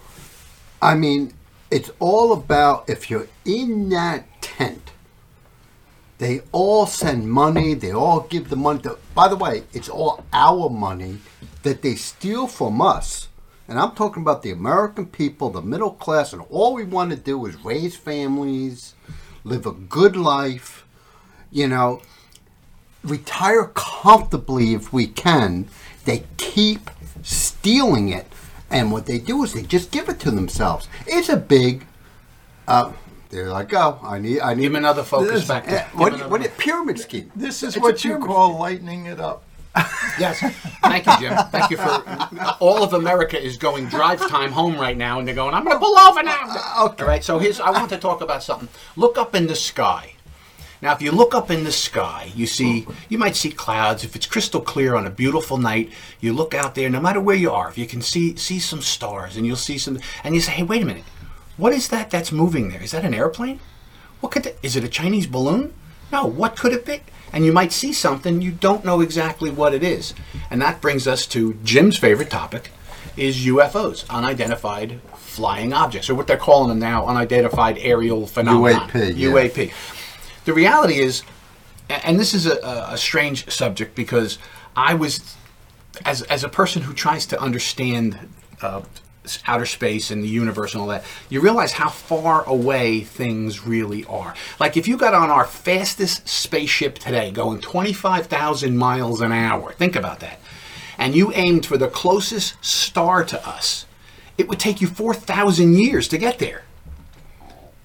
I 0.80 0.94
mean, 0.94 1.34
it's 1.70 1.90
all 1.98 2.32
about 2.32 2.88
if 2.88 3.10
you're 3.10 3.28
in 3.44 3.90
that 3.90 4.40
tent, 4.40 4.92
they 6.20 6.42
all 6.52 6.84
send 6.84 7.30
money, 7.30 7.72
they 7.72 7.92
all 7.92 8.20
give 8.20 8.50
the 8.50 8.56
money. 8.56 8.82
To, 8.82 8.98
by 9.14 9.26
the 9.26 9.36
way, 9.36 9.64
it's 9.72 9.88
all 9.88 10.22
our 10.34 10.68
money 10.68 11.16
that 11.62 11.80
they 11.80 11.94
steal 11.94 12.46
from 12.46 12.82
us. 12.82 13.28
And 13.66 13.78
I'm 13.78 13.92
talking 13.92 14.22
about 14.22 14.42
the 14.42 14.50
American 14.50 15.06
people, 15.06 15.48
the 15.48 15.62
middle 15.62 15.92
class, 15.92 16.34
and 16.34 16.42
all 16.50 16.74
we 16.74 16.84
want 16.84 17.10
to 17.12 17.16
do 17.16 17.46
is 17.46 17.64
raise 17.64 17.96
families, 17.96 18.94
live 19.44 19.64
a 19.64 19.72
good 19.72 20.14
life, 20.14 20.84
you 21.50 21.66
know, 21.66 22.02
retire 23.02 23.70
comfortably 23.74 24.74
if 24.74 24.92
we 24.92 25.06
can. 25.06 25.68
They 26.04 26.24
keep 26.36 26.90
stealing 27.22 28.10
it. 28.10 28.26
And 28.68 28.92
what 28.92 29.06
they 29.06 29.18
do 29.18 29.42
is 29.42 29.54
they 29.54 29.62
just 29.62 29.90
give 29.90 30.10
it 30.10 30.20
to 30.20 30.30
themselves. 30.30 30.86
It's 31.06 31.30
a 31.30 31.38
big. 31.38 31.86
Uh, 32.68 32.92
there 33.30 33.52
I 33.52 33.62
go. 33.64 33.98
I 34.02 34.18
need. 34.18 34.40
I 34.40 34.54
need 34.54 34.62
Give 34.62 34.72
him 34.72 34.76
another 34.76 35.02
focus 35.02 35.30
This- 35.40 35.46
factor. 35.46 35.76
Eh, 35.76 35.84
Give 35.90 36.00
what, 36.00 36.12
him 36.12 36.30
what 36.30 36.40
another- 36.40 36.54
pyramid 36.58 36.98
scheme. 36.98 37.30
This 37.34 37.62
is 37.62 37.76
It's 37.76 37.82
what 37.82 38.04
you 38.04 38.10
pyramid 38.12 38.28
call 38.28 38.58
lightening 38.58 39.06
it 39.06 39.20
up. 39.20 39.42
Yes. 40.18 40.40
Thank 40.82 41.06
you, 41.06 41.12
Jim. 41.20 41.38
Thank 41.52 41.70
you 41.70 41.76
for 41.76 42.02
all 42.60 42.82
of 42.82 42.92
America 42.92 43.40
is 43.40 43.56
going 43.56 43.86
drive 43.88 44.20
time 44.28 44.50
home 44.50 44.76
right 44.76 44.96
now, 44.96 45.18
and 45.20 45.28
they're 45.28 45.34
going. 45.34 45.54
I'm 45.54 45.62
going 45.64 45.76
to 45.76 45.80
pull 45.80 45.96
over 45.96 46.22
now. 46.24 46.42
Okay. 46.86 47.02
All 47.04 47.08
right. 47.08 47.22
So 47.22 47.38
here's. 47.38 47.60
I 47.60 47.70
want 47.70 47.88
to 47.90 47.96
talk 47.98 48.20
about 48.20 48.42
something. 48.42 48.68
Look 48.96 49.16
up 49.16 49.34
in 49.34 49.46
the 49.46 49.54
sky. 49.56 50.14
Now, 50.82 50.92
if 50.94 51.02
you 51.02 51.12
look 51.12 51.34
up 51.34 51.50
in 51.50 51.62
the 51.64 51.72
sky, 51.72 52.32
you 52.34 52.46
see 52.46 52.86
you 53.10 53.18
might 53.18 53.36
see 53.36 53.50
clouds. 53.52 54.02
If 54.02 54.16
it's 54.16 54.26
crystal 54.26 54.60
clear 54.62 54.94
on 54.96 55.06
a 55.06 55.10
beautiful 55.10 55.56
night, 55.58 55.92
you 56.20 56.32
look 56.32 56.52
out 56.54 56.74
there. 56.74 56.88
No 56.90 57.00
matter 57.00 57.20
where 57.20 57.36
you 57.36 57.50
are, 57.52 57.68
if 57.68 57.78
you 57.78 57.86
can 57.86 58.02
see 58.02 58.34
see 58.36 58.58
some 58.58 58.80
stars, 58.82 59.36
and 59.36 59.46
you'll 59.46 59.56
see 59.56 59.78
some, 59.78 60.00
and 60.24 60.34
you 60.34 60.40
say, 60.40 60.52
"Hey, 60.52 60.62
wait 60.64 60.82
a 60.82 60.86
minute, 60.86 61.04
what 61.60 61.72
is 61.72 61.88
that? 61.88 62.10
That's 62.10 62.32
moving 62.32 62.70
there? 62.70 62.82
Is 62.82 62.92
that 62.92 63.04
an 63.04 63.14
airplane? 63.14 63.60
What 64.20 64.32
could? 64.32 64.44
That, 64.44 64.56
is 64.62 64.76
it 64.76 64.84
a 64.84 64.88
Chinese 64.88 65.26
balloon? 65.26 65.74
No. 66.10 66.26
What 66.26 66.56
could 66.56 66.72
it 66.72 66.84
be?" 66.84 67.02
and 67.32 67.44
you 67.44 67.52
might 67.52 67.72
see 67.72 67.92
something 67.92 68.40
you 68.40 68.50
don't 68.50 68.84
know 68.84 69.00
exactly 69.00 69.50
what 69.50 69.74
it 69.74 69.82
is. 69.82 70.14
And 70.50 70.60
that 70.62 70.80
brings 70.80 71.06
us 71.06 71.26
to 71.28 71.54
Jim's 71.64 71.96
favorite 71.96 72.30
topic 72.30 72.70
is 73.16 73.44
UFOs, 73.46 74.08
unidentified 74.08 75.00
flying 75.14 75.72
objects, 75.72 76.08
or 76.08 76.14
what 76.14 76.26
they're 76.26 76.36
calling 76.36 76.68
them 76.68 76.78
now, 76.78 77.06
unidentified 77.06 77.78
aerial 77.78 78.26
phenomena. 78.26 78.80
UAP, 78.80 79.16
yeah. 79.16 79.28
UAP. 79.28 79.72
The 80.44 80.52
reality 80.52 80.98
is, 80.98 81.22
and 81.88 82.18
this 82.18 82.34
is 82.34 82.46
a, 82.46 82.58
a- 82.90 82.96
strange 82.96 83.48
subject 83.50 83.94
because 83.94 84.38
I 84.76 84.94
was, 84.94 85.36
as, 86.04 86.22
as 86.22 86.44
a 86.44 86.48
person 86.48 86.82
who 86.82 86.94
tries 86.94 87.26
to 87.26 87.40
understand 87.40 88.18
uh, 88.62 88.82
outer 89.46 89.66
space 89.66 90.10
and 90.10 90.22
the 90.22 90.28
universe 90.28 90.74
and 90.74 90.80
all 90.80 90.88
that, 90.88 91.04
you 91.28 91.40
realize 91.40 91.72
how 91.72 91.88
far 91.88 92.44
away 92.44 93.00
things 93.00 93.66
really 93.66 94.04
are. 94.06 94.34
Like 94.58 94.76
if 94.76 94.88
you 94.88 94.96
got 94.96 95.14
on 95.14 95.30
our 95.30 95.44
fastest 95.44 96.28
spaceship 96.28 96.98
today, 96.98 97.30
going 97.30 97.60
25,000 97.60 98.76
miles 98.76 99.20
an 99.20 99.32
hour, 99.32 99.72
think 99.72 99.96
about 99.96 100.20
that, 100.20 100.38
and 100.98 101.14
you 101.14 101.32
aimed 101.34 101.66
for 101.66 101.78
the 101.78 101.88
closest 101.88 102.62
star 102.64 103.24
to 103.24 103.48
us, 103.48 103.86
it 104.36 104.48
would 104.48 104.58
take 104.58 104.80
you 104.80 104.86
4,000 104.86 105.78
years 105.78 106.08
to 106.08 106.18
get 106.18 106.38
there. 106.38 106.64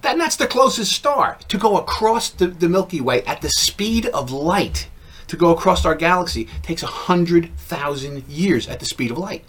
Then 0.02 0.18
that's 0.18 0.36
the 0.36 0.46
closest 0.46 0.92
star. 0.92 1.38
To 1.48 1.58
go 1.58 1.76
across 1.76 2.30
the, 2.30 2.46
the 2.46 2.68
Milky 2.68 3.00
Way 3.00 3.22
at 3.24 3.42
the 3.42 3.48
speed 3.48 4.06
of 4.06 4.30
light, 4.30 4.88
to 5.26 5.36
go 5.36 5.50
across 5.50 5.84
our 5.84 5.94
galaxy, 5.94 6.46
takes 6.62 6.82
100,000 6.82 8.28
years 8.28 8.68
at 8.68 8.80
the 8.80 8.86
speed 8.86 9.10
of 9.10 9.18
light. 9.18 9.44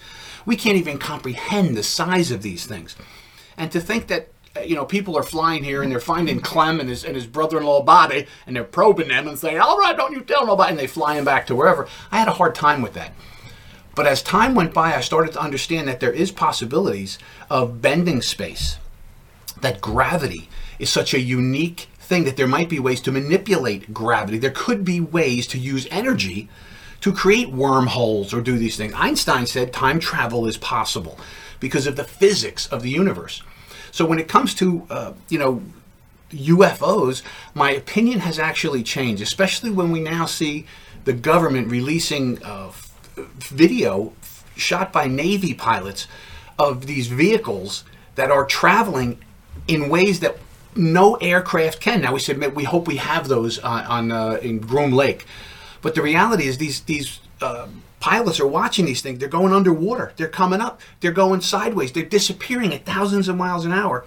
We 0.47 0.55
can't 0.55 0.77
even 0.77 0.97
comprehend 0.97 1.75
the 1.75 1.83
size 1.83 2.31
of 2.31 2.41
these 2.41 2.65
things. 2.65 2.95
And 3.57 3.69
to 3.73 3.81
think 3.81 4.07
that, 4.07 4.31
uh, 4.55 4.61
you 4.61 4.75
know, 4.75 4.85
people 4.85 5.17
are 5.17 5.23
flying 5.23 5.65
here 5.65 5.83
and 5.83 5.91
they're 5.91 5.99
finding 5.99 6.39
Clem 6.39 6.79
and 6.79 6.87
his, 6.87 7.03
and 7.03 7.15
his 7.15 7.27
brother 7.27 7.57
in 7.57 7.65
law 7.65 7.83
Bobby, 7.83 8.27
and 8.45 8.55
they're 8.55 8.63
probing 8.63 9.09
them 9.09 9.27
and 9.27 9.37
saying, 9.37 9.59
all 9.59 9.77
right, 9.77 9.97
don't 9.97 10.13
you 10.13 10.21
tell 10.21 10.47
nobody, 10.47 10.71
and 10.71 10.79
they 10.79 10.87
fly 10.87 11.15
him 11.15 11.25
back 11.25 11.47
to 11.47 11.55
wherever. 11.55 11.85
I 12.13 12.19
had 12.19 12.29
a 12.29 12.39
hard 12.39 12.55
time 12.55 12.81
with 12.81 12.93
that. 12.93 13.11
But 13.93 14.07
as 14.07 14.23
time 14.23 14.55
went 14.55 14.73
by, 14.73 14.95
I 14.95 15.01
started 15.01 15.33
to 15.33 15.41
understand 15.41 15.89
that 15.89 15.99
there 15.99 16.13
is 16.13 16.31
possibilities 16.31 17.19
of 17.49 17.81
bending 17.81 18.21
space 18.21 18.77
that 19.59 19.81
gravity 19.81 20.49
is 20.79 20.89
such 20.89 21.13
a 21.13 21.19
unique 21.19 21.89
thing 21.99 22.23
that 22.23 22.37
there 22.37 22.47
might 22.47 22.69
be 22.69 22.79
ways 22.79 23.01
to 23.01 23.11
manipulate 23.11 23.93
gravity. 23.93 24.37
There 24.37 24.49
could 24.51 24.85
be 24.85 25.01
ways 25.01 25.45
to 25.47 25.57
use 25.57 25.87
energy 25.91 26.47
to 27.01 27.13
create 27.13 27.49
wormholes 27.49 28.33
or 28.33 28.41
do 28.41 28.57
these 28.57 28.77
things. 28.77 28.93
Einstein 28.95 29.45
said 29.45 29.71
time 29.71 29.99
travel 29.99 30.47
is 30.47 30.57
possible 30.57 31.17
because 31.59 31.87
of 31.87 31.95
the 31.95 32.03
physics 32.03 32.67
of 32.67 32.81
the 32.81 32.89
universe. 32.89 33.43
So 33.91 34.05
when 34.05 34.19
it 34.19 34.27
comes 34.27 34.53
to 34.55 34.85
uh, 34.89 35.13
you 35.29 35.39
know 35.39 35.61
UFOs, 36.31 37.21
my 37.53 37.71
opinion 37.71 38.19
has 38.19 38.37
actually 38.37 38.83
changed, 38.83 39.21
especially 39.21 39.71
when 39.71 39.91
we 39.91 39.99
now 39.99 40.25
see 40.25 40.65
the 41.05 41.13
government 41.13 41.69
releasing 41.69 42.43
uh, 42.43 42.71
video 43.15 44.13
shot 44.55 44.91
by 44.91 45.07
Navy 45.07 45.53
pilots 45.53 46.07
of 46.59 46.85
these 46.85 47.07
vehicles 47.07 47.83
that 48.15 48.31
are 48.31 48.45
traveling 48.45 49.19
in 49.67 49.89
ways 49.89 50.19
that 50.19 50.37
no 50.75 51.15
aircraft 51.15 51.79
can. 51.79 52.01
Now 52.01 52.13
we 52.13 52.19
said 52.19 52.55
we 52.55 52.63
hope 52.63 52.87
we 52.87 52.97
have 52.97 53.27
those 53.27 53.59
uh, 53.59 53.85
on 53.87 54.11
uh, 54.11 54.39
in 54.41 54.59
Groom 54.59 54.91
Lake, 54.91 55.25
but 55.88 55.95
the 55.95 56.01
reality 56.01 56.47
is 56.47 56.57
these 56.57 56.81
these 56.81 57.21
uh, 57.41 57.65
pilots 58.01 58.41
are 58.41 58.45
watching 58.45 58.83
these 58.83 58.99
things. 58.99 59.19
They're 59.19 59.29
going 59.29 59.53
underwater. 59.53 60.11
They're 60.17 60.27
coming 60.27 60.59
up. 60.59 60.81
They're 60.99 61.13
going 61.13 61.39
sideways. 61.39 61.93
They're 61.93 62.03
disappearing 62.03 62.73
at 62.73 62.85
thousands 62.85 63.29
of 63.29 63.38
miles 63.38 63.63
an 63.63 63.71
hour. 63.71 64.03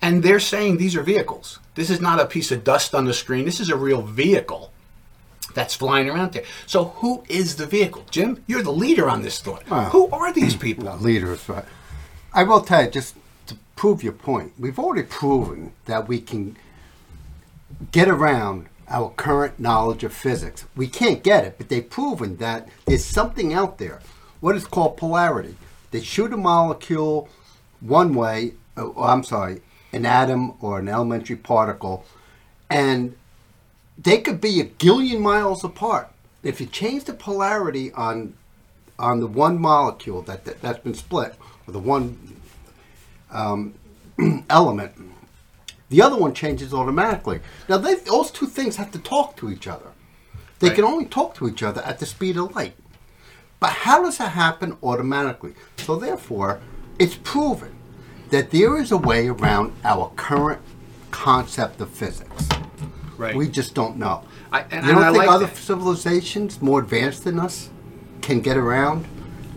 And 0.00 0.22
they're 0.22 0.38
saying 0.38 0.76
these 0.76 0.94
are 0.94 1.02
vehicles. 1.02 1.58
This 1.74 1.90
is 1.90 2.00
not 2.00 2.20
a 2.20 2.26
piece 2.26 2.52
of 2.52 2.62
dust 2.62 2.94
on 2.94 3.06
the 3.06 3.12
screen. 3.12 3.44
This 3.44 3.58
is 3.58 3.70
a 3.70 3.76
real 3.76 4.02
vehicle 4.02 4.70
that's 5.52 5.74
flying 5.74 6.08
around 6.08 6.32
there. 6.32 6.44
So 6.68 6.84
who 7.00 7.24
is 7.28 7.56
the 7.56 7.66
vehicle? 7.66 8.04
Jim, 8.12 8.44
you're 8.46 8.62
the 8.62 8.70
leader 8.70 9.10
on 9.10 9.22
this 9.22 9.40
thought. 9.40 9.64
who 9.90 10.08
are 10.10 10.32
these 10.32 10.54
people? 10.54 10.84
the 10.84 10.94
leaders, 10.94 11.48
right? 11.48 11.64
I 12.32 12.44
will 12.44 12.60
tell 12.60 12.84
you, 12.84 12.90
just 12.92 13.16
to 13.48 13.56
prove 13.74 14.04
your 14.04 14.12
point, 14.12 14.52
we've 14.56 14.78
already 14.78 15.02
proven 15.08 15.72
that 15.86 16.06
we 16.06 16.20
can 16.20 16.56
get 17.90 18.08
around 18.08 18.68
our 18.90 19.10
current 19.10 19.60
knowledge 19.60 20.04
of 20.04 20.12
physics. 20.12 20.66
We 20.76 20.88
can't 20.88 21.22
get 21.22 21.44
it, 21.44 21.54
but 21.56 21.68
they've 21.68 21.88
proven 21.88 22.36
that 22.36 22.68
there's 22.86 23.04
something 23.04 23.54
out 23.54 23.78
there, 23.78 24.00
what 24.40 24.56
is 24.56 24.64
called 24.64 24.96
polarity. 24.96 25.56
They 25.92 26.00
shoot 26.00 26.32
a 26.32 26.36
molecule 26.36 27.28
one 27.80 28.14
way, 28.14 28.54
oh, 28.76 28.94
I'm 28.98 29.24
sorry, 29.24 29.62
an 29.92 30.06
atom 30.06 30.54
or 30.60 30.78
an 30.78 30.88
elementary 30.88 31.36
particle, 31.36 32.04
and 32.68 33.16
they 33.96 34.18
could 34.18 34.40
be 34.40 34.60
a 34.60 34.64
gillion 34.64 35.20
miles 35.20 35.64
apart. 35.64 36.10
If 36.42 36.60
you 36.60 36.66
change 36.66 37.04
the 37.04 37.14
polarity 37.14 37.92
on 37.92 38.34
on 38.98 39.20
the 39.20 39.26
one 39.26 39.58
molecule 39.58 40.20
that, 40.22 40.44
that 40.44 40.60
that's 40.60 40.78
been 40.80 40.94
split, 40.94 41.34
or 41.66 41.72
the 41.72 41.78
one 41.78 42.36
um, 43.30 43.74
element, 44.50 44.92
the 45.90 46.00
other 46.02 46.16
one 46.16 46.32
changes 46.32 46.72
automatically. 46.72 47.40
Now, 47.68 47.76
they, 47.76 47.96
those 47.96 48.30
two 48.30 48.46
things 48.46 48.76
have 48.76 48.90
to 48.92 48.98
talk 48.98 49.36
to 49.36 49.50
each 49.50 49.66
other. 49.68 49.88
They 50.60 50.68
Right. 50.68 50.76
can 50.76 50.84
only 50.84 51.04
talk 51.04 51.34
to 51.36 51.46
each 51.48 51.62
other 51.62 51.82
at 51.82 51.98
the 51.98 52.06
speed 52.06 52.36
of 52.36 52.54
light. 52.56 52.74
But 53.60 53.70
how 53.70 54.02
does 54.02 54.18
that 54.18 54.30
happen 54.32 54.76
automatically? 54.82 55.54
So, 55.76 55.96
therefore, 55.96 56.60
it's 56.98 57.16
proven 57.22 57.72
that 58.30 58.50
there 58.50 58.76
is 58.78 58.90
a 58.92 58.96
way 58.96 59.28
around 59.28 59.72
our 59.84 60.10
current 60.16 60.60
concept 61.10 61.80
of 61.80 61.90
physics. 61.90 62.48
Right. 63.18 63.34
We 63.36 63.48
just 63.48 63.74
don't 63.74 63.96
know. 63.96 64.22
I- 64.52 64.60
and- 64.70 64.86
you 64.86 64.92
don't 64.92 64.96
and 65.02 65.04
I 65.04 65.10
think 65.12 65.18
like 65.18 65.28
other 65.28 65.46
that. 65.46 65.56
civilizations 65.56 66.62
more 66.62 66.80
advanced 66.80 67.24
than 67.24 67.38
us 67.38 67.68
can 68.22 68.40
get 68.40 68.56
around 68.56 69.06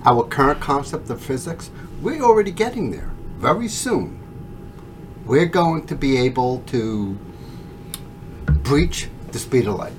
our 0.06 0.24
current 0.24 0.60
concept 0.60 1.10
of 1.10 1.22
physics? 1.22 1.70
We're 2.02 2.22
already 2.24 2.52
getting 2.52 2.92
there. 2.92 3.12
Very 3.40 3.68
soon, 3.68 4.20
we're 5.26 5.46
going 5.46 5.86
to 5.88 5.96
be 5.96 6.18
able 6.18 6.60
to 6.68 7.18
breach 8.64 9.08
the 9.32 9.40
speed 9.40 9.68
of 9.68 9.76
light. 9.76 9.94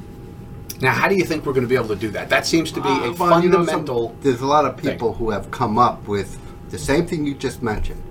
Now, 0.81 0.93
how 0.93 1.09
do 1.09 1.15
you 1.15 1.25
think 1.25 1.47
we're 1.47 1.53
going 1.53 1.65
to 1.65 1.69
be 1.69 1.77
able 1.77 1.89
to 1.89 1.97
do 1.97 2.11
that? 2.11 2.29
That 2.29 2.47
seems 2.47 2.71
to 2.73 2.81
be 2.81 2.89
Uh, 2.89 3.11
a 3.11 3.13
well, 3.13 3.43
you 3.43 3.49
know, 3.49 3.59
some- 3.65 3.87
fundamental. 3.87 4.17
there's 4.23 4.41
a 4.41 4.47
lot 4.47 4.65
of 4.65 4.79
thing. 4.79 4.93
people 4.93 5.15
who 5.15 5.31
have 5.31 5.51
come 5.51 5.79
up 5.79 6.07
with 6.07 6.39
the 6.71 6.79
same 6.79 7.07
thing 7.07 7.25
you 7.27 7.35
just 7.35 7.63
mentioned, 7.63 8.03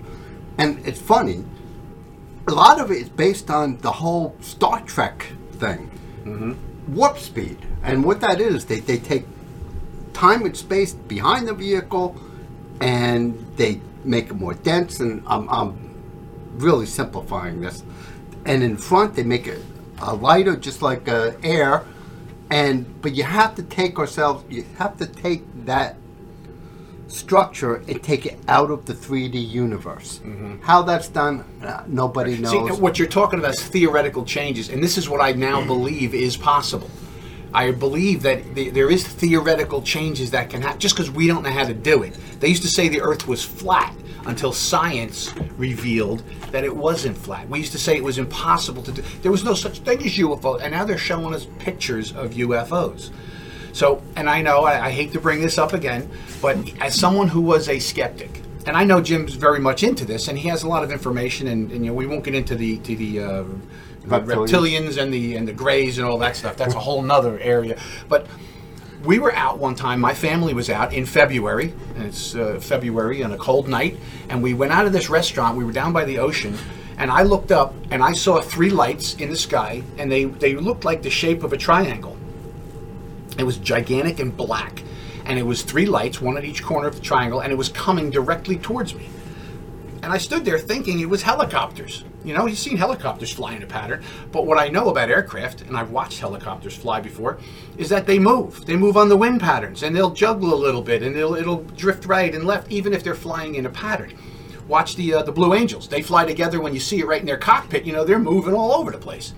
and 0.57 0.79
it's 0.85 0.99
funny. 0.99 1.43
A 2.47 2.51
lot 2.51 2.79
of 2.79 2.91
it 2.91 2.97
is 2.97 3.09
based 3.09 3.49
on 3.49 3.77
the 3.77 3.91
whole 3.91 4.35
Star 4.41 4.81
Trek 4.81 5.27
thing, 5.53 5.89
Mm-hmm. 6.25 6.53
warp 6.95 7.17
speed, 7.19 7.57
and 7.83 8.03
what 8.05 8.21
that 8.21 8.39
is, 8.39 8.65
they 8.65 8.79
they 8.79 8.97
take 8.97 9.25
time 10.13 10.45
and 10.45 10.55
space 10.55 10.93
behind 10.93 11.47
the 11.47 11.53
vehicle, 11.53 12.15
and 12.79 13.45
they 13.57 13.81
make 14.05 14.25
it 14.29 14.35
more 14.35 14.53
dense. 14.53 14.99
And 14.99 15.21
I'm, 15.27 15.49
I'm 15.49 15.69
really 16.55 16.85
simplifying 16.85 17.61
this. 17.61 17.83
And 18.45 18.63
in 18.63 18.77
front, 18.77 19.15
they 19.15 19.23
make 19.23 19.47
it 19.47 19.63
a 20.01 20.13
lighter, 20.13 20.55
just 20.55 20.81
like 20.81 21.07
uh, 21.07 21.31
air. 21.43 21.83
And 22.49 23.01
but 23.01 23.15
you 23.15 23.23
have 23.23 23.55
to 23.55 23.63
take 23.63 23.97
ourselves. 23.97 24.43
You 24.49 24.65
have 24.77 24.97
to 24.97 25.07
take 25.07 25.43
that 25.65 25.95
structure 27.07 27.75
and 27.75 28.01
take 28.01 28.25
it 28.25 28.39
out 28.47 28.71
of 28.71 28.85
the 28.85 28.93
3D 28.93 29.49
universe. 29.49 30.19
How 30.61 30.81
that's 30.81 31.07
done, 31.07 31.45
uh, 31.63 31.83
nobody 31.87 32.37
knows. 32.37 32.51
See, 32.51 32.81
what 32.81 32.97
you're 32.99 33.07
talking 33.07 33.39
about 33.39 33.53
is 33.53 33.63
theoretical 33.63 34.25
changes, 34.25 34.69
and 34.69 34.83
this 34.83 34.97
is 34.97 35.09
what 35.09 35.21
I 35.21 35.31
now 35.33 35.65
believe 35.65 36.13
is 36.13 36.35
possible. 36.35 36.89
I 37.53 37.69
believe 37.71 38.23
that 38.23 38.55
the, 38.55 38.71
there 38.71 38.89
is 38.89 39.07
theoretical 39.07 39.83
changes 39.83 40.31
that 40.31 40.49
can 40.49 40.61
happen 40.63 40.79
just 40.79 40.95
because 40.95 41.11
we 41.11 41.27
don't 41.27 41.43
know 41.43 41.51
how 41.51 41.65
to 41.65 41.73
do 41.73 42.01
it. 42.01 42.17
They 42.39 42.47
used 42.47 42.63
to 42.63 42.67
say 42.67 42.87
the 42.87 43.01
Earth 43.01 43.27
was 43.27 43.43
flat 43.43 43.95
until 44.25 44.53
science 44.53 45.33
revealed 45.57 46.23
that 46.51 46.63
it 46.63 46.75
wasn't 46.75 47.17
flat. 47.17 47.47
We 47.49 47.59
used 47.59 47.71
to 47.73 47.79
say 47.79 47.95
it 47.95 48.03
was 48.03 48.17
impossible 48.17 48.83
to 48.83 48.91
do. 48.91 49.01
There 49.21 49.31
was 49.31 49.43
no 49.43 49.53
such 49.53 49.79
thing 49.79 49.99
as 49.99 50.17
UFO, 50.17 50.61
and 50.61 50.71
now 50.71 50.85
they're 50.85 50.97
showing 50.97 51.33
us 51.33 51.47
pictures 51.59 52.11
of 52.13 52.31
UFOs. 52.31 53.11
So, 53.73 54.01
and 54.15 54.29
I 54.29 54.41
know 54.41 54.63
I, 54.63 54.87
I 54.87 54.91
hate 54.91 55.13
to 55.13 55.19
bring 55.19 55.41
this 55.41 55.57
up 55.57 55.73
again, 55.73 56.09
but 56.41 56.57
as 56.79 56.97
someone 56.97 57.27
who 57.27 57.41
was 57.41 57.67
a 57.67 57.79
skeptic, 57.79 58.41
and 58.65 58.77
I 58.77 58.83
know 58.83 59.01
Jim's 59.01 59.33
very 59.33 59.59
much 59.59 59.83
into 59.83 60.05
this, 60.05 60.27
and 60.27 60.37
he 60.37 60.47
has 60.49 60.63
a 60.63 60.67
lot 60.67 60.83
of 60.83 60.91
information, 60.91 61.47
and, 61.47 61.71
and 61.71 61.83
you 61.83 61.91
know 61.91 61.95
we 61.95 62.05
won't 62.05 62.23
get 62.23 62.35
into 62.35 62.55
the 62.55 62.77
to 62.77 62.95
the, 62.95 63.19
uh, 63.19 63.43
reptilians 64.05 65.01
and 65.01 65.13
the 65.13 65.35
and 65.35 65.47
the 65.47 65.53
greys 65.53 65.97
and 65.97 66.07
all 66.07 66.17
that 66.19 66.35
stuff. 66.35 66.55
That's 66.55 66.75
a 66.75 66.79
whole 66.79 67.01
nother 67.01 67.39
area. 67.39 67.77
But 68.07 68.27
we 69.03 69.19
were 69.19 69.33
out 69.35 69.59
one 69.59 69.75
time. 69.75 69.99
My 69.99 70.13
family 70.13 70.53
was 70.53 70.69
out 70.69 70.93
in 70.93 71.05
February, 71.05 71.73
and 71.95 72.05
it's 72.05 72.35
uh, 72.35 72.59
February 72.61 73.23
on 73.23 73.31
a 73.33 73.37
cold 73.37 73.67
night, 73.67 73.97
and 74.29 74.41
we 74.41 74.53
went 74.53 74.71
out 74.71 74.85
of 74.85 74.93
this 74.93 75.09
restaurant. 75.09 75.57
We 75.57 75.63
were 75.63 75.73
down 75.73 75.91
by 75.91 76.05
the 76.05 76.19
ocean, 76.19 76.57
and 76.97 77.11
I 77.11 77.23
looked 77.23 77.51
up 77.51 77.73
and 77.91 78.01
I 78.01 78.13
saw 78.13 78.39
three 78.39 78.69
lights 78.69 79.15
in 79.15 79.29
the 79.29 79.35
sky, 79.35 79.83
and 79.97 80.11
they 80.11 80.25
they 80.25 80.55
looked 80.55 80.85
like 80.85 81.01
the 81.01 81.09
shape 81.09 81.43
of 81.43 81.51
a 81.51 81.57
triangle. 81.57 82.17
It 83.37 83.43
was 83.43 83.57
gigantic 83.57 84.19
and 84.19 84.35
black, 84.35 84.83
and 85.25 85.37
it 85.37 85.43
was 85.43 85.63
three 85.63 85.85
lights, 85.85 86.21
one 86.21 86.37
at 86.37 86.45
each 86.45 86.63
corner 86.63 86.87
of 86.87 86.95
the 86.95 87.01
triangle, 87.01 87.41
and 87.41 87.51
it 87.51 87.57
was 87.57 87.69
coming 87.69 88.09
directly 88.09 88.57
towards 88.57 88.95
me. 88.95 89.09
And 90.01 90.13
I 90.13 90.17
stood 90.17 90.45
there 90.45 90.59
thinking 90.59 90.99
it 90.99 91.09
was 91.09 91.23
helicopters. 91.23 92.03
You 92.23 92.33
know, 92.33 92.45
you've 92.45 92.57
seen 92.57 92.77
helicopters 92.77 93.33
fly 93.33 93.53
in 93.53 93.63
a 93.63 93.67
pattern, 93.67 94.01
but 94.31 94.45
what 94.45 94.57
I 94.57 94.69
know 94.69 94.89
about 94.89 95.09
aircraft, 95.09 95.61
and 95.61 95.75
I've 95.75 95.91
watched 95.91 96.19
helicopters 96.19 96.75
fly 96.75 97.01
before, 97.01 97.37
is 97.77 97.89
that 97.89 98.05
they 98.05 98.17
move. 98.17 98.65
They 98.65 98.77
move 98.77 98.95
on 98.95 99.09
the 99.09 99.17
wind 99.17 99.41
patterns, 99.41 99.83
and 99.83 99.93
they'll 99.93 100.11
juggle 100.11 100.53
a 100.53 100.55
little 100.55 100.81
bit, 100.81 101.03
and 101.03 101.17
it'll, 101.17 101.35
it'll 101.35 101.63
drift 101.63 102.05
right 102.05 102.33
and 102.33 102.45
left, 102.45 102.71
even 102.71 102.93
if 102.93 103.03
they're 103.03 103.13
flying 103.13 103.55
in 103.55 103.65
a 103.65 103.69
pattern. 103.69 104.13
Watch 104.69 104.95
the 104.95 105.15
uh, 105.15 105.23
the 105.23 105.33
Blue 105.33 105.53
Angels. 105.53 105.89
They 105.89 106.01
fly 106.01 106.23
together 106.23 106.61
when 106.61 106.73
you 106.73 106.79
see 106.79 106.99
it 106.99 107.05
right 107.05 107.19
in 107.19 107.25
their 107.25 107.37
cockpit. 107.37 107.83
You 107.83 107.91
know, 107.91 108.05
they're 108.05 108.17
moving 108.17 108.53
all 108.53 108.71
over 108.71 108.91
the 108.91 108.97
place. 108.97 109.33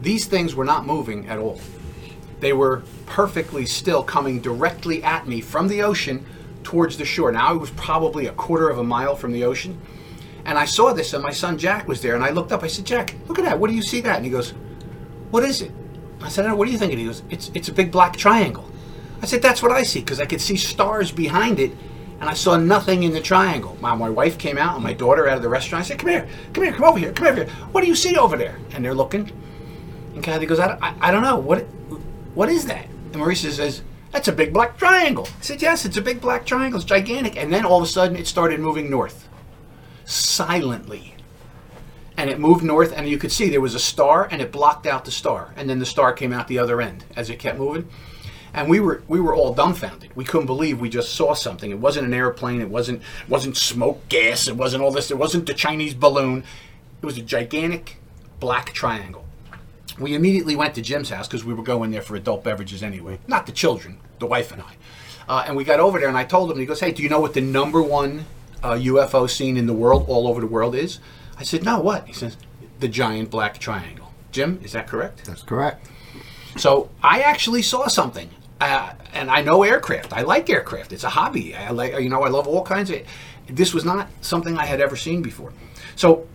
These 0.00 0.26
things 0.26 0.54
were 0.54 0.64
not 0.64 0.86
moving 0.86 1.28
at 1.28 1.38
all. 1.38 1.60
They 2.38 2.52
were 2.52 2.84
perfectly 3.06 3.66
still 3.66 4.04
coming 4.04 4.40
directly 4.40 5.02
at 5.02 5.26
me 5.26 5.40
from 5.40 5.66
the 5.66 5.82
ocean 5.82 6.24
towards 6.62 6.98
the 6.98 7.04
shore. 7.04 7.32
Now, 7.32 7.54
it 7.54 7.58
was 7.58 7.70
probably 7.70 8.26
a 8.26 8.32
quarter 8.32 8.68
of 8.68 8.78
a 8.78 8.84
mile 8.84 9.16
from 9.16 9.32
the 9.32 9.42
ocean. 9.42 9.80
And 10.48 10.56
I 10.56 10.64
saw 10.64 10.94
this, 10.94 11.12
and 11.12 11.22
my 11.22 11.30
son 11.30 11.58
Jack 11.58 11.86
was 11.86 12.00
there. 12.00 12.14
And 12.14 12.24
I 12.24 12.30
looked 12.30 12.52
up. 12.52 12.62
I 12.62 12.68
said, 12.68 12.86
Jack, 12.86 13.14
look 13.28 13.38
at 13.38 13.44
that. 13.44 13.60
What 13.60 13.68
do 13.68 13.76
you 13.76 13.82
see 13.82 14.00
that? 14.00 14.16
And 14.16 14.24
he 14.24 14.30
goes, 14.30 14.54
What 15.30 15.44
is 15.44 15.60
it? 15.60 15.70
I 16.22 16.30
said, 16.30 16.50
What 16.50 16.64
do 16.64 16.72
you 16.72 16.78
think? 16.78 16.90
And 16.90 16.98
he 16.98 17.06
goes, 17.06 17.22
It's, 17.28 17.50
it's 17.52 17.68
a 17.68 17.72
big 17.72 17.92
black 17.92 18.16
triangle. 18.16 18.66
I 19.20 19.26
said, 19.26 19.42
That's 19.42 19.62
what 19.62 19.72
I 19.72 19.82
see, 19.82 20.00
because 20.00 20.20
I 20.20 20.24
could 20.24 20.40
see 20.40 20.56
stars 20.56 21.12
behind 21.12 21.60
it, 21.60 21.72
and 22.18 22.30
I 22.30 22.32
saw 22.32 22.56
nothing 22.56 23.02
in 23.02 23.12
the 23.12 23.20
triangle. 23.20 23.76
My, 23.82 23.94
my 23.94 24.08
wife 24.08 24.38
came 24.38 24.56
out, 24.56 24.74
and 24.74 24.82
my 24.82 24.94
daughter 24.94 25.28
out 25.28 25.36
of 25.36 25.42
the 25.42 25.50
restaurant. 25.50 25.84
I 25.84 25.86
said, 25.86 25.98
Come 25.98 26.08
here, 26.08 26.26
come 26.54 26.64
here, 26.64 26.72
come 26.72 26.84
over 26.84 26.98
here, 26.98 27.12
come 27.12 27.26
over 27.26 27.44
here. 27.44 27.52
What 27.72 27.82
do 27.82 27.86
you 27.86 27.94
see 27.94 28.16
over 28.16 28.38
there? 28.38 28.58
And 28.72 28.82
they're 28.82 28.94
looking. 28.94 29.30
And 30.14 30.24
Kathy 30.24 30.46
goes, 30.46 30.60
I, 30.60 30.78
I, 30.80 30.94
I 31.08 31.10
don't 31.10 31.22
know. 31.22 31.36
What, 31.36 31.64
what 32.34 32.48
is 32.48 32.64
that? 32.64 32.86
And 32.86 33.16
Marisa 33.16 33.50
says, 33.50 33.82
that's 34.12 34.28
a 34.28 34.32
big 34.32 34.54
black 34.54 34.78
triangle. 34.78 35.28
I 35.28 35.42
said, 35.42 35.60
Yes, 35.60 35.84
it's 35.84 35.98
a 35.98 36.02
big 36.02 36.22
black 36.22 36.46
triangle. 36.46 36.80
It's 36.80 36.88
gigantic. 36.88 37.36
And 37.36 37.52
then 37.52 37.66
all 37.66 37.76
of 37.76 37.84
a 37.84 37.86
sudden 37.86 38.16
it 38.16 38.26
started 38.26 38.60
moving 38.60 38.88
north 38.88 39.27
silently. 40.08 41.14
And 42.16 42.28
it 42.28 42.40
moved 42.40 42.64
north, 42.64 42.92
and 42.92 43.08
you 43.08 43.18
could 43.18 43.30
see 43.30 43.48
there 43.48 43.60
was 43.60 43.74
a 43.74 43.80
star, 43.80 44.26
and 44.28 44.42
it 44.42 44.50
blocked 44.50 44.86
out 44.86 45.04
the 45.04 45.10
star. 45.12 45.52
And 45.54 45.70
then 45.70 45.78
the 45.78 45.86
star 45.86 46.12
came 46.12 46.32
out 46.32 46.48
the 46.48 46.58
other 46.58 46.80
end 46.80 47.04
as 47.14 47.30
it 47.30 47.38
kept 47.38 47.58
moving. 47.58 47.88
And 48.54 48.68
we 48.68 48.80
were 48.80 49.02
we 49.06 49.20
were 49.20 49.34
all 49.34 49.52
dumbfounded. 49.52 50.16
We 50.16 50.24
couldn't 50.24 50.46
believe 50.46 50.80
we 50.80 50.88
just 50.88 51.14
saw 51.14 51.34
something. 51.34 51.70
It 51.70 51.78
wasn't 51.78 52.06
an 52.06 52.14
airplane. 52.14 52.60
It 52.60 52.70
wasn't 52.70 53.02
wasn't 53.28 53.56
smoke 53.56 54.08
gas. 54.08 54.48
It 54.48 54.56
wasn't 54.56 54.82
all 54.82 54.90
this. 54.90 55.10
It 55.10 55.18
wasn't 55.18 55.46
the 55.46 55.54
Chinese 55.54 55.94
balloon. 55.94 56.42
It 57.00 57.06
was 57.06 57.18
a 57.18 57.22
gigantic 57.22 57.98
black 58.40 58.72
triangle. 58.72 59.26
We 59.98 60.14
immediately 60.14 60.56
went 60.56 60.74
to 60.76 60.82
Jim's 60.82 61.10
house 61.10 61.28
because 61.28 61.44
we 61.44 61.52
were 61.52 61.62
going 61.62 61.90
there 61.90 62.02
for 62.02 62.16
adult 62.16 62.42
beverages 62.42 62.82
anyway. 62.82 63.18
Not 63.26 63.46
the 63.46 63.52
children, 63.52 63.98
the 64.18 64.26
wife 64.26 64.50
and 64.50 64.62
I. 64.62 64.74
Uh, 65.28 65.44
and 65.46 65.56
we 65.56 65.62
got 65.62 65.78
over 65.78 65.98
there, 65.98 66.08
and 66.08 66.16
I 66.16 66.24
told 66.24 66.50
him, 66.50 66.58
he 66.58 66.64
goes, 66.64 66.80
"Hey, 66.80 66.90
do 66.90 67.02
you 67.02 67.10
know 67.10 67.20
what 67.20 67.34
the 67.34 67.42
number 67.42 67.82
one 67.82 68.24
uh, 68.62 68.72
UFO 68.74 69.28
seen 69.28 69.56
in 69.56 69.66
the 69.66 69.74
world, 69.74 70.06
all 70.08 70.28
over 70.28 70.40
the 70.40 70.46
world, 70.46 70.74
is?" 70.74 71.00
I 71.38 71.44
said, 71.44 71.64
"No, 71.64 71.80
what?" 71.80 72.06
He 72.06 72.12
says, 72.12 72.36
"The 72.80 72.88
giant 72.88 73.30
black 73.30 73.58
triangle." 73.58 74.12
Jim, 74.32 74.60
is 74.62 74.72
that 74.72 74.86
correct? 74.86 75.24
That's 75.24 75.42
correct. 75.42 75.88
So 76.56 76.90
I 77.02 77.20
actually 77.20 77.62
saw 77.62 77.86
something, 77.88 78.30
uh, 78.60 78.92
and 79.12 79.30
I 79.30 79.42
know 79.42 79.62
aircraft. 79.62 80.12
I 80.12 80.22
like 80.22 80.50
aircraft. 80.50 80.92
It's 80.92 81.04
a 81.04 81.08
hobby. 81.08 81.54
I 81.54 81.70
like, 81.70 81.98
you 82.00 82.08
know, 82.08 82.22
I 82.22 82.28
love 82.28 82.46
all 82.46 82.62
kinds 82.64 82.90
of. 82.90 83.00
This 83.46 83.72
was 83.72 83.84
not 83.84 84.08
something 84.20 84.58
I 84.58 84.66
had 84.66 84.80
ever 84.80 84.96
seen 84.96 85.22
before. 85.22 85.52
So, 85.96 86.26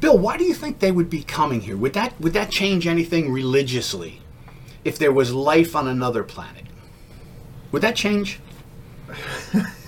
Bill, 0.00 0.16
why 0.16 0.36
do 0.36 0.44
you 0.44 0.54
think 0.54 0.78
they 0.78 0.92
would 0.92 1.10
be 1.10 1.22
coming 1.22 1.60
here? 1.60 1.76
Would 1.76 1.92
that 1.92 2.18
would 2.20 2.32
that 2.32 2.50
change 2.50 2.86
anything 2.86 3.32
religiously 3.32 4.20
if 4.84 4.98
there 4.98 5.12
was 5.12 5.32
life 5.32 5.76
on 5.76 5.86
another 5.86 6.22
planet? 6.22 6.64
Would 7.72 7.82
that 7.82 7.96
change? 7.96 8.40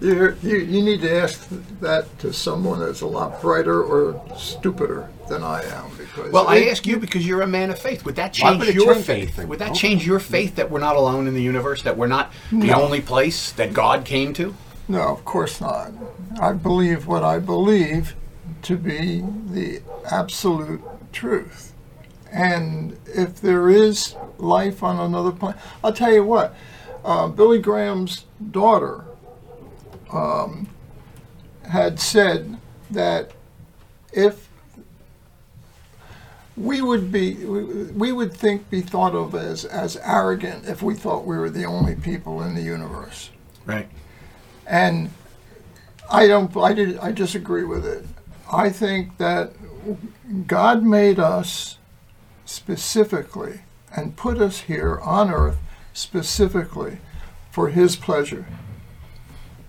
You, 0.00 0.36
you, 0.42 0.56
you 0.58 0.82
need 0.82 1.00
to 1.02 1.20
ask 1.20 1.48
that 1.80 2.18
to 2.20 2.32
someone 2.32 2.80
that's 2.80 3.00
a 3.00 3.06
lot 3.06 3.40
brighter 3.40 3.82
or 3.82 4.22
stupider 4.36 5.08
than 5.28 5.42
I 5.42 5.62
am. 5.64 5.90
Because 5.96 6.32
Well, 6.32 6.46
I 6.48 6.56
it- 6.56 6.68
ask 6.68 6.86
you 6.86 6.98
because 6.98 7.26
you're 7.26 7.40
a 7.42 7.46
man 7.46 7.70
of 7.70 7.78
faith. 7.78 8.04
Would 8.04 8.16
that 8.16 8.32
change 8.32 8.64
would 8.64 8.74
your 8.74 8.94
change 8.94 9.06
faith? 9.06 9.22
anything? 9.22 9.48
Would 9.48 9.58
that 9.60 9.74
change 9.74 10.06
your 10.06 10.20
faith 10.20 10.56
that 10.56 10.70
we're 10.70 10.80
not 10.80 10.96
alone 10.96 11.26
in 11.26 11.34
the 11.34 11.42
universe? 11.42 11.82
That 11.82 11.96
we're 11.96 12.06
not 12.08 12.32
the 12.52 12.72
only 12.72 13.00
place 13.00 13.52
that 13.52 13.72
God 13.72 14.04
came 14.04 14.32
to? 14.34 14.54
No, 14.88 15.00
of 15.02 15.24
course 15.24 15.60
not. 15.60 15.92
I 16.40 16.52
believe 16.52 17.06
what 17.06 17.22
I 17.22 17.38
believe 17.38 18.14
to 18.62 18.76
be 18.76 19.22
the 19.50 19.80
absolute 20.10 20.82
truth. 21.12 21.72
And 22.32 22.98
if 23.06 23.40
there 23.40 23.68
is 23.70 24.14
life 24.38 24.82
on 24.82 24.98
another 25.00 25.32
planet, 25.32 25.60
I'll 25.82 25.92
tell 25.92 26.12
you 26.12 26.24
what, 26.24 26.54
uh, 27.04 27.28
Billy 27.28 27.58
Graham's 27.58 28.24
daughter 28.50 29.04
um, 30.12 30.68
had 31.68 32.00
said 32.00 32.58
that 32.90 33.32
if 34.12 34.48
we 36.56 36.82
would 36.82 37.10
be, 37.10 37.34
we 37.34 37.84
we 37.92 38.12
would 38.12 38.34
think, 38.34 38.68
be 38.68 38.80
thought 38.80 39.14
of 39.14 39.34
as, 39.34 39.64
as 39.64 39.96
arrogant 39.96 40.66
if 40.66 40.82
we 40.82 40.94
thought 40.94 41.24
we 41.24 41.38
were 41.38 41.50
the 41.50 41.64
only 41.64 41.94
people 41.94 42.42
in 42.42 42.54
the 42.54 42.62
universe. 42.62 43.30
Right. 43.64 43.88
And 44.66 45.10
I 46.10 46.26
don't. 46.26 46.54
I 46.56 46.72
did. 46.72 46.98
I 46.98 47.12
disagree 47.12 47.64
with 47.64 47.86
it. 47.86 48.04
I 48.52 48.68
think 48.68 49.16
that 49.18 49.52
God 50.46 50.82
made 50.82 51.18
us 51.18 51.78
specifically 52.44 53.60
and 53.96 54.16
put 54.16 54.38
us 54.38 54.62
here 54.62 54.98
on 55.00 55.30
earth 55.30 55.58
specifically 55.92 56.98
for 57.50 57.68
His 57.68 57.96
pleasure. 57.96 58.46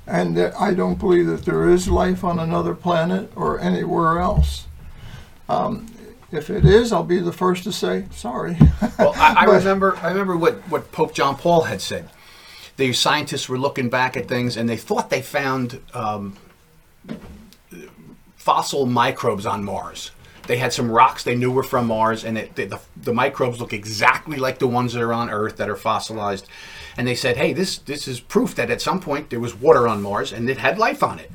And 0.08 0.36
that 0.36 0.60
I 0.60 0.74
don't 0.74 0.98
believe 1.00 1.28
that 1.28 1.46
there 1.46 1.70
is 1.70 1.88
life 1.88 2.24
on 2.24 2.40
another 2.40 2.74
planet 2.74 3.32
or 3.36 3.60
anywhere 3.60 4.20
else. 4.20 4.68
Um, 5.48 5.88
if 6.32 6.50
it 6.50 6.66
is, 6.66 6.92
I'll 6.92 7.04
be 7.04 7.20
the 7.20 7.32
first 7.34 7.64
to 7.66 7.72
say 7.72 8.06
sorry. 8.12 8.58
Well, 8.98 9.14
I, 9.16 9.36
I 9.40 9.46
But- 9.46 9.60
remember. 9.60 9.98
I 9.98 10.10
remember 10.10 10.36
what, 10.38 10.56
what 10.70 10.92
Pope 10.92 11.14
John 11.14 11.36
Paul 11.38 11.64
had 11.64 11.82
said. 11.82 12.10
The 12.78 12.94
scientists 12.94 13.48
were 13.48 13.60
looking 13.60 13.90
back 13.90 14.18
at 14.18 14.28
things, 14.28 14.58
and 14.58 14.68
they 14.68 14.78
thought 14.78 15.10
they 15.10 15.22
found 15.22 15.82
um, 15.94 16.36
fossil 18.36 18.86
microbes 18.86 19.46
on 19.46 19.64
Mars. 19.64 20.12
They 20.48 20.58
had 20.58 20.74
some 20.74 20.90
rocks 20.90 21.24
they 21.24 21.36
knew 21.36 21.52
were 21.52 21.64
from 21.64 21.88
Mars, 21.88 22.24
and 22.24 22.38
it, 22.38 22.56
the, 22.56 22.66
the, 22.66 22.80
the 22.98 23.14
microbes 23.14 23.60
look 23.60 23.74
exactly 23.74 24.38
like 24.38 24.58
the 24.60 24.68
ones 24.68 24.94
that 24.94 25.02
are 25.04 25.14
on 25.14 25.30
Earth 25.30 25.58
that 25.58 25.70
are 25.70 25.76
fossilized. 25.76 26.48
And 27.02 27.08
they 27.08 27.16
said, 27.16 27.36
"Hey, 27.36 27.52
this 27.52 27.80
this 27.80 28.08
is 28.08 28.20
proof 28.20 28.54
that 28.54 28.70
at 28.70 28.80
some 28.80 29.00
point 29.00 29.32
there 29.32 29.40
was 29.40 29.56
water 29.56 29.88
on 29.88 30.04
Mars, 30.04 30.32
and 30.32 30.48
it 30.48 30.60
had 30.60 30.78
life 30.78 31.02
on 31.02 31.18
it." 31.18 31.32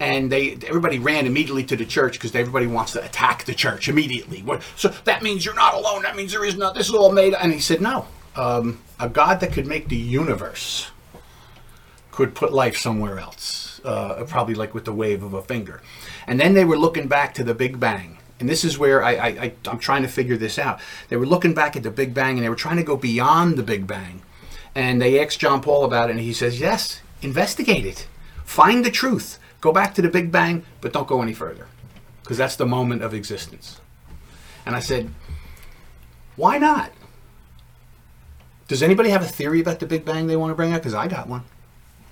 And 0.00 0.32
they 0.32 0.56
everybody 0.66 0.98
ran 0.98 1.26
immediately 1.26 1.62
to 1.64 1.76
the 1.76 1.84
church 1.84 2.14
because 2.14 2.34
everybody 2.34 2.66
wants 2.66 2.92
to 2.92 3.04
attack 3.04 3.44
the 3.44 3.52
church 3.52 3.86
immediately. 3.86 4.42
So 4.76 4.88
that 5.04 5.22
means 5.22 5.44
you're 5.44 5.54
not 5.54 5.74
alone. 5.74 6.04
That 6.04 6.16
means 6.16 6.32
there 6.32 6.42
is 6.42 6.56
not. 6.56 6.74
This 6.74 6.88
is 6.88 6.94
all 6.94 7.12
made. 7.12 7.34
And 7.34 7.52
he 7.52 7.60
said, 7.60 7.82
"No, 7.82 8.06
um, 8.34 8.80
a 8.98 9.10
God 9.10 9.40
that 9.40 9.52
could 9.52 9.66
make 9.66 9.90
the 9.90 9.96
universe." 9.96 10.90
could 12.10 12.34
put 12.34 12.52
life 12.52 12.76
somewhere 12.76 13.18
else, 13.18 13.80
uh, 13.84 14.24
probably 14.26 14.54
like 14.54 14.74
with 14.74 14.84
the 14.84 14.92
wave 14.92 15.22
of 15.22 15.32
a 15.32 15.40
finger. 15.40 15.80
And 16.26 16.40
then 16.40 16.54
they 16.54 16.64
were 16.64 16.76
looking 16.76 17.08
back 17.08 17.32
to 17.34 17.44
the 17.44 17.54
Big 17.54 17.78
Bang. 17.78 18.18
And 18.40 18.48
this 18.48 18.64
is 18.64 18.76
where 18.78 19.02
I, 19.02 19.14
I, 19.14 19.28
I, 19.28 19.52
I'm 19.68 19.78
trying 19.78 20.02
to 20.02 20.08
figure 20.08 20.36
this 20.36 20.58
out. 20.58 20.80
They 21.08 21.16
were 21.16 21.24
looking 21.24 21.54
back 21.54 21.76
at 21.76 21.82
the 21.82 21.90
Big 21.90 22.12
Bang 22.12 22.34
and 22.36 22.44
they 22.44 22.48
were 22.48 22.56
trying 22.56 22.78
to 22.78 22.82
go 22.82 22.96
beyond 22.96 23.56
the 23.56 23.62
Big 23.62 23.86
Bang. 23.86 24.22
And 24.74 25.00
they 25.00 25.22
asked 25.22 25.40
John 25.40 25.60
Paul 25.60 25.84
about 25.84 26.10
it, 26.10 26.12
and 26.12 26.20
he 26.20 26.32
says, 26.32 26.60
Yes, 26.60 27.00
investigate 27.22 27.84
it. 27.84 28.06
Find 28.44 28.84
the 28.84 28.90
truth. 28.90 29.38
Go 29.60 29.72
back 29.72 29.94
to 29.94 30.02
the 30.02 30.08
Big 30.08 30.32
Bang, 30.32 30.64
but 30.80 30.92
don't 30.92 31.06
go 31.06 31.22
any 31.22 31.34
further. 31.34 31.66
Because 32.22 32.38
that's 32.38 32.56
the 32.56 32.66
moment 32.66 33.02
of 33.02 33.12
existence. 33.12 33.80
And 34.64 34.74
I 34.76 34.80
said, 34.80 35.10
Why 36.36 36.58
not? 36.58 36.92
Does 38.68 38.82
anybody 38.82 39.10
have 39.10 39.22
a 39.22 39.26
theory 39.26 39.60
about 39.60 39.80
the 39.80 39.86
Big 39.86 40.04
Bang 40.04 40.28
they 40.28 40.36
want 40.36 40.52
to 40.52 40.54
bring 40.54 40.72
up? 40.72 40.80
Because 40.80 40.94
I 40.94 41.08
got 41.08 41.28
one. 41.28 41.42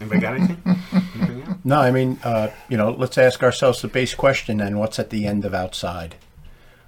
Anybody 0.01 0.21
got 0.21 0.35
anything? 0.35 0.63
Anything 1.17 1.43
else? 1.43 1.59
No, 1.65 1.81
I 1.81 1.91
mean, 1.91 2.21
uh, 2.23 2.51
you 2.69 2.77
know, 2.77 2.91
let's 2.91 3.19
ask 3.19 3.43
ourselves 3.43 3.83
the 3.83 3.89
base 3.89 4.15
question 4.15 4.59
then 4.59 4.79
what's 4.79 4.99
at 4.99 5.11
the 5.11 5.27
end 5.27 5.45
of 5.45 5.55
outside? 5.55 6.15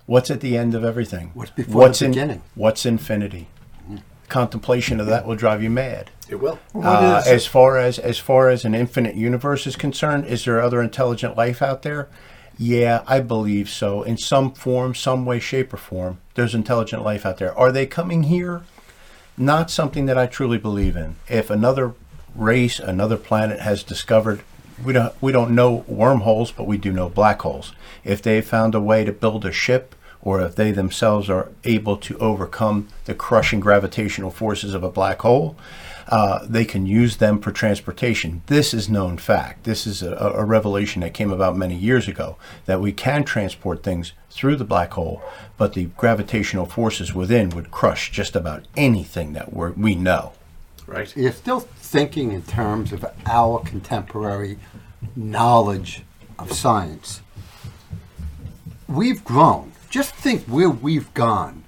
What's 0.07 0.31
at 0.31 0.41
the 0.41 0.57
end 0.57 0.75
of 0.75 0.85
everything? 0.85 1.31
What's 1.35 1.51
before 1.51 1.89
the 1.89 2.05
in, 2.05 2.11
beginning? 2.13 2.43
What's 2.55 2.87
infinity? 2.87 3.49
Contemplation 4.31 4.99
of 5.01 5.07
that 5.07 5.27
will 5.27 5.37
drive 5.37 5.63
you 5.63 5.69
mad. 5.69 6.11
It 6.31 6.37
will. 6.41 6.59
Uh, 6.75 7.21
is- 7.21 7.29
as 7.29 7.47
far 7.47 7.77
as 7.77 7.99
as 7.99 8.19
far 8.19 8.49
as 8.49 8.65
an 8.65 8.75
infinite 8.75 9.17
universe 9.17 9.67
is 9.67 9.77
concerned, 9.77 10.25
is 10.27 10.45
there 10.45 10.61
other 10.63 10.81
intelligent 10.81 11.37
life 11.37 11.61
out 11.61 11.83
there? 11.83 12.09
Yeah, 12.57 13.03
I 13.07 13.21
believe 13.21 13.69
so. 13.69 14.03
In 14.03 14.17
some 14.17 14.53
form, 14.53 14.95
some 14.95 15.27
way, 15.27 15.39
shape, 15.41 15.73
or 15.75 15.79
form, 15.79 16.19
there's 16.35 16.55
intelligent 16.55 17.03
life 17.03 17.27
out 17.27 17.39
there. 17.39 17.57
Are 17.59 17.73
they 17.73 17.87
coming 17.87 18.23
here? 18.25 18.63
not 19.37 19.71
something 19.71 20.05
that 20.05 20.19
I 20.19 20.27
truly 20.27 20.59
believe 20.59 20.97
in. 20.97 21.17
If 21.27 21.49
another 21.49 21.95
race, 22.35 22.79
another 22.79 23.17
planet 23.17 23.61
has 23.61 23.83
discovered, 23.83 24.43
we 24.85 24.93
don't 24.93 25.15
we 25.23 25.33
don't 25.33 25.55
know 25.55 25.85
wormholes, 25.89 26.53
but 26.53 26.67
we 26.67 26.77
do 26.77 26.93
know 26.93 27.09
black 27.09 27.41
holes. 27.41 27.73
If 28.05 28.21
they 28.21 28.43
found 28.43 28.75
a 28.75 28.81
way 28.81 29.05
to 29.05 29.13
build 29.13 29.47
a 29.47 29.53
ship, 29.53 29.95
or 30.23 30.41
if 30.41 30.55
they 30.55 30.71
themselves 30.71 31.31
are 31.31 31.51
able 31.65 31.97
to 31.97 32.19
overcome 32.19 32.89
the 33.07 33.15
crushing 33.15 33.61
gravitational 33.61 34.31
forces 34.31 34.75
of 34.75 34.83
a 34.83 34.91
black 34.91 35.21
hole, 35.23 35.57
uh, 36.09 36.45
they 36.45 36.65
can 36.65 36.87
use 36.87 37.19
them 37.19 37.41
for 37.41 37.53
transportation. 37.53 38.43
This 38.47 38.75
is 38.75 38.89
known 38.89 39.17
fact. 39.17 39.65
This 39.65 39.87
is 39.87 40.03
a, 40.03 40.15
a 40.35 40.45
revelation 40.45 41.03
that 41.03 41.15
came 41.15 41.31
about 41.31 41.57
many 41.57 41.77
years 41.77 42.09
ago 42.09 42.37
that 42.67 42.81
we 42.81 42.93
can 42.93 43.25
transport 43.25 43.83
things 43.83 44.13
through 44.29 44.57
the 44.57 44.65
black 44.65 44.93
hole, 44.93 45.23
but 45.57 45.75
the 45.75 45.85
gravitational 45.97 46.67
forces 46.67 47.15
within 47.15 47.51
would 47.51 47.71
crush 47.71 48.11
just 48.11 48.35
about 48.35 48.65
anything 48.77 49.33
that 49.35 49.53
we're, 49.53 49.71
we 49.73 49.95
know. 49.95 50.33
Right. 50.87 51.17
You're 51.17 51.33
still 51.33 51.61
thinking 51.61 52.33
in 52.33 52.43
terms 52.43 52.93
of 52.93 53.07
our 53.27 53.61
contemporary 53.61 54.59
knowledge 55.15 56.03
of 56.39 56.53
science. 56.53 57.21
We've 58.89 59.25
grown. 59.25 59.70
Just 59.91 60.15
think 60.15 60.45
where 60.45 60.71
we've 60.71 61.13
gone 61.15 61.65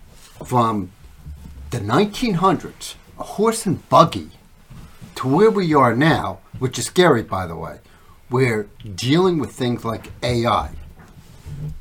from 0.46 0.92
the 1.70 1.80
1900s, 1.80 2.94
a 3.18 3.24
horse 3.24 3.66
and 3.66 3.86
buggy, 3.88 4.30
to 5.16 5.26
where 5.26 5.50
we 5.50 5.74
are 5.74 5.96
now, 5.96 6.38
which 6.60 6.78
is 6.78 6.86
scary, 6.86 7.24
by 7.24 7.48
the 7.48 7.56
way. 7.56 7.80
We're 8.30 8.68
dealing 8.94 9.38
with 9.38 9.50
things 9.50 9.84
like 9.84 10.12
AI. 10.22 10.70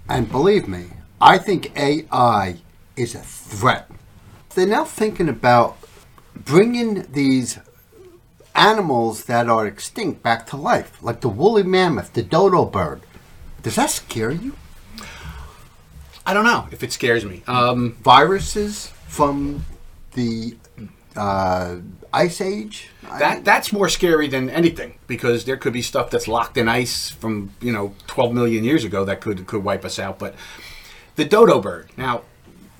And 0.09 0.31
believe 0.31 0.67
me, 0.67 0.87
I 1.21 1.37
think 1.37 1.77
AI 1.77 2.57
is 2.97 3.13
a 3.13 3.19
threat. 3.19 3.91
They're 4.55 4.65
now 4.65 4.83
thinking 4.83 5.29
about 5.29 5.77
bringing 6.33 7.03
these 7.11 7.59
animals 8.55 9.25
that 9.25 9.47
are 9.47 9.67
extinct 9.67 10.23
back 10.23 10.47
to 10.47 10.57
life, 10.57 11.01
like 11.03 11.21
the 11.21 11.29
woolly 11.29 11.63
mammoth, 11.63 12.13
the 12.13 12.23
dodo 12.23 12.65
bird. 12.65 13.01
Does 13.61 13.75
that 13.75 13.91
scare 13.91 14.31
you? 14.31 14.55
I 16.25 16.33
don't 16.33 16.45
know 16.45 16.67
if 16.71 16.83
it 16.83 16.91
scares 16.91 17.25
me. 17.25 17.43
Um, 17.47 17.93
Viruses 18.01 18.87
from 19.07 19.65
the 20.13 20.55
uh, 21.15 21.77
ice 22.13 22.41
age? 22.41 22.89
that 23.19 23.43
that's 23.43 23.73
more 23.73 23.89
scary 23.89 24.27
than 24.27 24.49
anything 24.49 24.97
because 25.07 25.43
there 25.43 25.57
could 25.57 25.73
be 25.73 25.81
stuff 25.81 26.09
that's 26.09 26.27
locked 26.27 26.57
in 26.57 26.69
ice 26.69 27.09
from 27.09 27.51
you 27.59 27.73
know 27.73 27.93
12 28.07 28.33
million 28.33 28.63
years 28.63 28.85
ago 28.85 29.03
that 29.03 29.19
could 29.19 29.45
could 29.47 29.63
wipe 29.63 29.83
us 29.83 29.99
out. 29.99 30.19
But 30.19 30.35
the 31.15 31.25
dodo 31.25 31.59
bird 31.59 31.89
now. 31.97 32.23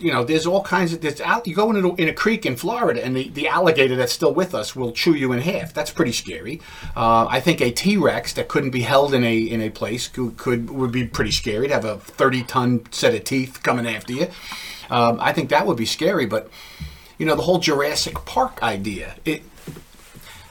You 0.02 0.12
know, 0.12 0.24
there's 0.24 0.45
all 0.45 0.64
kinds 0.64 0.93
of. 0.93 1.02
There's. 1.02 1.22
You 1.45 1.56
go 1.56 1.70
in 1.72 1.84
a, 1.84 1.95
in 1.95 2.10
a 2.10 2.14
creek 2.14 2.45
in 2.45 2.56
Florida, 2.56 3.04
and 3.04 3.16
the, 3.16 3.30
the 3.30 3.47
alligator 3.47 3.95
that's 3.95 4.12
still 4.12 4.34
with 4.34 4.56
us 4.56 4.76
will 4.76 4.91
chew 4.91 5.14
you 5.14 5.32
in 5.32 5.39
half. 5.39 5.74
That's 5.74 5.91
pretty 5.91 6.12
scary. 6.12 6.62
Uh, 6.95 7.28
I 7.30 7.39
think 7.39 7.62
a 7.62 7.72
T 7.72 7.97
Rex 7.97 8.34
that 8.34 8.47
couldn't 8.47 8.72
be 8.72 8.82
held 8.82 9.14
in 9.14 9.24
a 9.24 9.38
in 9.38 9.62
a 9.62 9.70
place 9.70 10.08
could, 10.08 10.38
could 10.38 10.70
would 10.70 10.91
be 10.91 11.06
pretty 11.06 11.32
scary 11.32 11.68
to 11.68 11.74
have 11.74 11.86
a 11.86 11.97
30 11.97 12.43
ton 12.43 12.86
set 12.91 13.14
of 13.14 13.24
teeth 13.24 13.62
coming 13.64 13.88
after 13.88 14.14
you. 14.14 14.28
Um, 14.89 15.20
I 15.20 15.34
think 15.34 15.49
that 15.49 15.66
would 15.68 15.78
be 15.78 15.86
scary. 15.86 16.26
But 16.26 16.49
you 17.18 17.26
know, 17.26 17.36
the 17.36 17.43
whole 17.43 17.60
Jurassic 17.60 18.16
Park 18.26 18.62
idea. 18.64 19.16
It, 19.26 19.43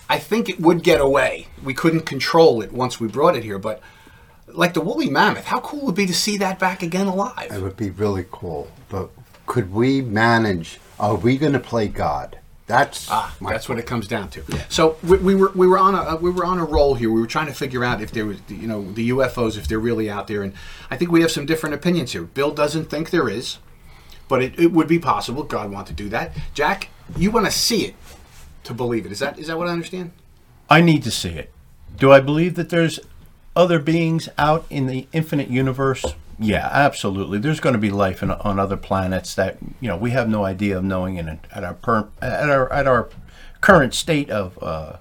I 0.08 0.18
think 0.18 0.48
it 0.48 0.60
would 0.60 0.82
get 0.82 1.00
away. 1.00 1.46
We 1.62 1.72
couldn't 1.72 2.00
control 2.00 2.62
it 2.62 2.72
once 2.72 2.98
we 2.98 3.06
brought 3.06 3.36
it 3.36 3.44
here, 3.44 3.60
but 3.60 3.80
like 4.48 4.74
the 4.74 4.80
woolly 4.80 5.08
mammoth, 5.08 5.44
how 5.44 5.60
cool 5.60 5.86
would 5.86 5.94
it 5.94 5.96
be 5.96 6.06
to 6.06 6.14
see 6.14 6.38
that 6.38 6.58
back 6.58 6.82
again 6.82 7.06
alive? 7.06 7.50
It 7.52 7.62
would 7.62 7.76
be 7.76 7.90
really 7.90 8.26
cool. 8.30 8.68
But 8.88 9.10
could 9.50 9.72
we 9.72 10.00
manage? 10.00 10.78
Are 11.00 11.16
we 11.16 11.36
going 11.36 11.54
to 11.54 11.58
play 11.58 11.88
God? 11.88 12.38
That's 12.68 13.08
Ah, 13.10 13.34
my 13.40 13.50
that's 13.50 13.68
what 13.68 13.80
it 13.80 13.84
comes 13.84 14.06
down 14.06 14.28
to. 14.30 14.44
So 14.68 14.96
we, 15.02 15.18
we 15.18 15.34
were 15.34 15.50
we 15.56 15.66
were 15.66 15.76
on 15.76 15.96
a 15.96 16.02
uh, 16.02 16.16
we 16.18 16.30
were 16.30 16.44
on 16.44 16.60
a 16.60 16.64
roll 16.64 16.94
here. 16.94 17.10
We 17.10 17.20
were 17.20 17.26
trying 17.26 17.48
to 17.48 17.52
figure 17.52 17.82
out 17.82 18.00
if 18.00 18.12
there 18.12 18.26
was 18.26 18.38
you 18.46 18.68
know 18.68 18.92
the 18.92 19.10
UFOs 19.10 19.58
if 19.58 19.66
they're 19.66 19.80
really 19.80 20.08
out 20.08 20.28
there, 20.28 20.44
and 20.44 20.52
I 20.88 20.96
think 20.96 21.10
we 21.10 21.20
have 21.22 21.32
some 21.32 21.46
different 21.46 21.74
opinions 21.74 22.12
here. 22.12 22.22
Bill 22.22 22.52
doesn't 22.52 22.84
think 22.84 23.10
there 23.10 23.28
is, 23.28 23.58
but 24.28 24.40
it, 24.40 24.56
it 24.56 24.70
would 24.70 24.86
be 24.86 25.00
possible. 25.00 25.42
God 25.42 25.72
want 25.72 25.88
to 25.88 25.92
do 25.92 26.08
that. 26.10 26.30
Jack, 26.54 26.90
you 27.16 27.32
want 27.32 27.46
to 27.46 27.52
see 27.52 27.86
it 27.86 27.96
to 28.62 28.72
believe 28.72 29.04
it. 29.04 29.10
Is 29.10 29.18
that 29.18 29.36
is 29.36 29.48
that 29.48 29.58
what 29.58 29.66
I 29.66 29.72
understand? 29.72 30.12
I 30.68 30.80
need 30.80 31.02
to 31.02 31.10
see 31.10 31.30
it. 31.30 31.52
Do 31.96 32.12
I 32.12 32.20
believe 32.20 32.54
that 32.54 32.68
there's 32.70 33.00
other 33.56 33.80
beings 33.80 34.28
out 34.38 34.64
in 34.70 34.86
the 34.86 35.08
infinite 35.12 35.48
universe? 35.48 36.04
Yeah, 36.40 36.68
absolutely. 36.72 37.38
There's 37.38 37.60
going 37.60 37.74
to 37.74 37.78
be 37.78 37.90
life 37.90 38.22
in, 38.22 38.30
on 38.30 38.58
other 38.58 38.78
planets 38.78 39.34
that 39.34 39.58
you 39.80 39.88
know 39.88 39.96
we 39.96 40.10
have 40.10 40.28
no 40.28 40.44
idea 40.44 40.78
of 40.78 40.84
knowing 40.84 41.16
in 41.16 41.28
at 41.28 41.62
our 41.64 41.74
per, 41.74 42.08
at 42.22 42.48
our 42.48 42.72
at 42.72 42.86
our 42.86 43.10
current 43.60 43.92
state 43.92 44.30
of 44.30 44.58
uh, 44.62 44.96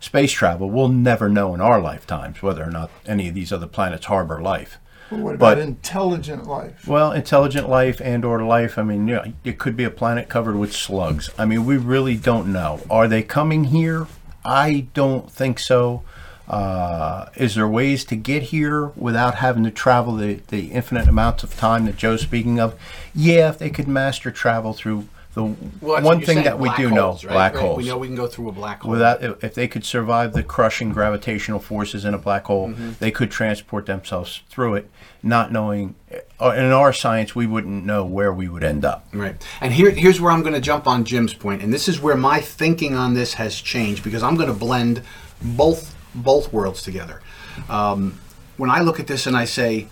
space 0.00 0.32
travel. 0.32 0.68
We'll 0.68 0.88
never 0.88 1.28
know 1.28 1.54
in 1.54 1.60
our 1.60 1.80
lifetimes 1.80 2.42
whether 2.42 2.64
or 2.64 2.70
not 2.70 2.90
any 3.06 3.28
of 3.28 3.34
these 3.34 3.52
other 3.52 3.68
planets 3.68 4.06
harbor 4.06 4.42
life. 4.42 4.78
But 5.08 5.18
what 5.20 5.38
But- 5.38 5.58
intelligent 5.58 6.48
life? 6.48 6.88
Well, 6.88 7.12
intelligent 7.12 7.68
life 7.68 8.00
and 8.00 8.24
or 8.24 8.42
life, 8.42 8.76
I 8.76 8.82
mean, 8.82 9.06
you 9.06 9.14
know, 9.14 9.32
it 9.44 9.58
could 9.58 9.76
be 9.76 9.84
a 9.84 9.90
planet 9.90 10.28
covered 10.28 10.56
with 10.56 10.72
slugs. 10.72 11.30
I 11.38 11.44
mean, 11.44 11.64
we 11.64 11.76
really 11.76 12.16
don't 12.16 12.52
know. 12.52 12.80
Are 12.90 13.06
they 13.06 13.22
coming 13.22 13.64
here? 13.64 14.08
I 14.44 14.88
don't 14.94 15.30
think 15.30 15.60
so. 15.60 16.02
Uh, 16.48 17.28
is 17.36 17.54
there 17.56 17.66
ways 17.68 18.04
to 18.06 18.16
get 18.16 18.44
here 18.44 18.86
without 18.96 19.36
having 19.36 19.64
to 19.64 19.70
travel 19.70 20.14
the, 20.14 20.34
the 20.48 20.70
infinite 20.72 21.08
amounts 21.08 21.42
of 21.42 21.56
time 21.56 21.86
that 21.86 21.96
Joe's 21.96 22.22
speaking 22.22 22.60
of? 22.60 22.74
Yeah, 23.14 23.48
if 23.48 23.58
they 23.58 23.70
could 23.70 23.88
master 23.88 24.30
travel 24.30 24.72
through 24.72 25.08
the 25.34 25.42
Well, 25.82 26.00
one 26.02 26.18
thing 26.20 26.26
saying, 26.26 26.44
that 26.44 26.58
we 26.58 26.68
do 26.76 26.88
holes, 26.88 27.22
know, 27.24 27.28
right? 27.28 27.34
black 27.34 27.54
Right, 27.54 27.60
holes. 27.62 27.76
We 27.78 27.84
know 27.88 27.98
we 27.98 28.06
can 28.06 28.16
go 28.16 28.26
through 28.26 28.48
a 28.48 28.52
black 28.52 28.80
hole. 28.82 28.92
Without, 28.92 29.22
if 29.22 29.44
if 29.44 29.54
they 29.54 29.68
could 29.68 29.84
survive 29.84 30.32
the 30.32 30.42
crushing 30.42 30.92
gravitational 30.92 31.58
forces 31.58 32.04
in 32.06 32.14
a 32.14 32.18
black 32.18 32.44
hole, 32.46 32.68
Mm-hmm. 32.68 32.92
they 33.00 33.10
could 33.10 33.30
transport 33.30 33.84
themselves 33.86 34.40
through 34.48 34.76
it, 34.76 34.90
not 35.22 35.52
knowing. 35.52 35.94
uh, 36.40 36.50
In 36.56 36.70
our 36.72 36.92
science, 36.92 37.34
we 37.34 37.46
wouldn't 37.46 37.84
know 37.84 38.04
where 38.04 38.32
we 38.32 38.48
would 38.48 38.64
end 38.64 38.84
up. 38.84 39.06
Right. 39.12 39.36
And 39.60 39.74
here, 39.74 39.90
here's 39.90 40.20
where 40.22 40.30
I'm 40.32 40.40
going 40.42 40.54
to 40.54 40.60
jump 40.60 40.86
on 40.86 41.04
Jim's 41.04 41.34
point, 41.34 41.60
and 41.60 41.70
this 41.72 41.86
is 41.88 42.00
where 42.00 42.16
my 42.16 42.40
thinking 42.40 42.94
on 42.94 43.12
this 43.14 43.34
has 43.34 43.60
changed 43.60 44.04
because 44.04 44.22
I'm 44.22 44.36
going 44.36 44.48
to 44.48 44.54
blend 44.54 45.02
both 45.42 45.94
both 46.16 46.52
worlds 46.52 46.82
together. 46.82 47.20
Um, 47.68 48.18
when 48.56 48.70
I 48.70 48.80
look 48.80 48.98
at 48.98 49.06
this 49.06 49.26
and 49.26 49.36
I 49.36 49.44
say, 49.44 49.88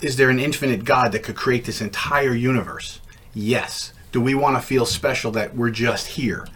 is 0.00 0.16
there 0.16 0.28
an 0.28 0.38
infinite 0.38 0.84
God 0.84 1.12
that 1.12 1.22
could 1.22 1.36
create 1.36 1.64
this 1.64 1.80
entire 1.80 2.34
universe? 2.34 3.00
Yes. 3.32 3.92
Do 4.12 4.20
we 4.20 4.34
want 4.34 4.56
to 4.56 4.62
feel 4.62 4.86
special 4.86 5.30
that 5.32 5.54
we're 5.54 5.70
just 5.70 6.08
here? 6.08 6.46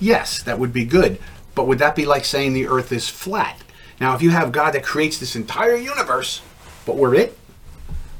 Yes, 0.00 0.42
that 0.42 0.58
would 0.58 0.72
be 0.72 0.84
good. 0.84 1.18
But 1.54 1.66
would 1.66 1.78
that 1.78 1.96
be 1.96 2.04
like 2.04 2.24
saying 2.24 2.52
the 2.52 2.66
earth 2.68 2.92
is 2.92 3.08
flat? 3.08 3.62
Now, 4.00 4.14
if 4.14 4.22
you 4.22 4.30
have 4.30 4.52
God 4.52 4.72
that 4.72 4.82
creates 4.82 5.18
this 5.18 5.36
entire 5.36 5.76
universe, 5.76 6.42
but 6.84 6.96
we're 6.96 7.14
it, 7.14 7.38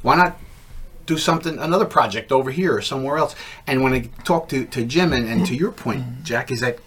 why 0.02 0.16
not 0.16 0.38
do 1.04 1.18
something, 1.18 1.58
another 1.58 1.84
project 1.84 2.32
over 2.32 2.50
here 2.50 2.74
or 2.74 2.80
somewhere 2.80 3.18
else? 3.18 3.34
And 3.66 3.82
when 3.82 3.92
I 3.92 4.08
talk 4.24 4.48
to, 4.50 4.64
to 4.66 4.84
Jim 4.84 5.12
and, 5.12 5.28
and 5.28 5.46
to 5.46 5.54
your 5.54 5.70
point, 5.70 6.24
Jack, 6.24 6.50
is 6.50 6.60
that 6.60 6.78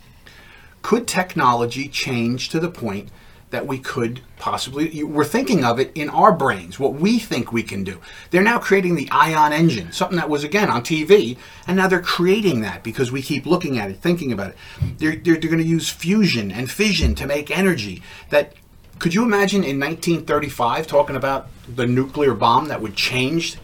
could 0.81 1.07
technology 1.07 1.87
change 1.87 2.49
to 2.49 2.59
the 2.59 2.69
point 2.69 3.09
that 3.51 3.65
we 3.65 3.79
could 3.79 4.21
possibly 4.37 5.03
we're 5.03 5.25
thinking 5.25 5.65
of 5.65 5.79
it 5.79 5.91
in 5.95 6.09
our 6.09 6.31
brains 6.31 6.79
what 6.79 6.93
we 6.93 7.17
think 7.17 7.51
we 7.51 7.63
can 7.63 7.83
do 7.83 7.99
they're 8.29 8.43
now 8.43 8.59
creating 8.59 8.95
the 8.95 9.09
ion 9.11 9.51
engine 9.51 9.91
something 9.91 10.17
that 10.17 10.29
was 10.29 10.43
again 10.43 10.69
on 10.69 10.83
tv 10.83 11.35
and 11.67 11.75
now 11.75 11.87
they're 11.87 12.01
creating 12.01 12.61
that 12.61 12.83
because 12.83 13.11
we 13.11 13.21
keep 13.21 13.45
looking 13.45 13.79
at 13.79 13.89
it 13.89 13.97
thinking 13.97 14.31
about 14.31 14.51
it 14.51 14.57
they're, 14.97 15.15
they're, 15.15 15.35
they're 15.35 15.49
going 15.49 15.57
to 15.57 15.63
use 15.63 15.89
fusion 15.89 16.51
and 16.51 16.69
fission 16.69 17.15
to 17.15 17.25
make 17.25 17.49
energy 17.49 18.01
that 18.29 18.53
could 18.99 19.13
you 19.13 19.23
imagine 19.23 19.63
in 19.63 19.79
1935 19.79 20.85
talking 20.85 21.15
about 21.15 21.47
the 21.67 21.87
nuclear 21.87 22.33
bomb 22.33 22.67
that 22.67 22.81
would 22.81 22.95
change 22.95 23.57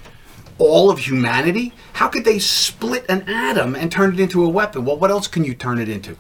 all 0.58 0.90
of 0.90 1.00
humanity? 1.00 1.74
How 1.94 2.08
could 2.08 2.24
they 2.24 2.40
split 2.40 3.06
an 3.10 3.24
atom 3.28 3.76
and 3.76 3.92
turn 3.92 4.14
it 4.14 4.20
into 4.22 4.46
a 4.46 4.50
weapon? 4.50 4.86
Well, 4.86 4.98
what 4.98 5.12
else 5.12 5.28
can 5.28 5.44
you 5.44 5.54
turn 5.54 5.80
it 5.80 5.90
into? 5.90 6.18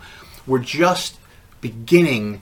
We're 0.47 0.59
just 0.59 1.17
beginning 1.61 2.41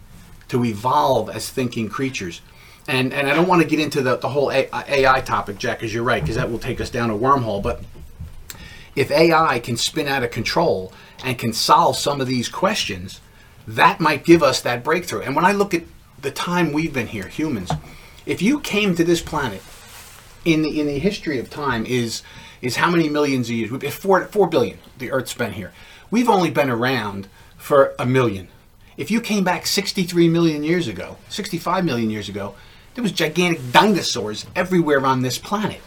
to 0.50 0.66
evolve 0.66 1.30
as 1.30 1.50
thinking 1.50 1.90
creatures. 1.90 2.42
And, 2.88 3.14
and 3.14 3.30
I 3.30 3.34
don't 3.34 3.48
want 3.48 3.62
to 3.62 3.68
get 3.68 3.80
into 3.80 4.02
the, 4.02 4.18
the 4.18 4.30
whole 4.30 4.52
AI 4.52 5.22
topic, 5.22 5.58
Jack, 5.58 5.80
because 5.80 5.94
you're 5.94 6.04
right, 6.04 6.22
because 6.22 6.36
that 6.36 6.52
will 6.52 6.60
take 6.60 6.82
us 6.82 6.90
down 6.90 7.10
a 7.10 7.18
wormhole. 7.18 7.64
But 7.64 7.82
if 8.96 9.10
AI 9.10 9.60
can 9.60 9.78
spin 9.78 10.08
out 10.08 10.24
of 10.24 10.32
control 10.32 10.94
and 11.24 11.38
can 11.38 11.54
solve 11.54 11.98
some 11.98 12.20
of 12.20 12.28
these 12.28 12.50
questions, 12.50 13.22
that 13.68 14.00
might 14.00 14.26
give 14.26 14.44
us 14.44 14.62
that 14.62 14.84
breakthrough. 14.84 15.22
And 15.22 15.36
when 15.36 15.46
I 15.46 15.54
look 15.54 15.74
at 15.74 15.84
the 16.22 16.32
time 16.32 16.74
we've 16.74 16.94
been 16.94 17.08
here, 17.08 17.28
humans, 17.28 17.72
if 18.26 18.42
you 18.42 18.60
came 18.60 18.96
to 18.96 19.04
this 19.04 19.22
planet 19.22 19.62
in 20.46 20.62
the 20.62 20.80
in 20.80 20.88
the 20.88 21.00
history 21.00 21.40
of 21.40 21.50
time 21.50 21.86
is 21.86 22.22
is 22.62 22.76
how 22.76 22.92
many 22.92 23.10
millions 23.10 23.50
of 23.50 23.56
years? 23.56 23.94
Four 23.94 24.26
four 24.26 24.48
billion. 24.48 24.78
The 24.98 25.12
Earth's 25.12 25.34
been 25.34 25.54
here. 25.54 25.72
We've 26.12 26.30
only 26.30 26.52
been 26.52 26.70
around 26.70 27.28
for 27.64 27.96
a 27.98 28.06
million. 28.06 28.50
If 28.98 29.10
you 29.10 29.22
came 29.22 29.46
back 29.46 29.66
63 29.66 30.28
million 30.28 30.66
years 30.66 30.90
ago, 30.90 31.16
65 31.30 31.86
million 31.86 32.10
years 32.10 32.28
ago, 32.28 32.56
there 32.94 33.02
was 33.02 33.14
gigantic 33.14 33.72
dinosaurs 33.72 34.46
everywhere 34.54 35.06
on 35.06 35.22
this 35.22 35.38
planet. 35.38 35.80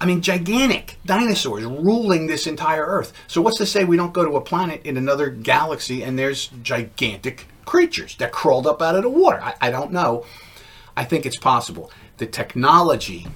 I 0.00 0.06
mean, 0.06 0.22
gigantic 0.22 0.96
dinosaurs 1.04 1.64
ruling 1.64 2.26
this 2.26 2.46
entire 2.46 2.82
Earth. 2.82 3.12
So 3.26 3.42
what's 3.42 3.58
to 3.58 3.66
say 3.66 3.84
we 3.84 3.98
don't 3.98 4.14
go 4.14 4.24
to 4.24 4.36
a 4.36 4.40
planet 4.40 4.80
in 4.86 4.96
another 4.96 5.28
galaxy 5.28 6.02
and 6.02 6.18
there's 6.18 6.46
gigantic 6.62 7.46
creatures 7.66 8.16
that 8.16 8.32
crawled 8.32 8.66
up 8.66 8.80
out 8.80 8.96
of 8.96 9.02
the 9.02 9.10
water? 9.10 9.42
I, 9.42 9.54
I 9.60 9.70
don't 9.70 9.92
know. 9.92 10.24
I 10.96 11.04
think 11.04 11.26
it's 11.26 11.36
possible. 11.36 11.90
The 12.16 12.26
technology, 12.26 13.26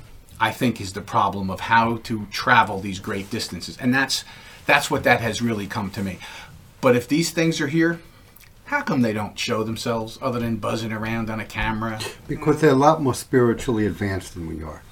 I 0.41 0.51
think, 0.51 0.81
is 0.81 0.95
the 0.95 1.03
problem 1.03 1.51
of 1.51 1.61
how 1.61 1.99
to 2.05 2.25
travel 2.31 2.81
these 2.81 3.01
great 3.01 3.29
distances, 3.29 3.77
and 3.77 3.95
that's 3.95 4.25
that's 4.65 4.91
what 4.91 5.05
that 5.05 5.23
has 5.23 5.41
really 5.41 5.67
come 5.67 5.91
to 5.93 6.03
me. 6.03 6.19
But 6.81 6.97
if 6.97 7.09
these 7.09 7.31
things 7.31 7.61
are 7.61 7.67
here, 7.67 8.01
how 8.65 8.83
come 8.83 9.01
they 9.01 9.13
don't 9.13 9.39
show 9.39 9.65
themselves 9.65 10.19
other 10.21 10.41
than 10.41 10.57
buzzing 10.57 10.93
around 10.93 11.31
on 11.31 11.41
a 11.41 11.45
camera? 11.45 11.99
Because 12.29 12.61
they're 12.61 12.71
a 12.71 12.75
lot 12.75 13.03
more 13.03 13.15
spiritually 13.15 13.87
advanced 13.87 14.35
than 14.35 14.47
we 14.47 14.63
are. 14.63 14.83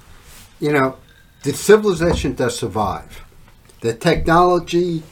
You 0.59 0.72
know, 0.72 0.97
the 1.43 1.53
civilization 1.53 2.34
does 2.34 2.59
survive. 2.59 3.22
The 3.82 3.95
technology 3.95 5.03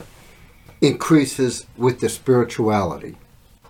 increases 0.80 1.66
with 1.76 2.00
the 2.00 2.08
spirituality 2.08 3.16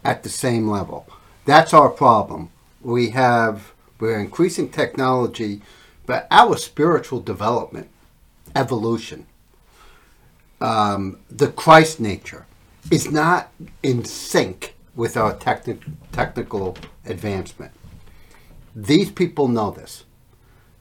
at 0.05 0.23
the 0.23 0.29
same 0.29 0.69
level. 0.69 1.07
That's 1.45 1.75
our 1.75 1.91
problem. 1.91 2.51
We 2.81 3.11
have 3.11 3.73
we're 3.99 4.19
increasing 4.19 4.69
technology, 4.69 5.63
but 6.07 6.27
our 6.31 6.57
spiritual 6.57 7.21
development, 7.21 7.89
evolution, 8.55 9.27
um, 10.61 11.19
the 11.31 11.49
Christ 11.49 12.01
nature, 12.01 12.47
is 12.91 13.11
not 13.11 13.51
in 13.83 14.05
sync 14.05 14.75
with 14.95 15.17
our 15.17 15.35
techni- 15.35 15.81
technical 16.13 16.77
advancement. 17.05 17.73
These 18.75 19.11
people 19.11 19.49
know 19.49 19.71
this. 19.71 20.05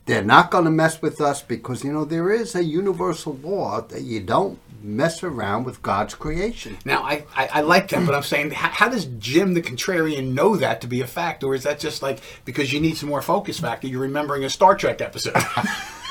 They're 0.06 0.24
not 0.24 0.52
going 0.52 0.66
to 0.66 0.72
mess 0.72 1.02
with 1.02 1.22
us 1.22 1.42
because, 1.42 1.84
you 1.84 1.94
know, 1.94 2.04
there 2.04 2.30
is 2.30 2.56
a 2.56 2.64
universal 2.64 3.38
law 3.42 3.82
that 3.82 4.02
you 4.02 4.20
don't 4.20 4.60
mess 4.84 5.24
around 5.24 5.64
with 5.64 5.82
God's 5.82 6.14
creation. 6.14 6.78
Now, 6.84 7.04
I, 7.04 7.24
I, 7.36 7.48
I 7.54 7.62
like 7.62 7.88
that, 7.90 8.06
but 8.06 8.14
I'm 8.14 8.24
saying, 8.24 8.52
how, 8.52 8.68
how 8.68 8.90
does 8.90 9.06
Jim 9.06 9.54
the 9.54 9.62
contrarian 9.62 10.34
know 10.34 10.58
that 10.58 10.82
to 10.82 10.88
be 10.88 11.00
a 11.00 11.08
fact? 11.08 11.44
Or 11.44 11.56
is 11.56 11.64
that 11.64 11.80
just 11.80 12.02
like 12.02 12.20
because 12.44 12.74
you 12.74 12.82
need 12.82 12.98
some 12.98 13.08
more 13.08 13.22
focus 13.22 13.60
factor, 13.60 13.88
you're 13.88 14.02
remembering 14.02 14.44
a 14.44 14.50
Star 14.50 14.76
Trek 14.76 15.00
episode? 15.00 15.36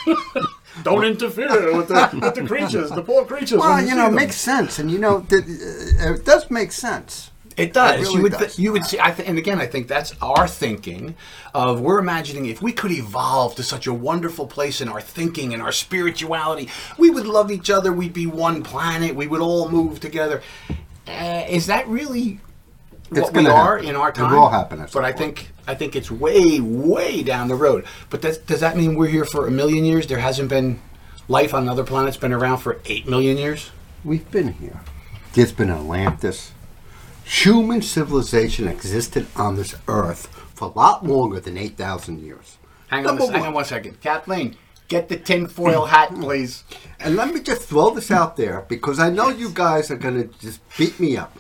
Don't 0.83 1.05
interfere 1.05 1.77
with 1.77 1.89
the, 1.89 2.09
with 2.21 2.35
the 2.35 2.47
creatures, 2.47 2.91
the 2.91 3.03
poor 3.03 3.25
creatures. 3.25 3.59
Well, 3.59 3.85
you 3.85 3.95
know, 3.95 4.09
it 4.09 4.13
makes 4.13 4.37
sense. 4.37 4.79
And, 4.79 4.91
you 4.91 4.99
know, 4.99 5.21
th- 5.21 5.45
uh, 5.45 6.15
it 6.15 6.25
does 6.25 6.51
make 6.51 6.73
sense. 6.73 7.31
It 7.57 7.73
does. 7.73 8.01
It 8.01 8.03
really 8.03 8.15
you 8.15 8.23
would. 8.23 8.33
does. 8.33 8.59
you 8.59 8.73
would 8.73 8.85
see. 8.85 8.99
I 8.99 9.11
th- 9.11 9.29
and 9.29 9.39
again, 9.39 9.61
I 9.61 9.67
think 9.67 9.89
that's 9.89 10.15
our 10.23 10.49
thinking 10.49 11.15
of 11.55 11.81
we're 11.81 11.99
imagining 11.99 12.47
if 12.47 12.63
we 12.63 12.73
could 12.73 12.93
evolve 12.93 13.55
to 13.57 13.63
such 13.63 13.87
a 13.87 13.93
wonderful 13.93 14.47
place 14.47 14.81
in 14.81 14.89
our 14.89 15.01
thinking 15.01 15.53
and 15.53 15.63
our 15.63 15.73
spirituality, 15.73 16.71
we 16.97 17.11
would 17.11 17.27
love 17.27 17.51
each 17.51 17.69
other. 17.69 17.93
We'd 17.93 18.15
be 18.15 18.27
one 18.27 18.63
planet. 18.63 19.15
We 19.15 19.27
would 19.27 19.41
all 19.43 19.69
move 19.69 20.01
together. 20.01 20.43
Uh, 21.07 21.45
is 21.49 21.67
that 21.67 21.87
really 21.89 22.41
It's 23.17 23.21
what 23.21 23.35
we 23.35 23.47
are 23.47 23.77
happen. 23.77 23.91
in 23.91 23.97
our 23.97 24.11
It 24.11 24.19
will 24.19 24.49
happen 24.49 24.87
But 24.93 25.05
I 25.05 25.13
think 25.13 25.51
I 25.67 25.75
think 25.75 25.95
it's 25.97 26.11
way 26.11 26.61
way 26.61 27.23
down 27.23 27.49
the 27.49 27.55
road. 27.55 27.85
But 28.11 28.23
does, 28.23 28.39
does 28.39 28.61
that 28.61 28.77
mean 28.77 28.95
we're 28.95 29.09
here 29.09 29.25
for 29.25 29.47
a 29.47 29.51
million 29.51 29.85
years? 29.85 30.07
There 30.07 30.19
hasn't 30.19 30.49
been 30.49 30.81
life 31.29 31.55
on 31.55 31.69
other 31.69 31.85
planets 31.85 32.17
been 32.17 32.33
around 32.33 32.59
for 32.59 32.81
eight 32.87 33.07
million 33.09 33.37
years. 33.37 33.71
We've 34.05 34.29
been 34.31 34.55
here. 34.55 34.81
There's 35.35 35.53
been 35.53 35.71
Atlantis. 35.71 36.53
Human 37.25 37.83
civilization 37.83 38.67
existed 38.69 39.27
on 39.37 39.57
this 39.57 39.75
earth 39.87 40.27
for 40.55 40.69
a 40.69 40.73
lot 40.73 41.07
longer 41.07 41.41
than 41.41 41.57
8,000 41.57 42.21
years. 42.21 42.59
Hang 42.89 43.07
on, 43.07 43.17
hang 43.17 43.47
on 43.47 43.55
one 43.55 43.65
second. 43.65 44.01
Kathleen, 44.01 44.57
get 44.89 45.09
the 45.09 45.17
tinfoil 45.17 45.87
hat, 45.87 46.11
please. 46.15 46.65
And 47.01 47.17
let 47.17 47.33
me 47.33 47.41
just 47.41 47.63
throw 47.63 47.91
this 47.91 48.11
out 48.11 48.37
there 48.37 48.67
because 48.69 48.99
I 48.99 49.09
know 49.09 49.31
you 49.31 49.51
guys 49.51 49.91
are 49.91 49.97
going 49.97 50.29
to 50.29 50.39
just 50.39 50.61
beat 50.77 51.01
me 51.01 51.17
up. 51.17 51.39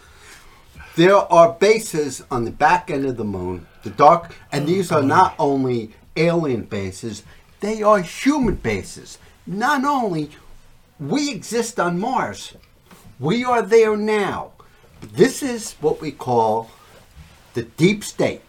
There 0.94 1.16
are 1.16 1.52
bases 1.52 2.22
on 2.30 2.44
the 2.44 2.50
back 2.50 2.90
end 2.90 3.06
of 3.06 3.16
the 3.16 3.24
moon, 3.24 3.66
the 3.82 3.90
dark, 3.90 4.34
and 4.52 4.66
these 4.66 4.92
are 4.92 5.02
not 5.02 5.34
only 5.38 5.92
alien 6.16 6.64
bases, 6.64 7.22
they 7.60 7.82
are 7.82 8.00
human 8.00 8.56
bases. 8.56 9.18
Not 9.46 9.84
only 9.84 10.30
we 11.00 11.30
exist 11.30 11.80
on 11.80 11.98
Mars, 11.98 12.54
we 13.18 13.42
are 13.42 13.62
there 13.62 13.96
now. 13.96 14.50
This 15.00 15.42
is 15.42 15.72
what 15.80 16.00
we 16.00 16.12
call 16.12 16.70
the 17.54 17.62
deep 17.62 18.04
state. 18.04 18.42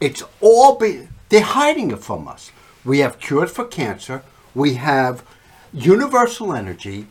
It's 0.00 0.24
all 0.40 0.76
be 0.76 1.08
they're 1.28 1.40
hiding 1.40 1.90
it 1.90 2.00
from 2.00 2.28
us. 2.28 2.52
We 2.84 2.98
have 3.00 3.18
cures 3.18 3.50
for 3.50 3.64
cancer. 3.64 4.22
We 4.54 4.74
have 4.74 5.24
universal 5.72 6.52
energy. 6.52 7.06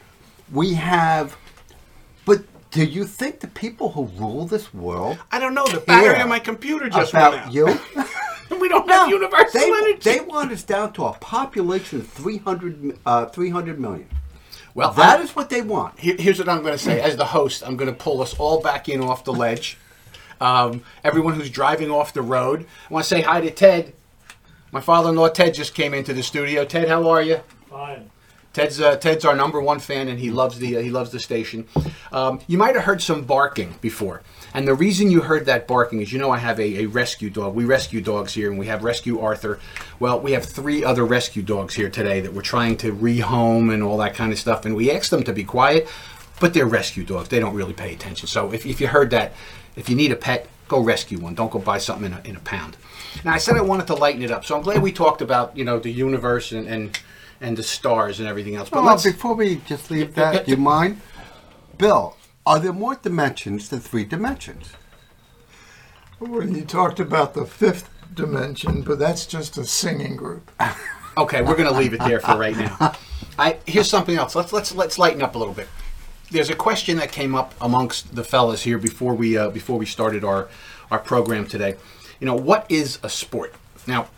We 0.52 0.76
have 0.76 1.38
do 2.76 2.84
you 2.84 3.06
think 3.06 3.40
the 3.40 3.48
people 3.48 3.90
who 3.92 4.04
rule 4.22 4.46
this 4.46 4.74
world 4.74 5.18
I 5.32 5.40
don't 5.40 5.54
know. 5.54 5.66
The 5.66 5.80
battery 5.80 6.14
care 6.16 6.24
on 6.24 6.30
my 6.30 6.40
computer 6.40 6.90
just 6.90 7.14
went 7.14 7.28
about 7.34 7.48
out. 7.48 7.54
you? 7.54 7.66
we 8.60 8.68
don't 8.68 8.90
have 8.90 9.10
universal 9.10 9.60
they, 9.62 9.68
energy. 9.68 10.00
they 10.04 10.20
want 10.20 10.52
us 10.52 10.64
down 10.64 10.92
to 10.94 11.06
a 11.06 11.14
population 11.14 12.02
of 12.02 12.08
300, 12.10 13.00
uh, 13.06 13.26
300 13.28 13.80
million. 13.80 14.10
well, 14.74 14.92
That 14.92 15.20
I- 15.20 15.24
is 15.24 15.36
what 15.36 15.50
they 15.50 15.62
want. 15.62 16.00
Here, 16.00 16.16
here's 16.20 16.38
what 16.38 16.50
I'm 16.50 16.62
going 16.62 16.74
to 16.74 16.78
say. 16.78 17.00
As 17.02 17.16
the 17.16 17.26
host, 17.26 17.64
I'm 17.66 17.78
going 17.78 17.90
to 17.90 17.98
pull 17.98 18.22
us 18.22 18.34
all 18.38 18.62
back 18.62 18.90
in 18.90 19.02
off 19.02 19.24
the 19.24 19.34
ledge. 19.34 19.78
Um, 20.42 20.84
everyone 21.04 21.36
who's 21.36 21.50
driving 21.50 21.90
off 21.90 22.14
the 22.14 22.22
road, 22.22 22.66
I 22.90 22.94
want 22.94 23.04
to 23.06 23.10
say 23.10 23.22
hi 23.22 23.40
to 23.40 23.50
Ted. 23.52 23.94
My 24.74 24.82
father-in-law 24.82 25.30
Ted 25.30 25.54
just 25.54 25.74
came 25.74 25.94
into 25.94 26.14
the 26.14 26.22
studio. 26.24 26.66
Ted, 26.66 26.90
how 26.90 27.08
are 27.10 27.22
you? 27.22 27.40
Fine. 27.70 28.12
Ted's 28.56 28.80
uh, 28.80 28.96
Ted's 28.96 29.26
our 29.26 29.36
number 29.36 29.60
one 29.60 29.80
fan, 29.80 30.08
and 30.08 30.18
he 30.18 30.32
loves 30.32 30.60
the 30.60 30.78
uh, 30.78 30.82
he 30.82 30.90
loves 30.90 31.12
the 31.12 31.20
station. 31.20 31.68
Um, 32.14 32.40
you 32.48 32.58
might 32.58 32.74
have 32.76 32.86
heard 32.86 33.02
some 33.02 33.26
barking 33.26 33.76
before, 33.82 34.22
and 34.54 34.66
the 34.66 34.74
reason 34.74 35.12
you 35.12 35.20
heard 35.20 35.46
that 35.48 35.68
barking 35.68 36.00
is 36.00 36.14
you 36.14 36.20
know 36.20 36.32
I 36.32 36.38
have 36.38 36.58
a, 36.58 36.84
a 36.84 36.86
rescue 36.86 37.30
dog. 37.30 37.54
We 37.54 37.66
rescue 37.66 38.00
dogs 38.00 38.34
here, 38.34 38.50
and 38.50 38.58
we 38.58 38.68
have 38.68 38.82
Rescue 38.82 39.20
Arthur. 39.20 39.60
Well, 40.00 40.22
we 40.22 40.32
have 40.32 40.46
three 40.46 40.86
other 40.86 41.04
rescue 41.04 41.44
dogs 41.44 41.74
here 41.76 41.90
today 41.90 42.22
that 42.22 42.34
we're 42.34 42.44
trying 42.44 42.78
to 42.78 42.94
rehome 42.94 43.74
and 43.74 43.84
all 43.84 43.98
that 43.98 44.16
kind 44.16 44.32
of 44.32 44.40
stuff, 44.40 44.64
and 44.64 44.74
we 44.74 44.90
asked 44.90 45.12
them 45.12 45.24
to 45.24 45.34
be 45.34 45.44
quiet, 45.44 45.90
but 46.40 46.54
they're 46.54 46.66
rescue 46.66 47.04
dogs. 47.04 47.28
They 47.28 47.42
don't 47.42 47.56
really 47.56 47.74
pay 47.74 47.94
attention. 47.94 48.30
So 48.30 48.54
if, 48.54 48.66
if 48.66 48.80
you 48.80 48.88
heard 48.88 49.10
that, 49.10 49.34
if 49.76 49.90
you 49.90 49.98
need 49.98 50.14
a 50.14 50.16
pet, 50.16 50.48
go 50.70 50.80
rescue 50.80 51.20
one. 51.20 51.36
Don't 51.36 51.52
go 51.52 51.60
buy 51.60 51.78
something 51.78 52.06
in 52.06 52.14
a, 52.14 52.22
in 52.24 52.36
a 52.38 52.40
pound. 52.40 52.78
Now 53.26 53.34
I 53.34 53.38
said 53.38 53.58
I 53.58 53.62
wanted 53.62 53.88
to 53.88 53.96
lighten 53.96 54.22
it 54.22 54.32
up, 54.32 54.46
so 54.46 54.56
I'm 54.56 54.64
glad 54.64 54.82
we 54.82 54.94
talked 54.94 55.22
about 55.22 55.58
you 55.58 55.66
know 55.66 55.78
the 55.78 55.92
universe 55.92 56.54
and. 56.54 56.70
and 56.70 56.98
and 57.42 57.58
the 57.58 57.64
stars 57.64 58.20
and 58.20 58.28
everything 58.28 58.56
else. 58.56 58.70
But 58.70 58.84
Well, 58.84 59.02
before 59.02 59.36
we 59.36 59.58
just 59.68 59.92
leave 59.92 60.16
that, 60.16 60.46
do 60.46 60.52
you 60.52 60.58
mind? 60.58 61.02
Bill, 61.78 62.16
are 62.46 62.60
there 62.60 62.74
more 62.74 62.96
dimensions 62.96 63.70
than 63.70 63.80
three 63.80 64.06
dimensions? 64.06 64.72
Well, 66.20 66.48
you 66.48 66.64
talked 66.64 67.00
about 67.00 67.34
the 67.34 67.46
fifth 67.46 67.90
dimension, 68.14 68.82
but 68.82 69.00
that's 69.00 69.26
just 69.26 69.58
a 69.58 69.66
singing 69.66 70.16
group. 70.16 70.52
Okay, 71.18 71.42
we're 71.42 71.56
going 71.56 71.70
to 71.70 71.78
leave 71.78 71.94
it 71.94 72.02
there 72.02 72.20
for 72.20 72.38
right 72.38 72.58
now. 72.58 72.94
I 73.40 73.58
here's 73.66 73.90
something 73.90 74.18
else. 74.18 74.36
Let's 74.36 74.52
let's 74.52 74.76
let's 74.76 75.00
lighten 75.00 75.22
up 75.22 75.36
a 75.36 75.38
little 75.38 75.54
bit. 75.54 75.70
There's 76.30 76.50
a 76.50 76.56
question 76.56 76.98
that 76.98 77.10
came 77.12 77.36
up 77.36 77.54
amongst 77.62 78.16
the 78.16 78.24
fellas 78.26 78.64
here 78.64 78.78
before 78.78 79.14
we 79.14 79.38
uh, 79.38 79.50
before 79.50 79.78
we 79.80 79.86
started 79.86 80.26
our 80.26 80.50
our 80.92 81.00
program 81.00 81.48
today. 81.48 81.76
You 82.20 82.26
know, 82.28 82.36
what 82.36 82.66
is 82.70 83.00
a 83.02 83.10
sport? 83.10 83.54
Now, 83.88 84.10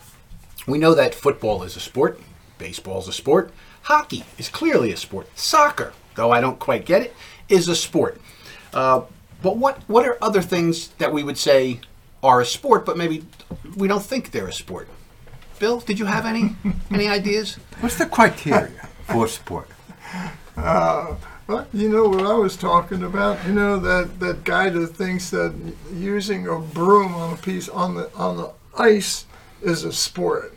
we 0.66 0.80
know 0.80 0.96
that 0.96 1.14
football 1.14 1.62
is 1.62 1.76
a 1.76 1.80
sport, 1.80 2.20
baseball 2.58 3.00
is 3.00 3.08
a 3.08 3.14
sport, 3.14 3.52
hockey 3.84 4.24
is 4.38 4.50
clearly 4.50 4.92
a 4.92 4.98
sport, 4.98 5.28
soccer, 5.38 5.94
though 6.16 6.32
I 6.32 6.42
don't 6.42 6.60
quite 6.60 6.86
get 6.86 7.02
it, 7.02 7.16
is 7.50 7.68
a 7.68 7.76
sport. 7.76 8.20
Uh, 8.74 9.02
but 9.42 9.58
what 9.58 9.82
what 9.88 10.06
are 10.06 10.18
other 10.22 10.42
things 10.42 10.90
that 10.98 11.14
we 11.14 11.24
would 11.24 11.38
say 11.38 11.80
are 12.24 12.42
a 12.42 12.46
sport, 12.46 12.86
but 12.86 12.98
maybe 12.98 13.26
we 13.76 13.88
don't 13.88 14.04
think 14.04 14.32
they're 14.32 14.48
a 14.48 14.54
sport? 14.54 14.88
Bill, 15.60 15.80
did 15.80 16.00
you 16.00 16.06
have 16.06 16.26
any 16.26 16.56
any 16.92 17.08
ideas? 17.08 17.56
What's 17.80 17.98
the 17.98 18.06
criteria 18.06 18.90
for 19.06 19.28
sport? 19.28 19.70
But 21.48 21.70
you 21.74 21.88
know 21.88 22.10
what 22.10 22.26
I 22.26 22.34
was 22.34 22.58
talking 22.58 23.04
about? 23.04 23.46
You 23.48 23.54
know 23.54 23.80
that, 23.80 24.20
that 24.20 24.44
guy 24.44 24.70
that 24.70 24.88
thinks 24.88 25.30
that 25.30 25.56
using 25.94 26.46
a 26.46 26.60
broom 26.60 27.16
on 27.16 27.34
a 27.34 27.38
piece 27.38 27.70
on 27.70 27.96
the 27.96 28.14
on 28.16 28.36
the 28.36 28.52
ice 28.78 29.26
is 29.62 29.86
a 29.86 29.94
sport. 29.94 30.54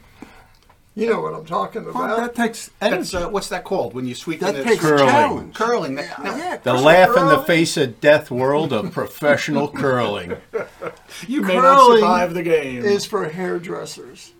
You 1.00 1.08
know 1.08 1.20
what 1.22 1.32
I'm 1.32 1.46
talking 1.46 1.84
Well, 1.86 2.04
about? 2.04 2.18
that 2.18 2.34
takes 2.34 2.70
That's 2.78 3.14
energy. 3.14 3.24
uh, 3.24 3.30
what's 3.30 3.48
that 3.48 3.64
called 3.64 3.94
when 3.94 4.06
you 4.06 4.14
sweep 4.14 4.40
that 4.40 4.54
in 4.54 4.64
takes 4.64 4.82
Curling. 4.82 5.08
challenge. 5.08 5.54
curling? 5.54 5.94
That, 5.94 6.22
now, 6.22 6.36
Yeah, 6.36 6.56
The 6.58 6.72
Chris 6.72 6.82
laugh 6.82 7.16
in 7.16 7.26
the 7.28 7.38
face 7.38 7.76
of 7.78 8.00
death 8.02 8.30
world 8.30 8.72
of 8.74 8.92
professional 8.92 9.68
curling. 9.72 10.36
you 11.26 11.40
may 11.40 11.54
Curling 11.54 11.62
not 11.62 11.94
survive 11.94 12.34
the 12.34 12.42
game. 12.42 12.84
is 12.84 13.06
for 13.06 13.26
hairdressers, 13.30 14.32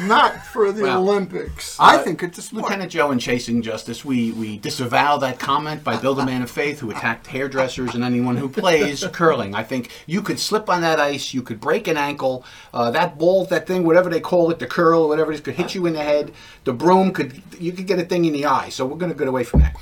not 0.00 0.44
for 0.46 0.72
the 0.72 0.82
Wow. 0.84 0.98
Olympics. 1.02 1.76
I 1.78 1.98
think 1.98 2.22
it's 2.24 2.38
a 2.38 2.42
sport. 2.42 2.64
Lieutenant 2.64 2.90
Joe 2.90 3.12
and 3.12 3.20
Chasing 3.20 3.62
Justice, 3.62 4.04
we, 4.04 4.32
we 4.32 4.58
disavow 4.58 5.18
that 5.18 5.38
comment 5.38 5.84
by 5.84 5.96
Bill 5.98 6.14
the 6.16 6.24
Man 6.26 6.42
of 6.42 6.50
Faith, 6.50 6.80
who 6.80 6.90
attacked 6.90 7.28
hairdressers 7.28 7.94
and 7.94 8.02
anyone 8.02 8.36
who 8.36 8.48
plays 8.48 9.04
curling. 9.12 9.54
I 9.54 9.62
think 9.62 9.90
you 10.06 10.20
could 10.22 10.40
slip 10.40 10.68
on 10.68 10.80
that 10.80 10.98
ice, 10.98 11.32
you 11.32 11.42
could 11.42 11.60
break 11.60 11.86
an 11.86 11.96
ankle, 11.96 12.44
uh, 12.74 12.90
that 12.90 13.18
ball, 13.18 13.44
that 13.46 13.68
thing, 13.68 13.84
whatever 13.84 14.10
they 14.10 14.20
call 14.20 14.50
it, 14.50 14.58
the 14.58 14.66
curl, 14.66 15.06
whatever 15.08 15.30
it 15.30 15.36
is, 15.36 15.40
could 15.42 15.54
hit 15.54 15.76
you 15.76 15.86
in 15.86 15.92
the 15.92 16.07
head. 16.08 16.32
The 16.64 16.72
broom 16.72 17.12
could 17.12 17.42
you 17.58 17.72
could 17.72 17.86
get 17.86 17.98
a 17.98 18.04
thing 18.04 18.24
in 18.24 18.32
the 18.32 18.46
eye. 18.46 18.68
So 18.70 18.84
we're 18.86 18.96
going 18.96 19.12
to 19.12 19.18
get 19.18 19.28
away 19.28 19.44
from 19.44 19.60
that. 19.60 19.76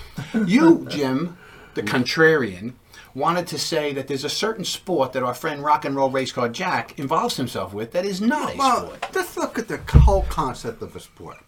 You, 0.47 0.87
Jim, 0.91 1.37
the 1.74 1.83
contrarian, 1.83 2.72
wanted 3.14 3.47
to 3.49 3.59
say 3.59 3.93
that 3.95 4.09
there's 4.09 4.24
a 4.24 4.29
certain 4.45 4.64
sport 4.64 5.12
that 5.14 5.22
our 5.22 5.35
friend 5.35 5.62
Rock 5.64 5.85
and 5.85 5.97
Roll 5.97 6.11
Race 6.11 6.33
Car 6.33 6.49
Jack 6.49 6.99
involves 6.99 7.37
himself 7.37 7.72
with 7.72 7.93
that 7.93 8.05
is 8.05 8.20
not 8.20 8.55
a 8.55 8.57
Well, 8.57 8.87
sport. 8.87 9.07
let's 9.14 9.37
look 9.37 9.59
at 9.59 9.68
the 9.68 9.79
whole 10.01 10.22
concept 10.29 10.83
of 10.83 10.95
a 10.97 11.01
sport. 11.01 11.39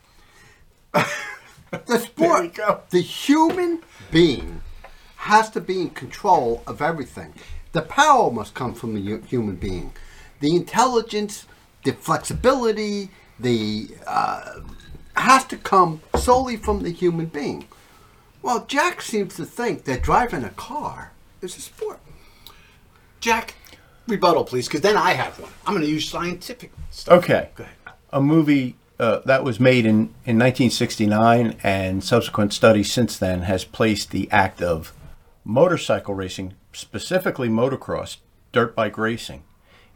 the 0.93 1.99
sport, 1.99 2.55
go. 2.55 2.81
the 2.91 3.01
human 3.03 3.83
being 4.11 4.63
has 5.17 5.51
to 5.51 5.61
be 5.61 5.81
in 5.83 5.91
control 5.91 6.63
of 6.67 6.81
everything. 6.81 7.35
The 7.73 7.83
power 7.83 8.31
must 8.31 8.55
come 8.55 8.73
from 8.75 8.95
the 8.95 9.21
human 9.27 9.57
being. 9.57 9.93
The 10.41 10.55
intelligence, 10.57 11.47
the 11.85 11.93
flexibility, 11.93 13.11
the 13.41 13.89
uh, 14.07 14.61
has 15.17 15.45
to 15.47 15.57
come 15.57 16.01
solely 16.17 16.57
from 16.57 16.83
the 16.83 16.91
human 16.91 17.27
being. 17.27 17.67
Well, 18.43 18.65
Jack 18.67 19.03
seems 19.03 19.37
to 19.37 19.45
think 19.45 19.85
that 19.85 20.03
driving 20.03 20.45
a 20.45 20.51
car 20.51 21.13
is 21.43 21.57
a 21.57 21.61
sport. 21.61 22.01
Jack, 23.21 23.55
rebuttal, 24.07 24.45
please, 24.45 24.69
because 24.69 24.81
then 24.81 24.97
I 24.97 25.13
have 25.13 25.39
one. 25.41 25.51
I'm 25.67 25.75
going 25.75 25.85
to 25.85 25.91
use 25.91 26.09
scientific 26.09 26.73
stuff. 26.91 27.19
Okay. 27.19 27.51
Go 27.57 27.65
ahead. 27.65 27.77
A 28.13 28.21
movie 28.23 28.77
uh, 28.99 29.21
that 29.25 29.45
was 29.45 29.61
made 29.61 29.85
in, 29.85 30.15
in 30.25 30.39
1969 30.39 31.57
and 31.63 32.03
subsequent 32.03 32.53
studies 32.53 32.93
since 32.93 33.19
then 33.19 33.43
has 33.43 33.65
placed 33.65 34.11
the 34.11 34.31
act 34.31 34.63
of 34.63 34.93
motorcycle 35.45 36.15
racing, 36.15 36.55
specifically 36.73 37.49
motocross, 37.49 38.19
dirt 38.53 38.75
bike 38.75 38.97
racing, 38.97 39.43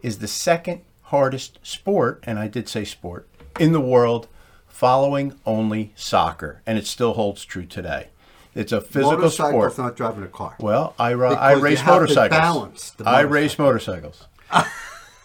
is 0.03 0.19
the 0.19 0.29
second 0.29 0.83
hardest 1.05 1.59
sport, 1.63 2.23
and 2.25 2.39
I 2.39 2.49
did 2.49 2.69
say 2.69 2.85
sport, 2.85 3.29
in 3.59 3.73
the 3.73 3.81
world, 3.81 4.29
following 4.69 5.35
only 5.47 5.93
soccer. 5.97 6.63
And 6.67 6.79
it 6.79 6.87
still 6.87 7.15
holds 7.15 7.45
true 7.45 7.67
today. 7.67 8.09
It's 8.55 8.73
a 8.73 8.81
physical 8.83 9.13
Motorcycle's 9.13 9.75
sport. 9.75 9.79
not 9.79 9.97
driving 9.97 10.25
a 10.25 10.29
car. 10.29 10.57
Well, 10.61 10.95
I, 10.99 11.11
ri- 11.11 11.29
I 11.29 11.55
Because 11.55 11.59
you 11.59 11.65
race 11.65 11.81
have 11.81 11.87
to 11.95 12.01
motorcycles. 12.01 12.39
balance 12.39 12.91
the 12.91 13.09
I 13.09 13.21
race 13.23 13.59
motorcycles. 13.59 14.27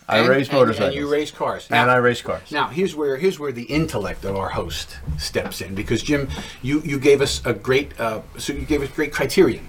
I 0.09 0.19
And- 0.19 0.29
race 0.29 0.47
and- 0.47 0.57
motorcycles. 0.57 0.87
And 0.87 0.95
you 0.95 1.11
race 1.11 1.31
cars. 1.31 1.67
And 1.69 1.91
I 1.91 1.97
race 1.97 2.21
cars. 2.21 2.49
Now 2.51 2.69
here's 2.69 2.95
where 2.95 3.17
here's 3.17 3.37
where 3.37 3.51
the 3.51 3.63
intellect 3.63 4.23
of 4.23 4.37
our 4.37 4.47
host 4.49 4.97
steps 5.17 5.59
in 5.59 5.75
because 5.75 6.01
Jim, 6.01 6.29
you 6.61 6.81
you 6.85 6.97
gave 6.99 7.21
us 7.21 7.45
a 7.45 7.53
great 7.53 7.99
uh, 7.99 8.21
so 8.37 8.53
you 8.53 8.61
gave 8.61 8.81
us 8.81 8.89
great 8.91 9.11
criterion 9.11 9.67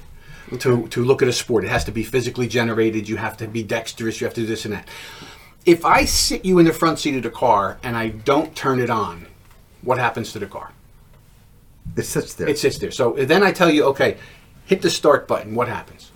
to 0.61 0.87
to 0.87 1.05
look 1.05 1.21
at 1.23 1.27
a 1.29 1.33
sport. 1.33 1.65
It 1.65 1.71
has 1.71 1.85
to 1.87 1.91
be 1.93 2.05
physically 2.05 2.47
generated. 2.47 3.09
You 3.09 3.17
have 3.17 3.37
to 3.39 3.49
be 3.49 3.65
dexterous. 3.65 4.21
You 4.21 4.27
have 4.27 4.35
to 4.35 4.43
do 4.43 4.47
this 4.47 4.65
and 4.65 4.75
that. 4.75 4.87
If 5.69 5.85
I 5.85 6.07
sit 6.07 6.47
you 6.47 6.59
in 6.61 6.65
the 6.65 6.73
front 6.73 6.99
seat 6.99 7.15
of 7.17 7.23
the 7.23 7.31
car 7.31 7.79
and 7.83 7.95
I 7.95 8.09
don't 8.09 8.57
turn 8.57 8.81
it 8.81 8.89
on, 8.89 9.27
what 9.83 9.99
happens 9.99 10.33
to 10.33 10.39
the 10.39 10.47
car? 10.47 10.73
It 11.95 12.05
sits 12.05 12.33
there. 12.33 12.49
It 12.49 12.59
sits 12.59 12.79
there. 12.79 12.91
So 12.91 13.13
then 13.13 13.43
I 13.43 13.53
tell 13.53 13.69
you, 13.71 13.85
okay, 13.93 14.17
hit 14.65 14.81
the 14.81 14.89
start 14.89 15.29
button. 15.29 15.55
What 15.55 15.69
happens? 15.69 16.11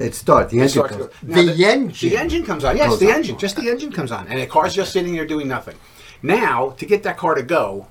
It 0.00 0.16
starts. 0.16 0.50
The 0.50 0.58
It 0.58 0.62
engine 0.62 0.72
starts 0.72 0.96
to 0.96 1.02
go- 1.04 1.10
The, 1.22 1.64
engine. 1.64 2.10
The 2.10 2.16
engine 2.16 2.44
comes 2.44 2.64
on. 2.64 2.76
Yes, 2.76 2.88
goes 2.90 2.98
the 2.98 3.10
on. 3.10 3.14
engine. 3.18 3.38
Just 3.38 3.54
the 3.54 3.70
engine 3.70 3.92
comes 3.92 4.10
on, 4.10 4.26
and 4.26 4.40
the 4.40 4.46
car's 4.46 4.74
just 4.74 4.92
sitting 4.92 5.14
there 5.14 5.24
doing 5.24 5.46
nothing. 5.46 5.76
Now, 6.20 6.70
to 6.70 6.84
get 6.84 7.04
that 7.04 7.16
car 7.16 7.36
to 7.36 7.44
go, 7.44 7.86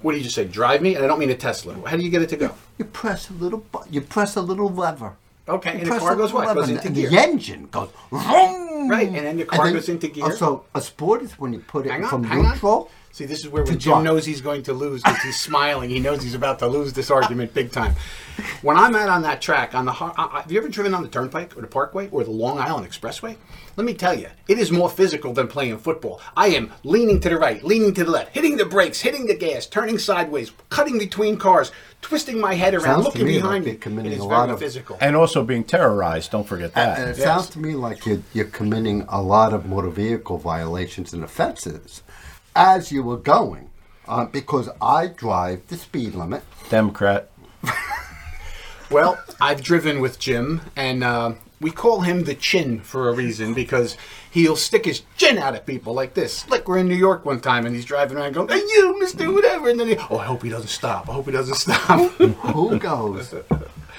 what 0.00 0.12
do 0.12 0.16
you 0.18 0.24
just 0.24 0.34
say? 0.34 0.46
Drive 0.46 0.80
me, 0.80 0.94
and 0.94 1.04
I 1.04 1.08
don't 1.08 1.18
mean 1.18 1.28
a 1.28 1.34
Tesla. 1.36 1.74
How 1.86 1.98
do 1.98 2.02
you 2.02 2.08
get 2.10 2.22
it 2.22 2.30
to 2.30 2.36
go? 2.36 2.54
You 2.78 2.86
press 2.86 3.28
a 3.28 3.34
little. 3.34 3.58
Bu- 3.70 3.84
you 3.90 4.00
press 4.00 4.34
a 4.36 4.40
little 4.40 4.70
lever. 4.70 5.16
Okay, 5.46 5.72
You 5.74 5.78
and 5.80 5.92
the 5.92 5.98
car 5.98 6.16
goes 6.16 6.32
what? 6.32 6.54
Goes 6.54 6.70
into 6.70 6.86
and 6.86 6.94
gear. 6.94 7.10
The 7.10 7.18
engine 7.18 7.68
goes. 7.70 7.90
Vroom, 8.10 8.88
Right, 8.88 9.08
and 9.08 9.16
then 9.26 9.36
the 9.36 9.44
car 9.44 9.70
goes 9.72 9.88
into 9.88 10.08
gear. 10.08 10.24
Uh, 10.26 10.30
so 10.30 10.64
a 10.74 10.80
sport 10.80 11.22
is 11.22 11.38
when 11.38 11.52
you 11.52 11.58
put 11.60 11.86
it 11.86 11.90
Hang 11.92 12.06
from 12.06 12.24
on. 12.30 12.42
neutral. 12.42 12.90
See, 13.14 13.26
this 13.26 13.38
is 13.44 13.48
where 13.48 13.62
when 13.62 13.78
Jim 13.78 13.92
drive. 13.92 14.02
knows 14.02 14.26
he's 14.26 14.40
going 14.40 14.64
to 14.64 14.72
lose 14.72 15.00
because 15.00 15.22
he's 15.22 15.38
smiling. 15.38 15.88
He 15.88 16.00
knows 16.00 16.20
he's 16.20 16.34
about 16.34 16.58
to 16.58 16.66
lose 16.66 16.92
this 16.94 17.12
argument 17.12 17.54
big 17.54 17.70
time. 17.70 17.94
When 18.62 18.76
I'm 18.76 18.96
out 18.96 19.08
on 19.08 19.22
that 19.22 19.40
track, 19.40 19.72
on 19.72 19.84
the 19.84 19.92
har- 19.92 20.12
uh, 20.18 20.24
uh, 20.32 20.40
have 20.42 20.50
you 20.50 20.58
ever 20.58 20.68
driven 20.68 20.94
on 20.94 21.04
the 21.04 21.08
Turnpike 21.08 21.56
or 21.56 21.60
the 21.60 21.68
Parkway 21.68 22.08
or 22.10 22.24
the 22.24 22.32
Long 22.32 22.58
Island 22.58 22.88
Expressway? 22.90 23.36
Let 23.76 23.84
me 23.84 23.94
tell 23.94 24.18
you, 24.18 24.26
it 24.48 24.58
is 24.58 24.72
more 24.72 24.90
physical 24.90 25.32
than 25.32 25.46
playing 25.46 25.78
football. 25.78 26.20
I 26.36 26.48
am 26.48 26.72
leaning 26.82 27.20
to 27.20 27.28
the 27.28 27.38
right, 27.38 27.62
leaning 27.62 27.94
to 27.94 28.02
the 28.02 28.10
left, 28.10 28.34
hitting 28.34 28.56
the 28.56 28.64
brakes, 28.64 29.00
hitting 29.00 29.26
the 29.26 29.36
gas, 29.36 29.66
turning 29.66 29.98
sideways, 29.98 30.50
cutting 30.68 30.98
between 30.98 31.36
cars, 31.36 31.70
twisting 32.02 32.40
my 32.40 32.54
head 32.54 32.74
around, 32.74 32.82
Sounds 32.82 33.04
to 33.04 33.10
looking 33.10 33.26
me 33.26 33.34
behind 33.34 33.54
like 33.54 33.64
me. 33.64 33.70
you're 33.70 33.80
committing 33.80 34.10
It 34.10 34.14
is 34.16 34.24
a 34.24 34.26
very 34.28 34.38
lot 34.40 34.50
of- 34.50 34.58
physical. 34.58 34.98
And 35.00 35.14
also 35.14 35.44
being 35.44 35.62
terrorized. 35.62 36.32
Don't 36.32 36.48
forget 36.48 36.74
that. 36.74 36.98
And 36.98 37.10
it 37.10 37.16
Yes. 37.18 37.24
sounds 37.24 37.48
to 37.50 37.60
me 37.60 37.74
like 37.76 38.04
you're, 38.06 38.22
you're 38.32 38.46
committing 38.46 39.06
a 39.08 39.22
lot 39.22 39.52
of 39.54 39.66
motor 39.66 39.90
vehicle 39.90 40.36
violations 40.38 41.12
and 41.12 41.22
offenses 41.22 42.02
as 42.54 42.92
you 42.92 43.02
were 43.02 43.16
going. 43.16 43.70
Uh, 44.06 44.26
because 44.26 44.68
I 44.82 45.06
drive 45.06 45.66
the 45.68 45.76
speed 45.76 46.14
limit. 46.14 46.42
Democrat. 46.68 47.30
Well, 48.90 49.18
I've 49.40 49.62
driven 49.62 50.00
with 50.00 50.18
Jim, 50.18 50.60
and 50.76 51.02
uh, 51.02 51.32
we 51.60 51.70
call 51.70 52.02
him 52.02 52.24
the 52.24 52.34
chin 52.34 52.80
for 52.80 53.08
a 53.08 53.12
reason 53.12 53.54
because 53.54 53.96
he'll 54.30 54.56
stick 54.56 54.84
his 54.84 55.02
chin 55.16 55.38
out 55.38 55.54
at 55.54 55.66
people 55.66 55.94
like 55.94 56.14
this. 56.14 56.48
Like 56.48 56.68
we're 56.68 56.78
in 56.78 56.88
New 56.88 56.94
York 56.94 57.24
one 57.24 57.40
time, 57.40 57.64
and 57.66 57.74
he's 57.74 57.86
driving 57.86 58.18
around 58.18 58.34
going, 58.34 58.48
"Hey, 58.48 58.58
you, 58.58 58.98
Mister 59.00 59.32
Whatever," 59.32 59.70
and 59.70 59.80
then 59.80 59.88
he, 59.88 59.96
"Oh, 60.10 60.18
I 60.18 60.26
hope 60.26 60.42
he 60.42 60.50
doesn't 60.50 60.68
stop. 60.68 61.08
I 61.08 61.14
hope 61.14 61.24
he 61.24 61.32
doesn't 61.32 61.56
stop." 61.56 62.10
Who 62.18 62.78
goes 62.78 63.34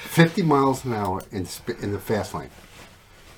50 0.03 0.43
miles 0.43 0.85
an 0.85 0.93
hour 0.93 1.23
in, 1.31 1.45
sp- 1.49 1.81
in 1.81 1.91
the 1.91 1.99
fast 1.99 2.33
lane? 2.35 2.49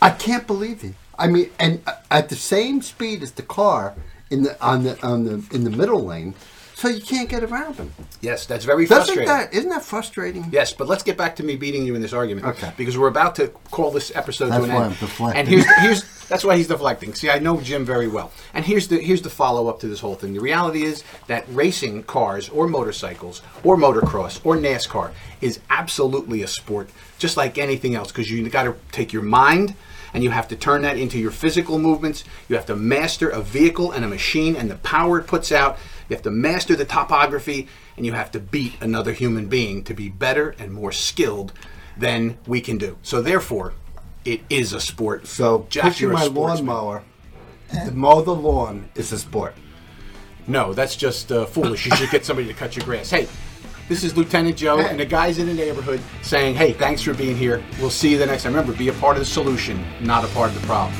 I 0.01 0.09
can't 0.11 0.45
believe 0.45 0.83
it. 0.83 0.93
I 1.17 1.27
mean, 1.27 1.49
and 1.57 1.81
uh, 1.87 1.93
at 2.11 2.29
the 2.29 2.35
same 2.35 2.81
speed 2.81 3.23
as 3.23 3.31
the 3.31 3.41
car 3.41 3.95
in 4.29 4.43
the 4.43 4.61
on 4.65 4.83
the 4.83 5.01
on 5.05 5.23
the 5.23 5.43
in 5.55 5.63
the 5.63 5.69
middle 5.69 6.03
lane, 6.03 6.33
so 6.75 6.87
you 6.87 7.01
can't 7.01 7.29
get 7.29 7.43
around 7.43 7.75
them. 7.77 7.91
yes, 8.21 8.45
that's 8.45 8.65
very 8.65 8.85
Doesn't 8.85 9.15
frustrating. 9.15 9.27
that 9.27 9.53
isn't 9.53 9.69
that 9.69 9.83
frustrating? 9.83 10.47
Yes, 10.51 10.73
but 10.73 10.87
let's 10.87 11.03
get 11.03 11.17
back 11.17 11.35
to 11.37 11.43
me 11.43 11.55
beating 11.55 11.85
you 11.85 11.95
in 11.95 12.01
this 12.01 12.13
argument. 12.13 12.45
Okay. 12.47 12.71
Because 12.77 12.97
we're 12.97 13.07
about 13.07 13.35
to 13.35 13.47
call 13.71 13.91
this 13.91 14.15
episode 14.15 14.49
That's 14.49 14.65
to 14.65 14.69
an 14.71 14.75
why 14.75 14.83
end. 14.85 14.93
I'm 14.93 14.99
deflecting. 14.99 15.39
And 15.39 15.47
here's 15.47 15.65
here's 15.79 16.27
that's 16.27 16.43
why 16.43 16.57
he's 16.57 16.67
deflecting. 16.67 17.13
See, 17.13 17.29
I 17.29 17.39
know 17.39 17.61
Jim 17.61 17.85
very 17.85 18.09
well. 18.09 18.31
And 18.53 18.65
here's 18.65 18.89
the 18.89 18.97
here's 18.99 19.21
the 19.21 19.29
follow 19.29 19.69
up 19.69 19.79
to 19.79 19.87
this 19.87 20.01
whole 20.01 20.15
thing. 20.15 20.33
The 20.33 20.41
reality 20.41 20.83
is 20.83 21.03
that 21.27 21.45
racing 21.49 22.03
cars 22.03 22.49
or 22.49 22.67
motorcycles 22.67 23.41
or 23.63 23.77
motocross 23.77 24.45
or 24.45 24.57
NASCAR 24.57 25.11
is 25.39 25.61
absolutely 25.69 26.41
a 26.43 26.47
sport, 26.47 26.89
just 27.17 27.37
like 27.37 27.57
anything 27.57 27.95
else, 27.95 28.11
because 28.11 28.29
you 28.29 28.47
got 28.49 28.63
to 28.63 28.75
take 28.91 29.13
your 29.13 29.23
mind 29.23 29.73
and 30.13 30.23
you 30.23 30.29
have 30.29 30.47
to 30.49 30.55
turn 30.55 30.81
that 30.83 30.97
into 30.97 31.19
your 31.19 31.31
physical 31.31 31.79
movements. 31.79 32.23
You 32.49 32.55
have 32.55 32.65
to 32.67 32.75
master 32.75 33.29
a 33.29 33.41
vehicle 33.41 33.91
and 33.91 34.03
a 34.03 34.07
machine 34.07 34.55
and 34.55 34.69
the 34.69 34.75
power 34.77 35.19
it 35.19 35.27
puts 35.27 35.51
out. 35.51 35.77
You 36.09 36.15
have 36.15 36.23
to 36.23 36.31
master 36.31 36.75
the 36.75 36.85
topography 36.85 37.67
and 37.95 38.05
you 38.05 38.13
have 38.13 38.31
to 38.31 38.39
beat 38.39 38.73
another 38.81 39.13
human 39.13 39.47
being 39.47 39.83
to 39.83 39.93
be 39.93 40.09
better 40.09 40.55
and 40.59 40.73
more 40.73 40.91
skilled 40.91 41.53
than 41.97 42.37
we 42.45 42.61
can 42.61 42.77
do. 42.77 42.97
So 43.01 43.21
therefore, 43.21 43.73
it 44.23 44.41
is 44.49 44.73
a 44.73 44.79
sport. 44.79 45.27
So 45.27 45.65
Jack, 45.69 45.85
pushing 45.85 46.09
you're 46.09 46.17
a 46.17 46.19
my 46.19 46.25
lawnmower 46.25 47.03
to 47.71 47.91
mow 47.91 48.21
the 48.21 48.35
lawn 48.35 48.89
is 48.95 49.11
a 49.11 49.19
sport. 49.19 49.55
No, 50.47 50.73
that's 50.73 50.95
just 50.95 51.31
uh, 51.31 51.45
foolish. 51.45 51.85
You 51.85 51.95
should 51.95 52.09
get 52.09 52.25
somebody 52.25 52.47
to 52.47 52.53
cut 52.53 52.75
your 52.75 52.85
grass. 52.85 53.09
Hey, 53.09 53.27
this 53.87 54.03
is 54.03 54.17
Lieutenant 54.17 54.57
Joe 54.57 54.79
and 54.79 54.99
the 54.99 55.05
guys 55.05 55.37
in 55.37 55.47
the 55.47 55.53
neighborhood 55.53 56.01
saying, 56.21 56.55
hey, 56.55 56.73
thanks 56.73 57.01
for 57.01 57.13
being 57.13 57.37
here. 57.37 57.63
We'll 57.79 57.89
see 57.89 58.11
you 58.11 58.17
the 58.17 58.25
next 58.25 58.43
time. 58.43 58.53
Remember, 58.53 58.77
be 58.77 58.89
a 58.89 58.93
part 58.93 59.15
of 59.15 59.21
the 59.21 59.25
solution, 59.25 59.83
not 60.01 60.23
a 60.23 60.27
part 60.29 60.49
of 60.49 60.59
the 60.59 60.67
problem. 60.67 60.93